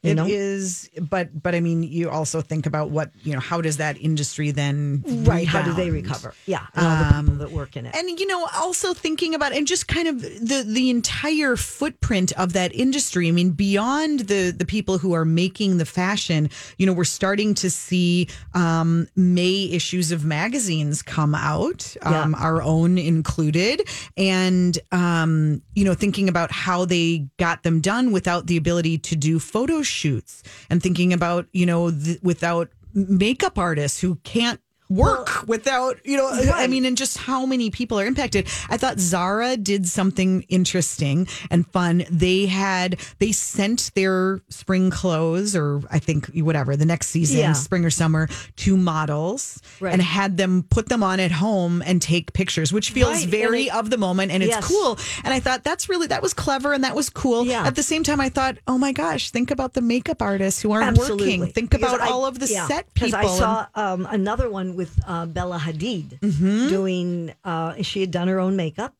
You 0.04 0.12
It 0.12 0.30
is, 0.30 0.88
know, 0.96 1.06
but 1.10 1.42
but 1.42 1.56
I 1.56 1.60
mean, 1.60 1.82
you 1.82 2.08
also 2.08 2.40
think 2.40 2.66
about 2.66 2.90
what 2.90 3.10
you 3.24 3.32
know. 3.32 3.40
How 3.40 3.60
does 3.60 3.78
that 3.78 4.00
industry 4.00 4.52
then 4.52 5.02
right? 5.24 5.44
How 5.44 5.60
do 5.62 5.72
they 5.72 5.90
recover? 5.90 6.34
Yeah, 6.46 6.66
and 6.76 6.86
all 6.86 6.96
the 6.96 7.20
people 7.32 7.34
that 7.46 7.50
work 7.50 7.76
in 7.76 7.84
it. 7.84 7.96
And 7.96 8.08
you 8.20 8.26
know, 8.28 8.46
also 8.54 8.94
thinking 8.94 9.34
about 9.34 9.52
and 9.52 9.66
just 9.66 9.88
kind 9.88 10.06
of 10.06 10.22
the 10.22 10.64
the 10.64 10.88
entire 10.90 11.56
footprint 11.56 12.30
of 12.38 12.52
that 12.52 12.72
industry. 12.76 13.26
I 13.26 13.32
mean, 13.32 13.50
beyond 13.50 14.20
the 14.20 14.52
the 14.56 14.64
people 14.64 14.98
who 14.98 15.14
are 15.14 15.24
making 15.24 15.78
the 15.78 15.84
fashion, 15.84 16.48
you 16.76 16.86
know, 16.86 16.92
we're 16.92 17.02
starting 17.02 17.54
to 17.54 17.68
see 17.68 18.28
um, 18.54 19.08
May 19.16 19.64
issues 19.64 20.12
of 20.12 20.24
magazines 20.24 21.02
come 21.02 21.34
out, 21.34 21.96
um, 22.02 22.12
Yeah. 22.36 22.38
our 22.46 22.62
own 22.62 22.98
included, 22.98 23.82
and 24.16 24.78
um, 24.92 25.60
you 25.74 25.84
know, 25.84 25.94
thinking 25.94 26.28
about 26.28 26.52
how 26.52 26.84
they 26.84 27.26
got 27.36 27.64
them 27.64 27.80
done 27.80 28.12
without 28.12 28.46
the 28.46 28.56
ability 28.56 28.98
to 28.98 29.16
do 29.16 29.40
photo 29.40 29.82
shoots, 29.88 30.42
and 30.70 30.82
thinking 30.82 31.12
about 31.12 31.46
you 31.52 31.66
know 31.66 31.90
th- 31.90 32.20
without 32.22 32.70
makeup 32.94 33.58
artists 33.58 34.00
who 34.00 34.16
can't 34.16 34.60
work 34.88 35.46
without 35.46 35.98
you 36.04 36.16
know 36.16 36.30
i 36.54 36.66
mean 36.66 36.86
and 36.86 36.96
just 36.96 37.18
how 37.18 37.44
many 37.44 37.68
people 37.70 38.00
are 38.00 38.06
impacted 38.06 38.46
i 38.70 38.76
thought 38.78 38.98
zara 38.98 39.54
did 39.56 39.86
something 39.86 40.42
interesting 40.48 41.28
and 41.50 41.66
fun 41.72 42.04
they 42.10 42.46
had 42.46 42.98
they 43.18 43.30
sent 43.30 43.90
their 43.94 44.40
spring 44.48 44.88
clothes 44.90 45.54
or 45.54 45.82
i 45.90 45.98
think 45.98 46.26
whatever 46.36 46.74
the 46.74 46.86
next 46.86 47.08
season 47.08 47.38
Yeah. 47.38 47.52
spring 47.52 47.84
or 47.84 47.90
summer 47.90 48.28
to 48.56 48.76
models 48.78 49.60
Right. 49.78 49.92
and 49.92 50.00
had 50.00 50.38
them 50.38 50.62
put 50.70 50.88
them 50.88 51.02
on 51.02 51.20
at 51.20 51.32
home 51.32 51.82
and 51.84 52.00
take 52.00 52.32
pictures 52.32 52.72
which 52.72 52.90
feels 52.90 53.10
Right, 53.18 53.28
very 53.28 53.64
it- 53.66 53.74
of 53.74 53.90
the 53.90 53.98
moment 53.98 54.32
and 54.32 54.42
it's 54.42 54.50
Yes. 54.54 54.66
cool 54.66 54.98
and 55.22 55.34
i 55.34 55.40
thought 55.40 55.64
that's 55.64 55.90
really 55.90 56.06
that 56.06 56.22
was 56.22 56.32
clever 56.32 56.72
and 56.72 56.82
that 56.84 56.96
was 56.96 57.10
cool 57.10 57.44
Yeah. 57.44 57.66
at 57.66 57.74
the 57.74 57.82
same 57.82 58.04
time 58.04 58.20
i 58.22 58.30
thought 58.30 58.56
oh 58.66 58.78
my 58.78 58.92
gosh 58.92 59.30
think 59.30 59.50
about 59.50 59.74
the 59.74 59.82
makeup 59.82 60.22
artists 60.22 60.62
who 60.62 60.72
aren't 60.72 60.96
working 60.96 61.46
think 61.52 61.68
Because 61.70 61.92
about 61.92 62.00
I- 62.00 62.08
all 62.10 62.24
of 62.24 62.38
the 62.38 62.46
yeah, 62.46 62.66
set 62.66 62.86
Because 62.94 63.10
people 63.12 63.18
I 63.20 63.22
and- 63.30 63.38
saw 63.38 63.66
um, 63.74 64.06
another 64.10 64.48
one 64.50 64.76
with 64.78 64.98
uh, 65.06 65.26
Bella 65.26 65.58
Hadid 65.58 66.18
Mm-hmm. 66.20 66.68
doing. 66.68 67.34
Uh, 67.44 67.82
she 67.82 68.00
had 68.00 68.10
done 68.10 68.28
her 68.28 68.40
own 68.40 68.56
makeup, 68.56 68.94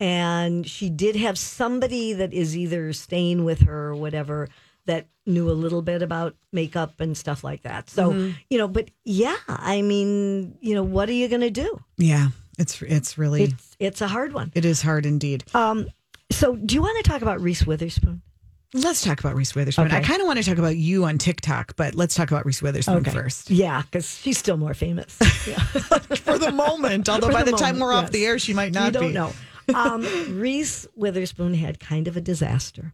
and 0.00 0.66
she 0.68 0.90
did 0.90 1.14
have 1.16 1.38
somebody 1.38 2.12
that 2.14 2.32
is 2.32 2.56
either 2.56 2.92
staying 2.92 3.44
with 3.44 3.60
her 3.60 3.88
or 3.90 3.94
whatever 3.94 4.48
that 4.86 5.06
knew 5.26 5.48
a 5.48 5.52
little 5.54 5.82
bit 5.82 6.02
about 6.02 6.34
makeup 6.52 7.00
and 7.00 7.16
stuff 7.16 7.44
like 7.44 7.62
that. 7.62 7.88
So 7.88 8.10
Mm-hmm. 8.10 8.30
you 8.50 8.58
know, 8.58 8.66
but 8.66 8.90
yeah, 9.04 9.36
I 9.46 9.82
mean, 9.82 10.58
you 10.60 10.74
know, 10.74 10.82
what 10.82 11.08
are 11.08 11.12
you 11.14 11.28
going 11.28 11.42
to 11.42 11.50
do? 11.50 11.80
yeah 11.96 12.28
it's 12.58 12.82
it's 12.82 13.16
really 13.16 13.44
It's 13.44 13.76
it's 13.78 14.00
a 14.00 14.08
hard 14.08 14.32
one. 14.34 14.50
It 14.54 14.64
is 14.64 14.82
hard 14.82 15.06
indeed. 15.06 15.44
Um, 15.54 15.86
so 16.30 16.56
do 16.56 16.74
you 16.74 16.82
want 16.82 17.02
to 17.04 17.10
talk 17.10 17.22
about 17.22 17.40
Reese 17.40 17.64
Witherspoon? 17.66 18.22
Let's 18.74 19.02
talk 19.02 19.20
about 19.20 19.34
Reese 19.34 19.54
Witherspoon. 19.54 19.92
I 19.92 20.00
kind 20.00 20.22
of 20.22 20.26
want 20.26 20.38
to 20.38 20.44
talk 20.48 20.56
about 20.56 20.76
you 20.76 21.04
on 21.04 21.18
TikTok, 21.18 21.76
but 21.76 21.94
let's 21.94 22.14
talk 22.14 22.30
about 22.30 22.46
Reese 22.46 22.62
Witherspoon 22.62 23.04
first. 23.04 23.50
Yeah, 23.50 23.82
because 23.82 24.18
she's 24.18 24.38
still 24.38 24.56
more 24.56 24.74
famous. 24.74 25.18
Yeah. 25.46 25.58
For 25.58 26.38
the 26.38 26.52
moment, 26.52 27.08
although 27.08 27.26
For 27.26 27.32
by 27.32 27.42
the 27.42 27.50
the, 27.50 27.56
time 27.56 27.80
we're 27.80 27.92
off 27.92 28.12
the 28.12 28.24
air, 28.24 28.38
she 28.38 28.54
might 28.54 28.72
not 28.72 28.86
you 28.86 28.90
don't 28.92 29.08
be. 29.08 29.12
know. 29.12 29.32
Um, 29.74 30.06
Reese 30.38 30.86
Witherspoon 30.94 31.54
had 31.54 31.80
kind 31.80 32.06
of 32.06 32.16
a 32.16 32.20
disaster. 32.20 32.92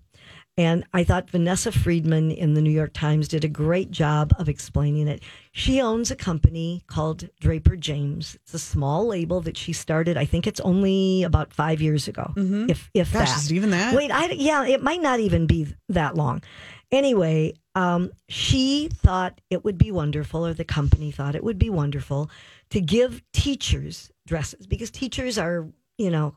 And 0.59 0.85
I 0.93 1.05
thought 1.05 1.31
Vanessa 1.31 1.71
Friedman 1.71 2.33
in 2.33 2.55
the 2.55 2.61
New 2.61 2.73
York 2.73 2.93
Times 2.93 3.29
did 3.29 3.45
a 3.45 3.49
great 3.49 3.93
job 3.93 4.33
of 4.41 4.49
explaining 4.49 5.07
it. 5.07 5.23
She 5.53 5.81
owns 5.81 6.11
a 6.11 6.17
company 6.17 6.83
called 6.89 7.29
Draper 7.41 7.77
James. 7.77 8.35
It's 8.43 8.55
a 8.55 8.59
small 8.59 9.07
label 9.07 9.41
that 9.43 9.57
she 9.57 9.73
started. 9.73 10.17
I 10.17 10.25
think 10.25 10.49
it's 10.49 10.59
only 10.61 11.23
about 11.23 11.55
five 11.55 11.81
years 11.81 12.09
ago, 12.09 12.33
if 12.37 12.91
if 12.93 13.13
Gosh, 13.13 13.29
that. 13.31 13.39
is 13.39 13.53
it 13.53 13.55
even 13.55 13.71
that? 13.71 13.95
Wait, 13.95 14.11
I, 14.11 14.33
yeah, 14.33 14.67
it 14.67 14.83
might 14.83 15.01
not 15.01 15.21
even 15.21 15.47
be 15.47 15.69
that 15.91 16.17
long. 16.17 16.43
Anyway, 16.91 17.55
um, 17.77 18.11
she 18.29 18.89
thought 18.93 19.41
it 19.51 19.65
would 19.65 19.79
be 19.79 19.93
wonderful, 19.93 20.45
or 20.45 20.55
the 20.55 20.65
company 20.65 21.13
thought 21.13 21.37
it 21.37 21.45
would 21.45 21.59
be 21.59 21.71
wonderful 21.71 22.31
to 22.71 22.81
give 22.81 23.23
teachers 23.33 24.11
dresses 24.27 24.67
because 24.67 24.91
teachers 24.91 25.39
are, 25.39 25.69
you 25.99 26.11
know, 26.11 26.35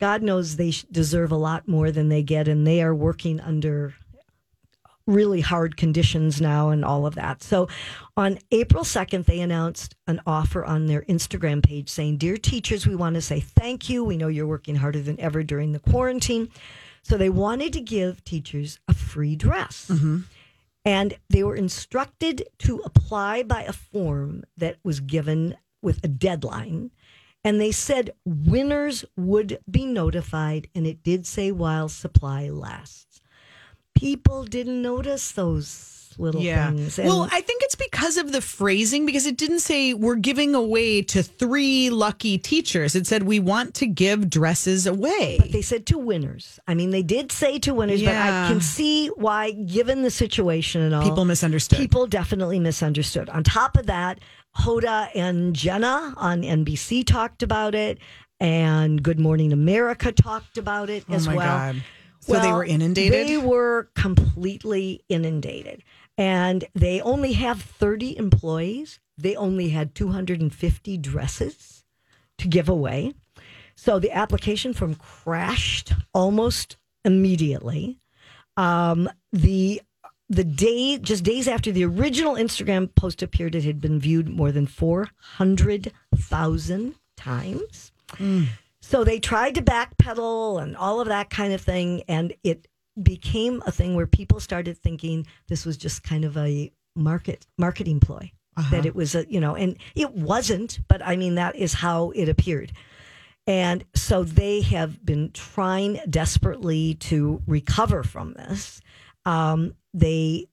God 0.00 0.22
knows 0.22 0.56
they 0.56 0.72
deserve 0.90 1.32
a 1.32 1.36
lot 1.36 1.66
more 1.66 1.90
than 1.90 2.08
they 2.08 2.22
get, 2.22 2.48
and 2.48 2.66
they 2.66 2.82
are 2.82 2.94
working 2.94 3.40
under 3.40 3.94
really 5.08 5.40
hard 5.40 5.76
conditions 5.76 6.40
now 6.40 6.68
and 6.68 6.84
all 6.84 7.06
of 7.06 7.14
that. 7.14 7.42
So 7.42 7.66
on 8.16 8.38
April 8.52 8.84
2nd, 8.84 9.24
they 9.24 9.40
announced 9.40 9.96
an 10.06 10.20
offer 10.26 10.64
on 10.64 10.86
their 10.86 11.02
Instagram 11.02 11.64
page 11.64 11.88
saying, 11.88 12.18
Dear 12.18 12.36
teachers, 12.36 12.86
we 12.86 12.94
want 12.94 13.14
to 13.14 13.22
say 13.22 13.40
thank 13.40 13.88
you. 13.88 14.04
We 14.04 14.18
know 14.18 14.28
you're 14.28 14.46
working 14.46 14.76
harder 14.76 15.00
than 15.00 15.18
ever 15.18 15.42
during 15.42 15.72
the 15.72 15.80
quarantine. 15.80 16.50
So 17.02 17.16
they 17.16 17.30
wanted 17.30 17.72
to 17.72 17.80
give 17.80 18.22
teachers 18.24 18.78
a 18.86 18.92
free 18.92 19.34
dress. 19.34 19.88
Mm-hmm. 19.90 20.18
And 20.84 21.14
they 21.30 21.42
were 21.42 21.56
instructed 21.56 22.46
to 22.58 22.78
apply 22.84 23.42
by 23.42 23.62
a 23.62 23.72
form 23.72 24.44
that 24.58 24.76
was 24.84 25.00
given 25.00 25.56
with 25.82 26.04
a 26.04 26.08
deadline. 26.08 26.90
And 27.48 27.58
they 27.58 27.72
said 27.72 28.10
winners 28.26 29.06
would 29.16 29.58
be 29.70 29.86
notified, 29.86 30.68
and 30.74 30.86
it 30.86 31.02
did 31.02 31.26
say 31.26 31.50
while 31.50 31.88
supply 31.88 32.50
lasts. 32.50 33.22
People 33.94 34.44
didn't 34.44 34.82
notice 34.82 35.32
those 35.32 36.14
little 36.18 36.42
things. 36.42 36.98
And 36.98 37.08
well, 37.08 37.26
I 37.32 37.40
think 37.40 37.62
it's 37.62 37.74
because 37.74 38.18
of 38.18 38.32
the 38.32 38.42
phrasing, 38.42 39.06
because 39.06 39.24
it 39.24 39.38
didn't 39.38 39.60
say 39.60 39.94
we're 39.94 40.16
giving 40.16 40.54
away 40.54 41.00
to 41.00 41.22
three 41.22 41.88
lucky 41.88 42.36
teachers. 42.36 42.94
It 42.94 43.06
said 43.06 43.22
we 43.22 43.40
want 43.40 43.72
to 43.76 43.86
give 43.86 44.28
dresses 44.28 44.86
away. 44.86 45.38
But 45.40 45.50
they 45.50 45.62
said 45.62 45.86
to 45.86 45.96
winners. 45.96 46.60
I 46.68 46.74
mean, 46.74 46.90
they 46.90 47.02
did 47.02 47.32
say 47.32 47.58
to 47.60 47.72
winners, 47.72 48.02
but 48.02 48.14
I 48.14 48.48
can 48.48 48.60
see 48.60 49.08
why, 49.08 49.52
given 49.52 50.02
the 50.02 50.10
situation 50.10 50.82
and 50.82 50.94
all, 50.94 51.02
People 51.02 51.24
misunderstood. 51.24 51.78
People 51.78 52.06
definitely 52.06 52.60
misunderstood. 52.60 53.30
On 53.30 53.42
top 53.42 53.78
of 53.78 53.86
that, 53.86 54.18
Hoda 54.58 55.08
and 55.14 55.54
Jenna 55.54 56.14
on 56.16 56.42
NBC 56.42 57.06
talked 57.06 57.42
about 57.42 57.74
it, 57.74 57.98
and 58.40 59.02
Good 59.02 59.20
Morning 59.20 59.52
America 59.52 60.12
talked 60.12 60.58
about 60.58 60.90
it 60.90 61.04
Oh 61.08 61.14
as 61.14 61.26
my 61.26 61.36
well. 61.36 61.58
God. 61.58 61.82
So 62.20 62.40
they 62.40 62.52
were 62.52 62.64
inundated? 62.64 63.26
They 63.28 63.38
were 63.38 63.88
completely 63.94 65.02
inundated. 65.08 65.82
And 66.18 66.64
they 66.74 67.00
only 67.00 67.32
have 67.34 67.62
30 67.62 68.18
employees. 68.18 68.98
They 69.16 69.36
only 69.36 69.70
had 69.70 69.94
250 69.94 70.98
dresses 70.98 71.84
to 72.38 72.48
give 72.48 72.68
away. 72.68 73.14
So 73.76 73.98
the 73.98 74.10
application 74.10 74.74
form 74.74 74.96
crashed 74.96 75.92
almost 76.12 76.76
immediately. 77.04 78.00
Um, 78.56 79.08
the 79.32 79.80
the 80.28 80.44
day 80.44 80.98
just 80.98 81.24
days 81.24 81.48
after 81.48 81.72
the 81.72 81.84
original 81.84 82.34
Instagram 82.34 82.94
post 82.94 83.22
appeared, 83.22 83.54
it 83.54 83.64
had 83.64 83.80
been 83.80 83.98
viewed 83.98 84.28
more 84.28 84.52
than 84.52 84.66
four 84.66 85.08
hundred 85.18 85.92
thousand 86.14 86.94
times. 87.16 87.92
So 88.80 89.04
they 89.04 89.18
tried 89.18 89.54
to 89.56 89.62
backpedal 89.62 90.62
and 90.62 90.76
all 90.76 91.00
of 91.00 91.08
that 91.08 91.30
kind 91.30 91.52
of 91.52 91.60
thing, 91.60 92.02
and 92.08 92.32
it 92.42 92.68
became 93.02 93.62
a 93.66 93.70
thing 93.72 93.94
where 93.94 94.06
people 94.06 94.40
started 94.40 94.76
thinking 94.78 95.26
this 95.48 95.64
was 95.64 95.76
just 95.76 96.02
kind 96.02 96.24
of 96.24 96.36
a 96.36 96.72
market 96.96 97.46
marketing 97.56 98.00
ploy. 98.00 98.32
That 98.70 98.86
it 98.86 98.94
was 98.94 99.14
a 99.14 99.24
you 99.30 99.40
know, 99.40 99.54
and 99.54 99.76
it 99.94 100.12
wasn't, 100.14 100.80
but 100.88 101.00
I 101.04 101.16
mean 101.16 101.36
that 101.36 101.54
is 101.54 101.74
how 101.74 102.10
it 102.10 102.28
appeared. 102.28 102.72
And 103.46 103.84
so 103.94 104.24
they 104.24 104.60
have 104.62 105.04
been 105.06 105.30
trying 105.32 106.00
desperately 106.10 106.94
to 106.94 107.40
recover 107.46 108.02
from 108.02 108.34
this. 108.34 108.80
Um, 109.24 109.74
they 109.98 110.46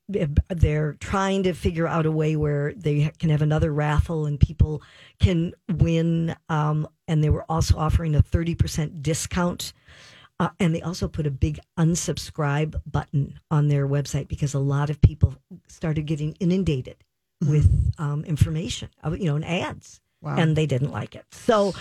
they're 0.50 0.94
trying 1.00 1.44
to 1.44 1.54
figure 1.54 1.88
out 1.88 2.06
a 2.06 2.12
way 2.12 2.36
where 2.36 2.74
they 2.74 3.12
can 3.20 3.30
have 3.30 3.42
another 3.42 3.72
raffle 3.74 4.26
and 4.26 4.40
people 4.40 4.82
can 5.20 5.54
win. 5.70 6.36
Um, 6.50 6.88
and 7.08 7.24
they 7.24 7.30
were 7.30 7.46
also 7.50 7.78
offering 7.78 8.16
a 8.16 8.22
thirty 8.22 8.56
percent 8.56 9.02
discount. 9.04 9.74
Uh, 10.38 10.50
and 10.60 10.76
they 10.76 10.82
also 10.82 11.08
put 11.08 11.26
a 11.26 11.32
big 11.32 11.60
unsubscribe 11.80 12.76
button 12.86 13.40
on 13.50 13.70
their 13.70 13.88
website 13.88 14.28
because 14.28 14.54
a 14.54 14.60
lot 14.60 14.90
of 14.90 15.00
people 15.02 15.34
started 15.68 16.06
getting 16.06 16.36
inundated 16.42 16.98
with 17.42 17.94
um, 17.98 18.26
information, 18.26 18.90
uh, 19.06 19.12
you 19.12 19.26
know, 19.26 19.36
and 19.38 19.46
ads, 19.46 20.02
Wow. 20.22 20.36
and 20.38 20.56
they 20.56 20.66
didn't 20.66 20.92
like 20.92 21.16
it. 21.16 21.24
So 21.32 21.74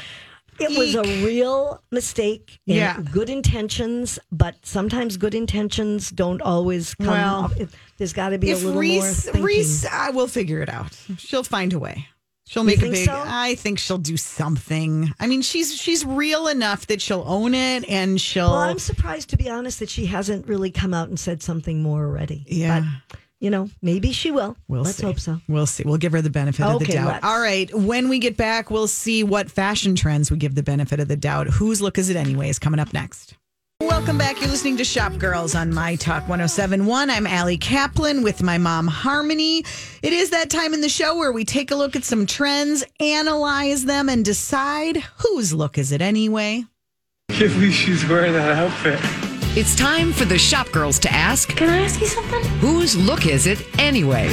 it 0.60 0.76
was 0.78 0.94
a 0.94 1.02
real 1.24 1.82
mistake. 1.90 2.60
Yeah. 2.66 3.00
good 3.12 3.30
intentions, 3.30 4.18
but 4.30 4.56
sometimes 4.62 5.16
good 5.16 5.34
intentions 5.34 6.10
don't 6.10 6.40
always 6.42 6.94
come. 6.94 7.06
Well, 7.08 7.44
off. 7.44 7.54
There's 7.98 8.12
got 8.12 8.30
to 8.30 8.38
be 8.38 8.50
a 8.50 8.56
little 8.56 8.72
more 8.72 8.80
Reese, 8.80 9.24
thinking. 9.24 9.42
Reese, 9.42 9.86
I 9.86 10.10
will 10.10 10.26
figure 10.28 10.60
it 10.60 10.68
out. 10.68 10.98
She'll 11.18 11.44
find 11.44 11.72
a 11.72 11.78
way. 11.78 12.08
She'll 12.46 12.64
make 12.64 12.82
a 12.82 12.90
big. 12.90 13.06
so? 13.06 13.22
I 13.26 13.54
think 13.54 13.78
she'll 13.78 13.96
do 13.96 14.18
something. 14.18 15.12
I 15.18 15.26
mean, 15.26 15.40
she's 15.40 15.74
she's 15.74 16.04
real 16.04 16.46
enough 16.48 16.86
that 16.88 17.00
she'll 17.00 17.24
own 17.26 17.54
it, 17.54 17.88
and 17.88 18.20
she'll. 18.20 18.50
well, 18.50 18.58
I'm 18.60 18.78
surprised 18.78 19.30
to 19.30 19.38
be 19.38 19.48
honest 19.48 19.78
that 19.80 19.88
she 19.88 20.06
hasn't 20.06 20.46
really 20.46 20.70
come 20.70 20.92
out 20.92 21.08
and 21.08 21.18
said 21.18 21.42
something 21.42 21.82
more 21.82 22.04
already. 22.04 22.44
Yeah. 22.46 22.84
but 23.10 23.18
you 23.40 23.50
know, 23.50 23.68
maybe 23.82 24.12
she 24.12 24.30
will. 24.30 24.56
We'll 24.68 24.82
Let's 24.82 24.98
see. 24.98 25.06
hope 25.06 25.20
so. 25.20 25.40
We'll 25.48 25.66
see. 25.66 25.84
We'll 25.84 25.98
give 25.98 26.12
her 26.12 26.22
the 26.22 26.30
benefit 26.30 26.64
of 26.64 26.78
the 26.78 26.86
doubt. 26.86 27.06
let's. 27.06 27.24
All 27.24 27.40
right. 27.40 27.72
When 27.74 28.08
we 28.08 28.18
get 28.18 28.36
back, 28.36 28.70
we'll 28.70 28.86
see 28.88 29.22
what 29.22 29.50
fashion 29.50 29.94
trends 29.94 30.30
we 30.30 30.36
give 30.36 30.54
the 30.54 30.62
benefit 30.62 31.00
of 31.00 31.08
the 31.08 31.16
doubt. 31.16 31.48
Whose 31.48 31.80
look 31.82 31.98
is 31.98 32.08
it 32.10 32.16
anyway 32.16 32.48
is 32.48 32.58
coming 32.58 32.80
up 32.80 32.92
next. 32.92 33.34
Welcome 33.80 34.16
back. 34.16 34.40
You're 34.40 34.50
listening 34.50 34.76
to 34.78 34.84
Shop 34.84 35.18
Girls 35.18 35.54
on 35.54 35.74
My 35.74 35.96
Talk 35.96 36.22
1071. 36.28 37.10
I'm 37.10 37.26
Allie 37.26 37.58
Kaplan 37.58 38.22
with 38.22 38.40
my 38.42 38.56
mom, 38.56 38.86
Harmony. 38.86 39.64
It 40.02 40.12
is 40.12 40.30
that 40.30 40.48
time 40.48 40.72
in 40.74 40.80
the 40.80 40.88
show 40.88 41.16
where 41.18 41.32
we 41.32 41.44
take 41.44 41.70
a 41.70 41.74
look 41.74 41.96
at 41.96 42.04
some 42.04 42.24
trends, 42.24 42.84
analyze 43.00 43.84
them, 43.84 44.08
and 44.08 44.24
decide 44.24 44.98
whose 45.18 45.52
look 45.52 45.76
is 45.76 45.90
it 45.92 46.00
anyway. 46.00 46.64
can't 47.30 47.52
believe 47.52 47.74
she's 47.74 48.06
wearing 48.08 48.32
that 48.32 48.52
outfit. 48.52 49.33
It's 49.56 49.76
time 49.76 50.12
for 50.12 50.24
the 50.24 50.36
shop 50.36 50.72
girls 50.72 50.98
to 50.98 51.12
ask 51.12 51.54
Can 51.56 51.68
I 51.70 51.78
ask 51.78 52.00
you 52.00 52.08
something? 52.08 52.42
whose 52.58 52.96
look 52.96 53.24
is 53.26 53.46
it 53.46 53.64
anyway? 53.78 54.28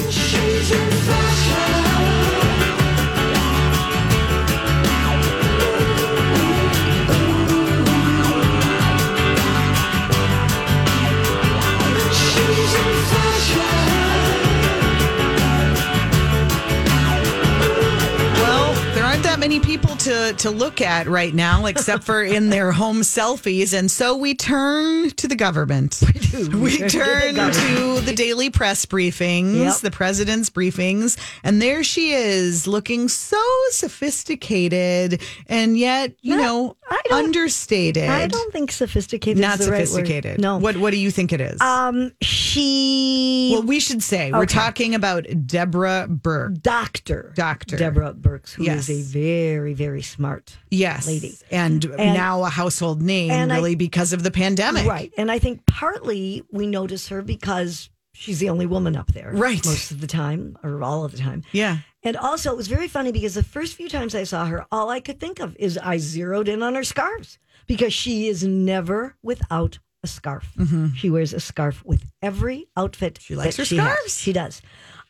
Many 19.41 19.59
people 19.59 19.95
to, 19.97 20.33
to 20.33 20.51
look 20.51 20.81
at 20.81 21.07
right 21.07 21.33
now, 21.33 21.65
except 21.71 22.03
for 22.03 22.21
in 22.23 22.51
their 22.51 22.71
home 22.71 23.01
selfies. 23.01 23.77
And 23.77 23.89
so 23.89 24.15
we 24.15 24.35
turn 24.35 25.09
to 25.09 25.27
the 25.27 25.35
government. 25.35 25.99
We 26.05 26.13
do. 26.19 26.57
We 26.61 26.77
turn 26.77 27.35
to 27.35 27.41
the 27.41 27.51
to 27.51 28.01
the 28.01 28.13
daily 28.13 28.49
press 28.51 28.85
briefings, 28.85 29.55
Yep. 29.57 29.75
the 29.77 29.91
president's 29.91 30.49
briefings. 30.51 31.17
And 31.43 31.59
there 31.61 31.83
she 31.83 32.11
is, 32.13 32.67
looking 32.67 33.09
so 33.09 33.41
sophisticated 33.69 35.21
and 35.47 35.77
yet, 35.77 36.13
you 36.21 36.35
Not- 36.37 36.43
know, 36.43 36.77
I 36.91 37.01
don't- 37.05 37.23
understated. 37.25 38.09
I 38.09 38.27
don't 38.27 38.51
think 38.51 38.71
sophisticated. 38.71 39.41
Not 39.41 39.59
is 39.59 39.65
the 39.65 39.71
right 39.71 39.79
word. 39.79 39.87
sophisticated. 39.87 40.39
No. 40.41 40.57
What, 40.57 40.75
what 40.77 40.91
do 40.91 40.97
you 40.97 41.09
think 41.09 41.31
it 41.31 41.39
is? 41.41 41.59
Um, 41.61 42.11
she 42.21 43.51
well, 43.53 43.63
we 43.63 43.79
should 43.79 44.03
say 44.03 44.31
we're 44.31 44.45
talking 44.45 44.93
about 44.95 45.25
Deborah 45.47 46.07
Burke. 46.09 46.61
Doctor 46.61 47.31
Doctor. 47.35 47.77
Deborah 47.77 48.13
Birx, 48.13 48.51
who 48.53 48.63
is 48.63 48.89
Yes. 48.89 48.89
a 48.89 49.01
very 49.03 49.73
very 49.73 50.01
smart 50.01 50.57
Yes. 50.69 51.07
lady. 51.07 51.37
And, 51.49 51.83
And- 51.85 52.13
now 52.13 52.43
a 52.43 52.49
household 52.49 53.01
name, 53.01 53.31
and 53.31 53.51
I- 53.51 53.55
really, 53.57 53.75
because 53.75 54.13
of 54.13 54.23
the 54.23 54.31
pandemic. 54.31 54.85
Right. 54.87 55.11
And 55.17 55.31
I 55.31 55.39
think 55.39 55.65
partly 55.65 56.43
we 56.51 56.67
notice 56.67 57.07
her 57.09 57.21
because 57.21 57.89
she's 58.21 58.39
the 58.39 58.49
only 58.49 58.67
woman 58.67 58.95
up 58.95 59.07
there. 59.13 59.31
Right. 59.33 59.65
Most 59.65 59.89
of 59.89 59.99
the 59.99 60.07
time, 60.07 60.55
or 60.63 60.83
all 60.83 61.03
of 61.03 61.11
the 61.11 61.17
time. 61.17 61.43
Yeah. 61.51 61.79
And 62.03 62.15
also, 62.15 62.51
it 62.51 62.57
was 62.57 62.67
very 62.67 62.87
funny 62.87 63.11
because 63.11 63.33
the 63.33 63.43
first 63.43 63.75
few 63.75 63.89
times 63.89 64.13
I 64.13 64.23
saw 64.23 64.45
her, 64.45 64.65
all 64.71 64.89
I 64.89 64.99
could 64.99 65.19
think 65.19 65.39
of 65.39 65.55
is 65.57 65.77
I 65.77 65.97
zeroed 65.97 66.47
in 66.47 66.61
on 66.61 66.75
her 66.75 66.83
scarves 66.83 67.39
because 67.65 67.93
she 67.93 68.27
is 68.27 68.43
never 68.43 69.15
without 69.23 69.79
a 70.03 70.07
scarf. 70.07 70.47
She 70.95 71.09
wears 71.09 71.33
a 71.33 71.39
scarf 71.39 71.83
with 71.85 72.05
every 72.21 72.67
outfit. 72.77 73.15
Mm-hmm. 73.15 73.23
She 73.23 73.35
likes 73.35 73.57
her 73.57 73.63
has. 73.63 73.69
scarves. 73.69 74.19
She 74.19 74.33
does. 74.33 74.61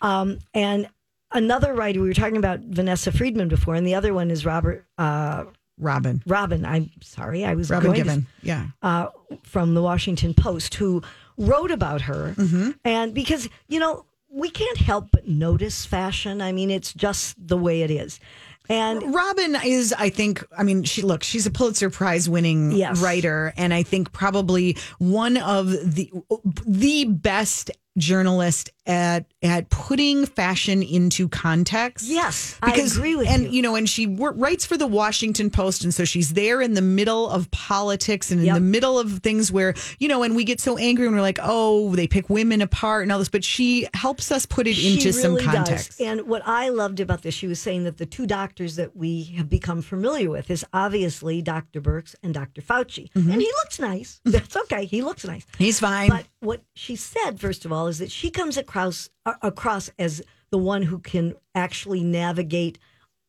Um, 0.01 0.39
and 0.53 0.89
another 1.31 1.73
writer, 1.73 2.01
we 2.01 2.07
were 2.07 2.13
talking 2.13 2.37
about 2.37 2.59
Vanessa 2.61 3.11
Friedman 3.11 3.47
before, 3.49 3.75
and 3.75 3.85
the 3.85 3.95
other 3.95 4.13
one 4.13 4.31
is 4.31 4.45
Robert 4.45 4.85
uh, 4.97 5.45
Robin. 5.77 6.21
Robin. 6.25 6.65
I'm 6.65 6.91
sorry, 7.01 7.43
I 7.43 7.55
was 7.55 7.69
Robin 7.69 7.93
going 7.93 8.05
to. 8.05 8.23
Yeah. 8.41 8.67
uh, 8.81 9.07
from 9.43 9.73
the 9.73 9.81
Washington 9.81 10.33
Post 10.33 10.75
who 10.75 11.01
wrote 11.41 11.71
about 11.71 12.01
her. 12.01 12.33
Mm-hmm. 12.37 12.71
And 12.85 13.13
because, 13.13 13.49
you 13.67 13.79
know, 13.79 14.05
we 14.29 14.49
can't 14.49 14.77
help 14.77 15.11
but 15.11 15.27
notice 15.27 15.85
fashion. 15.85 16.41
I 16.41 16.51
mean, 16.51 16.69
it's 16.69 16.93
just 16.93 17.35
the 17.37 17.57
way 17.57 17.81
it 17.81 17.91
is. 17.91 18.19
And 18.69 19.13
Robin 19.13 19.57
is, 19.65 19.93
I 19.97 20.09
think, 20.09 20.45
I 20.57 20.63
mean, 20.63 20.83
she 20.83 21.01
look, 21.01 21.23
she's 21.23 21.45
a 21.45 21.51
Pulitzer 21.51 21.89
Prize 21.89 22.29
winning 22.29 22.71
Yes. 22.71 23.01
writer, 23.01 23.53
and 23.57 23.73
I 23.73 23.83
think 23.83 24.13
probably 24.13 24.77
one 24.99 25.35
of 25.37 25.71
the 25.71 26.09
the 26.65 27.05
best 27.05 27.71
journalist 27.97 28.69
at 28.85 29.25
at 29.43 29.69
putting 29.69 30.25
fashion 30.25 30.83
into 30.83 31.27
context. 31.27 32.07
Yes, 32.07 32.57
I 32.61 32.73
agree 32.75 33.15
with 33.15 33.27
and 33.27 33.51
you. 33.53 33.61
know, 33.61 33.75
and 33.75 33.89
she 33.89 34.05
wor- 34.05 34.33
writes 34.33 34.65
for 34.65 34.77
the 34.77 34.85
Washington 34.87 35.49
Post, 35.49 35.83
and 35.83 35.93
so 35.93 36.05
she's 36.05 36.33
there 36.33 36.61
in 36.61 36.75
the 36.75 36.81
middle 36.81 37.29
of 37.29 37.49
politics 37.51 38.29
and 38.31 38.39
in 38.41 38.45
Yep. 38.47 38.55
the 38.55 38.61
middle 38.61 38.99
of 38.99 39.19
things 39.19 39.51
where 39.51 39.73
you 39.99 40.07
know, 40.07 40.23
and 40.23 40.35
we 40.35 40.43
get 40.43 40.59
so 40.59 40.77
angry 40.77 41.07
and 41.07 41.15
we're 41.15 41.21
like, 41.21 41.39
oh, 41.41 41.95
they 41.95 42.07
pick 42.07 42.29
women 42.29 42.61
apart 42.61 43.03
and 43.03 43.11
all 43.11 43.19
this, 43.19 43.29
but 43.29 43.43
she 43.43 43.87
helps 43.93 44.31
us 44.31 44.45
put 44.45 44.67
it 44.67 44.77
into 44.77 45.01
she 45.01 45.11
some 45.11 45.37
context. 45.39 45.97
Does. 45.97 46.01
And 46.07 46.21
what 46.27 46.41
I 46.45 46.69
loved 46.69 46.99
about 46.99 47.23
this, 47.23 47.33
she 47.33 47.47
was 47.47 47.59
saying 47.59 47.83
that 47.85 47.97
the 47.97 48.05
two 48.05 48.27
doctors 48.27 48.75
that 48.75 48.95
we 48.95 49.23
have 49.37 49.49
become 49.49 49.81
familiar 49.81 50.29
with 50.29 50.51
is 50.51 50.63
obviously 50.73 51.41
Dr. 51.41 51.81
Birx 51.81 52.15
and 52.21 52.33
Dr. 52.33 52.61
Fauci. 52.61 53.11
Mm-hmm. 53.13 53.31
And 53.31 53.41
he 53.41 53.47
looks 53.63 53.79
nice. 53.79 54.21
That's 54.25 54.55
okay. 54.55 54.85
He 54.85 55.01
looks 55.01 55.25
nice. 55.25 55.45
He's 55.57 55.79
fine. 55.79 56.09
But 56.09 56.25
what 56.41 56.61
she 56.75 56.95
said, 56.95 57.39
first 57.39 57.65
of 57.65 57.71
all, 57.71 57.87
is 57.87 57.99
that 57.99 58.11
she 58.11 58.29
comes 58.29 58.57
across 58.57 59.09
across 59.25 59.89
as 59.99 60.21
the 60.49 60.57
one 60.57 60.83
who 60.83 60.99
can 60.99 61.35
actually 61.55 62.03
navigate 62.03 62.77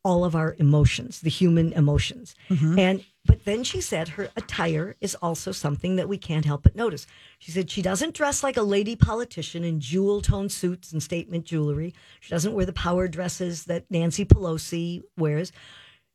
all 0.05 0.25
of 0.25 0.35
our 0.35 0.57
emotions, 0.59 1.21
the 1.21 1.31
human 1.31 1.73
emotions. 1.73 2.35
Mm-hmm. 2.51 2.79
And 2.79 3.05
but 3.25 3.45
then 3.45 3.63
she 3.63 3.81
said 3.81 4.09
her 4.09 4.31
attire 4.35 4.97
is 5.01 5.15
also 5.15 5.53
something 5.53 5.95
that 5.95 6.09
we 6.09 6.19
can't 6.19 6.45
help 6.45 6.65
but 6.65 6.75
notice. 6.75 7.07
She 7.39 7.53
said 7.53 7.71
she 7.71 7.81
doesn't 7.81 8.15
dress 8.15 8.43
like 8.43 8.57
a 8.57 8.63
lady 8.63 8.97
politician 8.97 9.63
in 9.63 9.79
jewel 9.79 10.21
tone 10.21 10.49
suits 10.49 10.93
and 10.93 11.01
statement 11.01 11.45
jewelry. 11.45 11.95
She 12.19 12.31
doesn't 12.31 12.53
wear 12.53 12.67
the 12.67 12.73
power 12.73 13.07
dresses 13.07 13.65
that 13.67 13.89
Nancy 13.91 14.25
Pelosi 14.25 15.03
wears. 15.17 15.53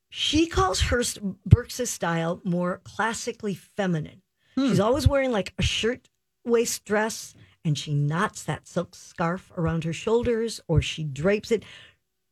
She 0.10 0.48
calls 0.48 0.82
her 0.82 1.00
Birx' 1.48 1.88
style 1.88 2.42
more 2.44 2.82
classically 2.84 3.56
feminine. 3.56 4.22
Hmm. 4.56 4.68
She's 4.68 4.80
always 4.80 5.08
wearing 5.08 5.32
like 5.32 5.54
a 5.58 5.64
shirt 5.64 6.10
waist 6.44 6.84
dress 6.84 7.36
and 7.68 7.78
she 7.78 7.94
knots 7.94 8.44
that 8.44 8.66
silk 8.66 8.96
scarf 8.96 9.52
around 9.58 9.84
her 9.84 9.92
shoulders 9.92 10.62
or 10.70 10.82
she 10.82 11.04
drapes 11.04 11.52
it. 11.52 11.66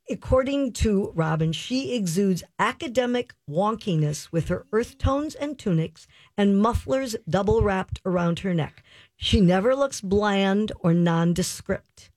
According 0.10 0.72
to 0.74 1.12
Robin, 1.14 1.52
she 1.52 1.94
exudes 1.94 2.42
academic 2.58 3.34
wonkiness 3.50 4.32
with 4.32 4.48
her 4.48 4.66
earth 4.72 4.98
tones 4.98 5.36
and 5.36 5.60
tunics 5.60 6.08
and 6.38 6.58
mufflers 6.58 7.18
double 7.30 7.62
wrapped 7.62 8.00
around 8.06 8.40
her 8.40 8.54
neck. 8.54 8.82
She 9.18 9.42
never 9.42 9.76
looks 9.76 10.00
bland 10.00 10.72
or 10.80 10.94
nondescript. 10.94 12.12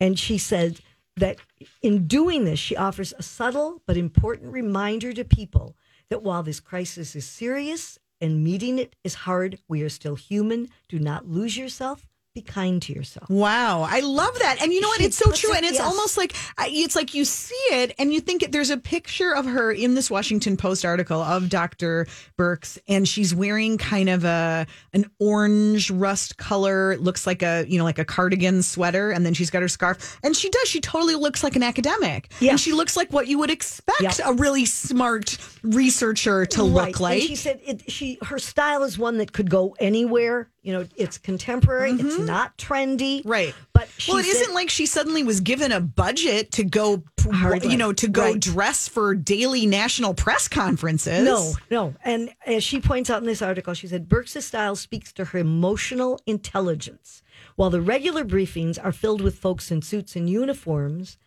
And 0.00 0.18
she 0.18 0.36
said 0.36 0.80
that 1.16 1.36
in 1.80 2.08
doing 2.08 2.44
this, 2.44 2.58
she 2.58 2.76
offers 2.76 3.14
a 3.16 3.22
subtle 3.22 3.82
but 3.86 3.96
important 3.96 4.52
reminder 4.52 5.12
to 5.12 5.24
people 5.24 5.76
that 6.08 6.24
while 6.24 6.42
this 6.42 6.58
crisis 6.58 7.14
is 7.14 7.24
serious 7.24 8.00
and 8.20 8.42
meeting 8.42 8.80
it 8.80 8.96
is 9.04 9.14
hard, 9.14 9.60
we 9.68 9.82
are 9.82 9.88
still 9.88 10.16
human. 10.16 10.70
Do 10.88 10.98
not 10.98 11.28
lose 11.28 11.56
yourself. 11.56 12.08
Be 12.34 12.40
kind 12.40 12.80
to 12.80 12.94
yourself. 12.94 13.28
Wow, 13.28 13.82
I 13.82 14.00
love 14.00 14.38
that. 14.38 14.62
And 14.62 14.72
you 14.72 14.80
know 14.80 14.88
what? 14.88 15.00
She 15.00 15.04
It's 15.04 15.18
so 15.18 15.30
true. 15.32 15.52
it- 15.52 15.56
and 15.58 15.66
it's 15.66 15.74
yes. 15.74 15.84
almost 15.86 16.16
like 16.16 16.34
it's 16.60 16.96
like 16.96 17.12
you 17.12 17.26
see 17.26 17.54
it 17.72 17.94
and 17.98 18.10
you 18.10 18.20
think 18.22 18.42
it, 18.42 18.52
there's 18.52 18.70
a 18.70 18.78
picture 18.78 19.34
of 19.36 19.44
her 19.44 19.70
in 19.70 19.94
this 19.96 20.10
Washington 20.10 20.56
Post 20.56 20.86
article 20.86 21.20
of 21.20 21.50
Dr. 21.50 22.06
Birx, 22.38 22.78
and 22.88 23.06
she's 23.06 23.34
wearing 23.34 23.76
kind 23.76 24.08
of 24.08 24.24
a 24.24 24.66
an 24.94 25.10
orange 25.20 25.90
rust 25.90 26.38
color. 26.38 26.92
It 26.92 27.02
looks 27.02 27.26
like 27.26 27.42
a 27.42 27.66
you 27.68 27.76
know 27.76 27.84
like 27.84 27.98
a 27.98 28.04
cardigan 28.06 28.62
sweater, 28.62 29.10
and 29.10 29.26
then 29.26 29.34
she's 29.34 29.50
got 29.50 29.60
her 29.60 29.68
scarf, 29.68 30.18
and 30.22 30.34
she 30.34 30.48
does. 30.48 30.68
She 30.68 30.80
totally 30.80 31.16
looks 31.16 31.44
like 31.44 31.54
an 31.54 31.62
academic. 31.62 32.32
Yeah. 32.40 32.52
and 32.52 32.60
she 32.60 32.72
looks 32.72 32.96
like 32.96 33.12
what 33.12 33.26
you 33.28 33.38
would 33.40 33.50
expect 33.50 34.00
Yeah. 34.00 34.30
a 34.30 34.32
really 34.32 34.64
smart 34.64 35.36
researcher 35.62 36.46
to 36.46 36.62
Right. 36.62 36.86
look 36.86 36.98
like. 37.00 37.20
And 37.20 37.28
she 37.28 37.36
said 37.36 37.60
it, 37.62 37.90
she 37.90 38.16
her 38.24 38.38
style 38.38 38.84
is 38.84 38.96
one 38.98 39.18
that 39.18 39.32
could 39.34 39.50
go 39.50 39.76
anywhere. 39.78 40.48
You 40.62 40.72
know, 40.72 40.86
it's 40.96 41.18
contemporary. 41.18 41.90
It's 41.90 42.02
mm-hmm. 42.02 42.24
not 42.24 42.56
trendy. 42.56 43.22
Right. 43.24 43.52
But 43.72 43.88
she 43.98 44.12
well, 44.12 44.20
it 44.24 44.26
not 44.46 44.54
like 44.54 44.70
she 44.70 44.86
suddenly 44.86 45.24
was 45.24 45.40
given 45.40 45.72
a 45.72 45.80
budget 45.80 46.52
to 46.52 46.64
go, 46.64 47.02
Hardly. 47.20 47.70
you 47.70 47.76
know, 47.76 47.92
to 47.92 48.06
go 48.06 48.32
Right. 48.32 48.40
dress 48.40 48.86
for 48.86 49.14
daily 49.14 49.66
national 49.66 50.14
press 50.14 50.46
conferences. 50.46 51.24
No, 51.24 51.54
no. 51.68 51.94
And 52.04 52.32
as 52.46 52.62
she 52.62 52.80
points 52.80 53.10
out 53.10 53.20
in 53.20 53.26
this 53.26 53.42
article, 53.42 53.74
she 53.74 53.88
said 53.88 54.08
Birx' 54.08 54.42
style 54.42 54.76
speaks 54.76 55.12
to 55.14 55.24
her 55.26 55.38
emotional 55.40 56.20
intelligence. 56.26 57.22
While 57.56 57.70
the 57.70 57.80
regular 57.80 58.24
briefings 58.24 58.78
are 58.82 58.92
filled 58.92 59.20
with 59.20 59.38
folks 59.38 59.72
in 59.72 59.82
suits 59.82 60.14
and 60.14 60.30
uniforms, 60.30 61.18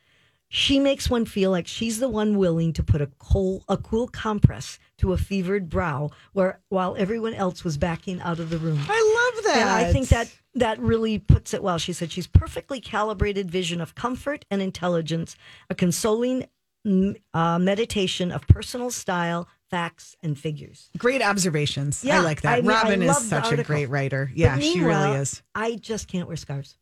she 0.56 0.80
makes 0.80 1.10
one 1.10 1.26
feel 1.26 1.51
like 1.51 1.68
she's 1.68 1.99
the 1.99 2.08
one 2.08 2.38
willing 2.38 2.72
to 2.72 2.82
put 2.82 3.01
a 3.01 3.08
cool, 3.20 3.66
a 3.68 3.76
cool 3.76 4.08
compress 4.08 4.80
to 4.97 5.12
a 5.12 5.18
fevered 5.18 5.70
brow, 5.70 6.10
where 6.32 6.62
while 6.70 6.95
everyone 6.97 7.34
else 7.34 7.66
was 7.66 7.78
backing 7.78 8.22
out 8.22 8.39
of 8.39 8.49
the 8.49 8.58
room. 8.58 8.80
I 8.88 9.32
love 9.36 9.43
that. 9.43 9.58
And 9.58 9.70
I 9.70 9.91
think 9.91 10.08
that 10.08 10.34
that 10.53 10.80
really 10.80 11.20
puts 11.20 11.53
it 11.53 11.62
well. 11.62 11.78
She 11.78 11.91
said 11.91 12.10
she's 12.10 12.26
perfectly 12.28 12.80
calibrated 12.80 13.51
vision 13.51 13.82
of 13.82 13.95
comfort 13.95 14.45
and 14.49 14.62
intelligence, 14.62 15.36
a 15.70 15.76
consoling 15.76 16.47
uh, 17.34 17.60
meditation 17.60 18.32
of 18.32 18.47
personal 18.47 18.91
style, 18.91 19.49
facts, 19.70 20.16
and 20.24 20.39
figures. 20.39 20.89
great 20.97 21.22
observations. 21.22 22.01
Yeah, 22.01 22.20
I 22.20 22.24
like 22.24 22.43
that. 22.43 22.53
I 22.53 22.62
mean, 22.62 22.68
Robin 22.68 23.01
is 23.01 23.18
such 23.28 23.51
a 23.51 23.62
great 23.62 23.89
writer. 23.89 24.32
Yeah, 24.34 24.58
she 24.60 24.80
really 24.82 25.18
is. 25.18 25.43
I 25.53 25.76
just 25.76 26.08
can't 26.08 26.28
wear 26.28 26.38
scarves. 26.38 26.78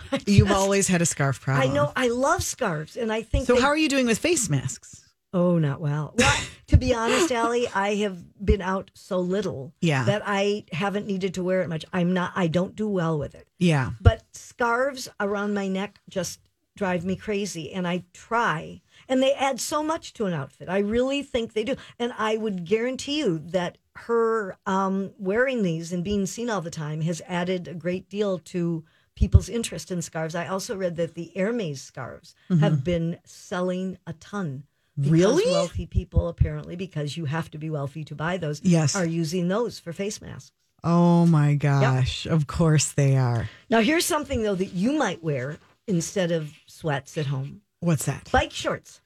You've 0.26 0.50
always 0.52 0.88
had 0.88 1.02
a 1.02 1.06
scarf 1.06 1.40
problem. 1.40 1.70
I 1.70 1.72
know 1.72 1.92
I 1.96 2.08
love 2.08 2.42
scarves, 2.42 2.96
and 2.96 3.12
I 3.12 3.22
think 3.22 3.46
So 3.46 3.54
they- 3.54 3.60
how 3.60 3.68
are 3.68 3.76
you 3.76 3.88
doing 3.88 4.06
with 4.06 4.18
face 4.18 4.48
masks? 4.48 4.98
Oh, 5.34 5.58
not 5.58 5.80
well. 5.80 6.14
Well, 6.18 6.40
to 6.66 6.76
be 6.76 6.92
honest, 6.94 7.32
Allie, 7.32 7.66
I 7.74 7.94
have 7.96 8.18
been 8.44 8.60
out 8.60 8.90
so 8.94 9.18
little 9.18 9.72
Yeah. 9.80 10.04
that 10.04 10.22
I 10.26 10.64
haven't 10.72 11.06
needed 11.06 11.32
to 11.34 11.42
wear 11.42 11.62
it 11.62 11.68
much. 11.68 11.86
I'm 11.92 12.12
not. 12.12 12.32
I 12.36 12.48
don't 12.48 12.76
do 12.76 12.86
well 12.88 13.18
with 13.18 13.34
it. 13.34 13.48
Yeah. 13.58 13.90
But 14.00 14.24
scarves 14.32 15.08
around 15.20 15.54
my 15.54 15.68
neck 15.68 16.00
just 16.10 16.40
drive 16.76 17.04
me 17.06 17.16
crazy. 17.16 17.72
And 17.72 17.88
I 17.88 18.04
try, 18.12 18.82
and 19.08 19.22
they 19.22 19.32
add 19.32 19.58
so 19.58 19.82
much 19.82 20.12
to 20.14 20.26
an 20.26 20.34
outfit. 20.34 20.68
I 20.68 20.78
really 20.78 21.22
think 21.22 21.54
they 21.54 21.64
do. 21.64 21.76
And 21.98 22.12
I 22.18 22.36
would 22.36 22.66
guarantee 22.66 23.18
you 23.20 23.38
that 23.46 23.78
her 23.96 24.58
um, 24.66 25.12
wearing 25.18 25.62
these 25.62 25.92
and 25.94 26.04
being 26.04 26.26
seen 26.26 26.50
all 26.50 26.60
the 26.60 26.70
time 26.70 27.00
has 27.02 27.22
added 27.26 27.68
a 27.68 27.74
great 27.74 28.08
deal 28.10 28.38
to 28.38 28.84
people's 29.14 29.48
interest 29.48 29.90
in 29.90 30.02
scarves. 30.02 30.34
I 30.34 30.46
also 30.46 30.76
read 30.76 30.96
that 30.96 31.14
the 31.14 31.32
Hermes 31.36 31.80
scarves 31.80 32.34
have 32.48 32.72
mm-hmm. 32.72 32.82
been 32.82 33.18
selling 33.24 33.98
a 34.06 34.12
ton. 34.14 34.64
Really? 34.96 35.50
Wealthy 35.50 35.86
people, 35.86 36.28
apparently, 36.28 36.76
because 36.76 37.16
you 37.16 37.24
have 37.24 37.50
to 37.52 37.58
be 37.58 37.70
wealthy 37.70 38.04
to 38.04 38.14
buy 38.14 38.36
those, 38.36 38.60
Yes. 38.62 38.94
are 38.94 39.06
using 39.06 39.48
those 39.48 39.78
for 39.78 39.92
face 39.92 40.20
masks. 40.20 40.52
Oh 40.84 41.26
my 41.26 41.54
gosh. 41.54 42.26
Of 42.26 42.46
course 42.46 42.92
they 42.92 43.16
are. 43.16 43.48
Now, 43.70 43.80
here's 43.80 44.04
something 44.04 44.42
though 44.42 44.56
that 44.56 44.72
you 44.72 44.92
might 44.92 45.22
wear 45.22 45.58
instead 45.86 46.32
of 46.32 46.52
sweats 46.66 47.16
at 47.16 47.26
home: 47.26 47.62
What's 47.80 48.06
that? 48.06 48.28
bike 48.32 48.52
shorts. 48.52 49.00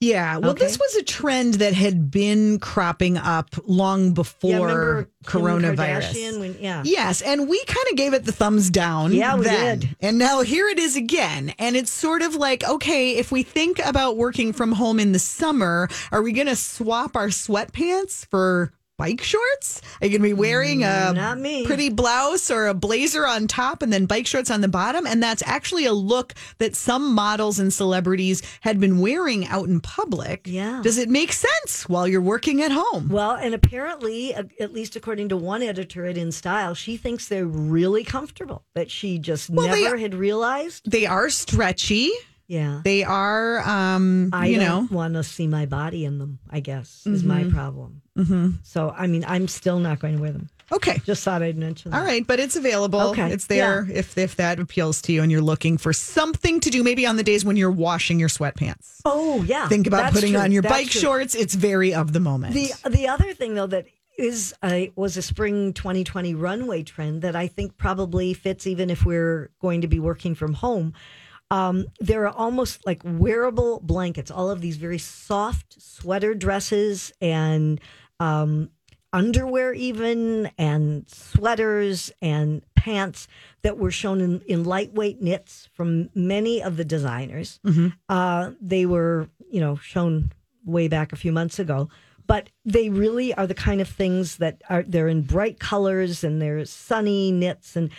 Yeah. 0.00 0.36
Well, 0.36 0.50
Okay. 0.50 0.64
this 0.66 0.78
was 0.78 0.94
a 0.96 1.02
trend 1.02 1.54
that 1.54 1.72
had 1.72 2.10
been 2.10 2.58
cropping 2.58 3.16
up 3.16 3.54
long 3.66 4.12
before 4.12 5.08
yeah, 5.24 5.30
coronavirus. 5.30 6.38
When, 6.38 6.56
yeah, 6.60 6.82
Yes, 6.84 7.22
and 7.22 7.48
we 7.48 7.62
kind 7.64 7.86
of 7.90 7.96
gave 7.96 8.12
it 8.12 8.24
the 8.26 8.32
thumbs 8.32 8.68
down. 8.68 9.12
Yeah, 9.12 9.36
we 9.36 9.44
then. 9.44 9.78
did. 9.78 9.96
And 10.00 10.18
now 10.18 10.42
here 10.42 10.68
it 10.68 10.78
is 10.78 10.96
again. 10.96 11.54
And 11.58 11.76
it's 11.76 11.90
sort 11.90 12.20
of 12.22 12.34
like, 12.34 12.62
okay, 12.68 13.12
if 13.16 13.32
we 13.32 13.42
think 13.42 13.78
about 13.84 14.16
working 14.18 14.52
from 14.52 14.72
home 14.72 15.00
in 15.00 15.12
the 15.12 15.18
summer, 15.18 15.88
are 16.12 16.20
we 16.22 16.32
going 16.32 16.46
to 16.48 16.56
swap 16.56 17.16
our 17.16 17.28
sweatpants 17.28 18.26
for 18.26 18.72
bike 18.98 19.22
shorts? 19.22 19.80
Are 20.00 20.06
you 20.06 20.18
going 20.18 20.22
to 20.30 20.34
be 20.34 20.40
wearing 20.40 20.82
a 20.82 20.86
Mm, 20.86 21.14
Not 21.16 21.38
me. 21.38 21.66
pretty 21.66 21.90
blouse 21.90 22.50
or 22.50 22.66
a 22.66 22.74
blazer 22.74 23.26
on 23.26 23.46
top 23.46 23.82
and 23.82 23.92
then 23.92 24.06
bike 24.06 24.26
shorts 24.26 24.50
on 24.50 24.60
the 24.62 24.68
bottom? 24.68 25.06
And 25.06 25.22
that's 25.22 25.42
actually 25.44 25.84
a 25.84 25.92
look 25.92 26.34
that 26.58 26.74
some 26.74 27.14
models 27.14 27.58
and 27.58 27.72
celebrities 27.72 28.42
had 28.62 28.80
been 28.80 28.98
wearing 29.00 29.46
out 29.48 29.68
in 29.68 29.80
public. 29.80 30.46
Yeah. 30.46 30.80
Does 30.82 30.98
it 30.98 31.08
make 31.08 31.32
sense 31.32 31.88
while 31.88 32.08
you're 32.08 32.20
working 32.22 32.62
at 32.62 32.72
home? 32.72 33.08
Well, 33.08 33.32
and 33.32 33.54
apparently, 33.54 34.34
at 34.34 34.72
least 34.72 34.96
according 34.96 35.28
to 35.30 35.36
one 35.36 35.62
editor 35.62 36.06
at 36.06 36.16
In 36.16 36.32
Style, 36.32 36.74
she 36.74 36.96
thinks 36.96 37.28
they're 37.28 37.46
really 37.46 38.04
comfortable. 38.04 38.64
but 38.74 38.90
she 38.90 39.18
just 39.18 39.50
Well, 39.50 39.68
they- 39.68 39.82
never 39.82 39.96
had 39.98 40.14
realized. 40.14 40.90
They 40.90 41.06
are 41.06 41.28
stretchy. 41.30 42.10
Yeah, 42.48 42.80
They 42.84 43.02
are, 43.02 43.58
um, 43.68 44.30
I 44.32 44.46
you 44.46 44.58
know, 44.58 44.86
want 44.90 45.14
to 45.14 45.24
see 45.24 45.46
my 45.48 45.66
body 45.66 46.04
in 46.04 46.18
them. 46.18 46.38
I 46.48 46.60
guess 46.60 47.02
is 47.06 47.24
my 47.24 47.44
problem. 47.44 48.02
Mm-hmm. 48.16 48.50
So, 48.62 48.94
I 48.96 49.08
mean, 49.08 49.24
I'm 49.26 49.48
still 49.48 49.80
not 49.80 49.98
going 49.98 50.14
to 50.16 50.20
wear 50.22 50.30
them. 50.30 50.48
okay. 50.70 50.98
Just 51.04 51.24
thought 51.24 51.42
I'd 51.42 51.56
mention. 51.56 51.90
That. 51.90 51.98
All 51.98 52.04
right, 52.04 52.24
but 52.26 52.38
it's 52.38 52.54
available. 52.56 53.00
Okay, 53.10 53.32
It's 53.32 53.46
there 53.46 53.86
if 53.92 54.16
if 54.16 54.36
that 54.36 54.58
appeals 54.60 55.02
to 55.02 55.12
you 55.12 55.22
and 55.22 55.30
you're 55.32 55.40
looking 55.42 55.76
for 55.76 55.92
something 55.92 56.60
to 56.60 56.70
do 56.70 56.82
maybe 56.84 57.04
on 57.06 57.16
the 57.16 57.22
days 57.24 57.44
when 57.44 57.56
you're 57.56 57.70
washing 57.70 58.18
your 58.20 58.28
sweatpants. 58.28 59.00
Oh 59.04 59.42
yeah, 59.44 59.68
Think 59.68 59.86
about 59.88 60.02
that's 60.04 60.14
putting 60.14 60.32
true. 60.34 60.40
on 60.42 60.52
your 60.52 60.62
That's 60.62 60.74
bike 60.74 60.88
true. 60.90 61.00
shorts. 61.00 61.34
It's 61.34 61.54
very 61.54 61.94
of 61.94 62.12
the 62.12 62.20
moment. 62.20 62.54
The 62.54 62.70
the 62.88 63.08
other 63.08 63.32
thing 63.34 63.54
though 63.54 63.66
that 63.68 63.86
is 64.18 64.54
a, 64.64 64.90
was 64.96 65.16
a 65.18 65.22
spring 65.22 65.72
2020 65.74 66.34
runway 66.34 66.82
trend 66.82 67.20
that 67.22 67.36
I 67.36 67.48
think 67.48 67.76
probably 67.76 68.32
fits 68.34 68.66
even 68.66 68.88
if 68.88 69.04
we're 69.04 69.50
going 69.60 69.82
to 69.82 69.88
be 69.88 69.98
working 70.00 70.34
from 70.34 70.54
home. 70.54 70.94
Um, 71.50 71.86
there 72.00 72.26
are 72.26 72.34
almost 72.34 72.84
like 72.86 73.02
wearable 73.04 73.80
blankets, 73.80 74.30
all 74.30 74.50
of 74.50 74.60
these 74.60 74.76
very 74.76 74.98
soft 74.98 75.80
sweater 75.80 76.34
dresses 76.34 77.12
and 77.20 77.80
um, 78.18 78.70
underwear, 79.12 79.72
even 79.72 80.50
and 80.58 81.08
sweaters 81.08 82.10
and 82.20 82.62
pants 82.74 83.28
that 83.62 83.78
were 83.78 83.90
shown 83.90 84.20
in, 84.20 84.40
in 84.46 84.64
lightweight 84.64 85.22
knits 85.22 85.68
from 85.72 86.10
many 86.14 86.62
of 86.62 86.76
the 86.76 86.84
designers. 86.84 87.60
Uh, 88.08 88.50
they 88.60 88.84
were, 88.86 89.28
you 89.50 89.60
know, 89.60 89.76
shown 89.76 90.32
way 90.64 90.88
back 90.88 91.12
a 91.12 91.16
few 91.16 91.32
months 91.32 91.58
ago. 91.58 91.88
But 92.26 92.48
they 92.64 92.90
really 92.90 93.32
are 93.34 93.46
the 93.46 93.54
kind 93.54 93.80
of 93.80 93.88
things 93.88 94.38
that 94.38 94.60
are 94.68 94.82
they're 94.82 95.06
in 95.06 95.22
bright 95.22 95.60
colors 95.60 96.24
and 96.24 96.42
they're 96.42 96.64
sunny 96.64 97.30
knits 97.30 97.76
and 97.76 97.90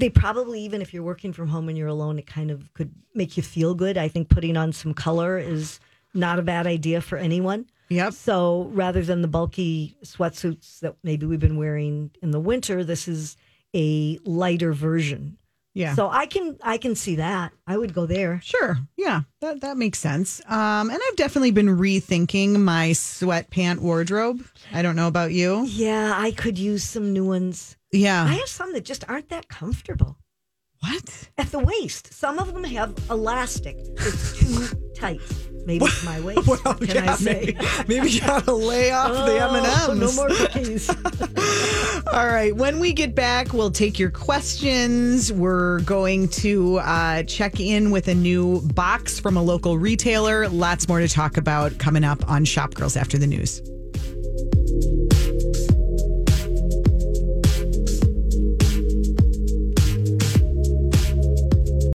they 0.00 0.10
probably 0.10 0.60
even 0.62 0.82
if 0.82 0.92
you're 0.92 1.02
working 1.02 1.32
from 1.32 1.48
home 1.48 1.68
and 1.68 1.78
you're 1.78 1.88
alone, 1.88 2.18
it 2.18 2.26
kind 2.26 2.50
of 2.50 2.72
could 2.74 2.92
make 3.14 3.36
you 3.36 3.42
feel 3.42 3.74
good. 3.74 3.96
I 3.96 4.08
think 4.08 4.28
putting 4.28 4.56
on 4.56 4.72
some 4.72 4.94
color 4.94 5.38
is 5.38 5.78
not 6.14 6.38
a 6.38 6.42
bad 6.42 6.66
idea 6.66 7.00
for 7.00 7.18
anyone. 7.18 7.66
Yep. 7.88 8.12
So 8.14 8.70
rather 8.72 9.02
than 9.02 9.20
the 9.22 9.28
bulky 9.28 9.96
sweatsuits 10.04 10.80
that 10.80 10.96
maybe 11.02 11.26
we've 11.26 11.40
been 11.40 11.56
wearing 11.56 12.10
in 12.22 12.30
the 12.30 12.40
winter, 12.40 12.84
this 12.84 13.08
is 13.08 13.36
a 13.74 14.18
lighter 14.24 14.72
version 14.72 15.36
Yeah. 15.74 15.94
So 15.94 16.08
I 16.08 16.26
can 16.26 16.56
I 16.62 16.78
can 16.78 16.94
see 16.96 17.16
that. 17.16 17.52
I 17.66 17.76
would 17.78 17.94
go 17.94 18.06
there. 18.06 18.40
Sure. 18.42 18.78
Yeah, 18.96 19.22
that 19.40 19.60
that 19.60 19.76
makes 19.76 19.98
sense. 20.00 20.40
Um, 20.48 20.90
and 20.90 20.98
I've 21.08 21.16
definitely 21.16 21.52
been 21.52 21.78
rethinking 21.78 22.58
my 22.60 22.90
sweatpant 22.90 23.78
wardrobe. 23.78 24.44
I 24.72 24.82
don't 24.82 24.96
know 24.96 25.06
about 25.08 25.32
you. 25.32 25.64
Yeah, 25.66 26.14
I 26.16 26.32
could 26.32 26.58
use 26.58 26.82
some 26.82 27.12
new 27.12 27.24
ones. 27.24 27.76
Yeah. 27.92 28.24
I 28.24 28.34
have 28.34 28.48
some 28.48 28.72
that 28.72 28.84
just 28.84 29.04
aren't 29.08 29.28
that 29.30 29.48
comfortable 29.48 30.18
what? 30.80 31.28
at 31.36 31.50
the 31.50 31.58
waist. 31.58 32.12
Some 32.12 32.38
of 32.38 32.52
them 32.54 32.64
have 32.64 32.94
elastic. 33.10 33.76
It's 33.78 34.38
too 34.38 34.76
tight. 34.96 35.20
Maybe 35.66 35.84
it's 35.84 36.04
my 36.04 36.20
waist. 36.20 36.46
Well, 36.48 36.58
what 36.62 36.80
can 36.80 37.04
yeah, 37.04 37.12
I 37.12 37.16
say? 37.16 37.54
maybe, 37.54 37.58
maybe 37.86 38.10
you 38.10 38.20
gotta 38.22 38.52
lay 38.52 38.90
off 38.92 39.12
the 39.26 39.38
Oh, 39.40 39.90
M's. 39.90 39.98
No 40.00 40.12
more 40.12 40.28
cookies. 40.34 40.88
All 42.12 42.26
right. 42.26 42.56
When 42.56 42.80
we 42.80 42.92
get 42.94 43.14
back, 43.14 43.52
we'll 43.52 43.70
take 43.70 43.98
your 43.98 44.10
questions. 44.10 45.32
We're 45.32 45.80
going 45.80 46.28
to 46.28 46.78
uh, 46.78 47.24
check 47.24 47.60
in 47.60 47.90
with 47.90 48.08
a 48.08 48.14
new 48.14 48.62
box 48.72 49.20
from 49.20 49.36
a 49.36 49.42
local 49.42 49.78
retailer. 49.78 50.48
Lots 50.48 50.88
more 50.88 51.00
to 51.00 51.08
talk 51.08 51.36
about 51.36 51.76
coming 51.78 52.04
up 52.04 52.26
on 52.28 52.44
Shop 52.46 52.74
Girls 52.74 52.96
after 52.96 53.18
the 53.18 53.26
news. 53.26 53.60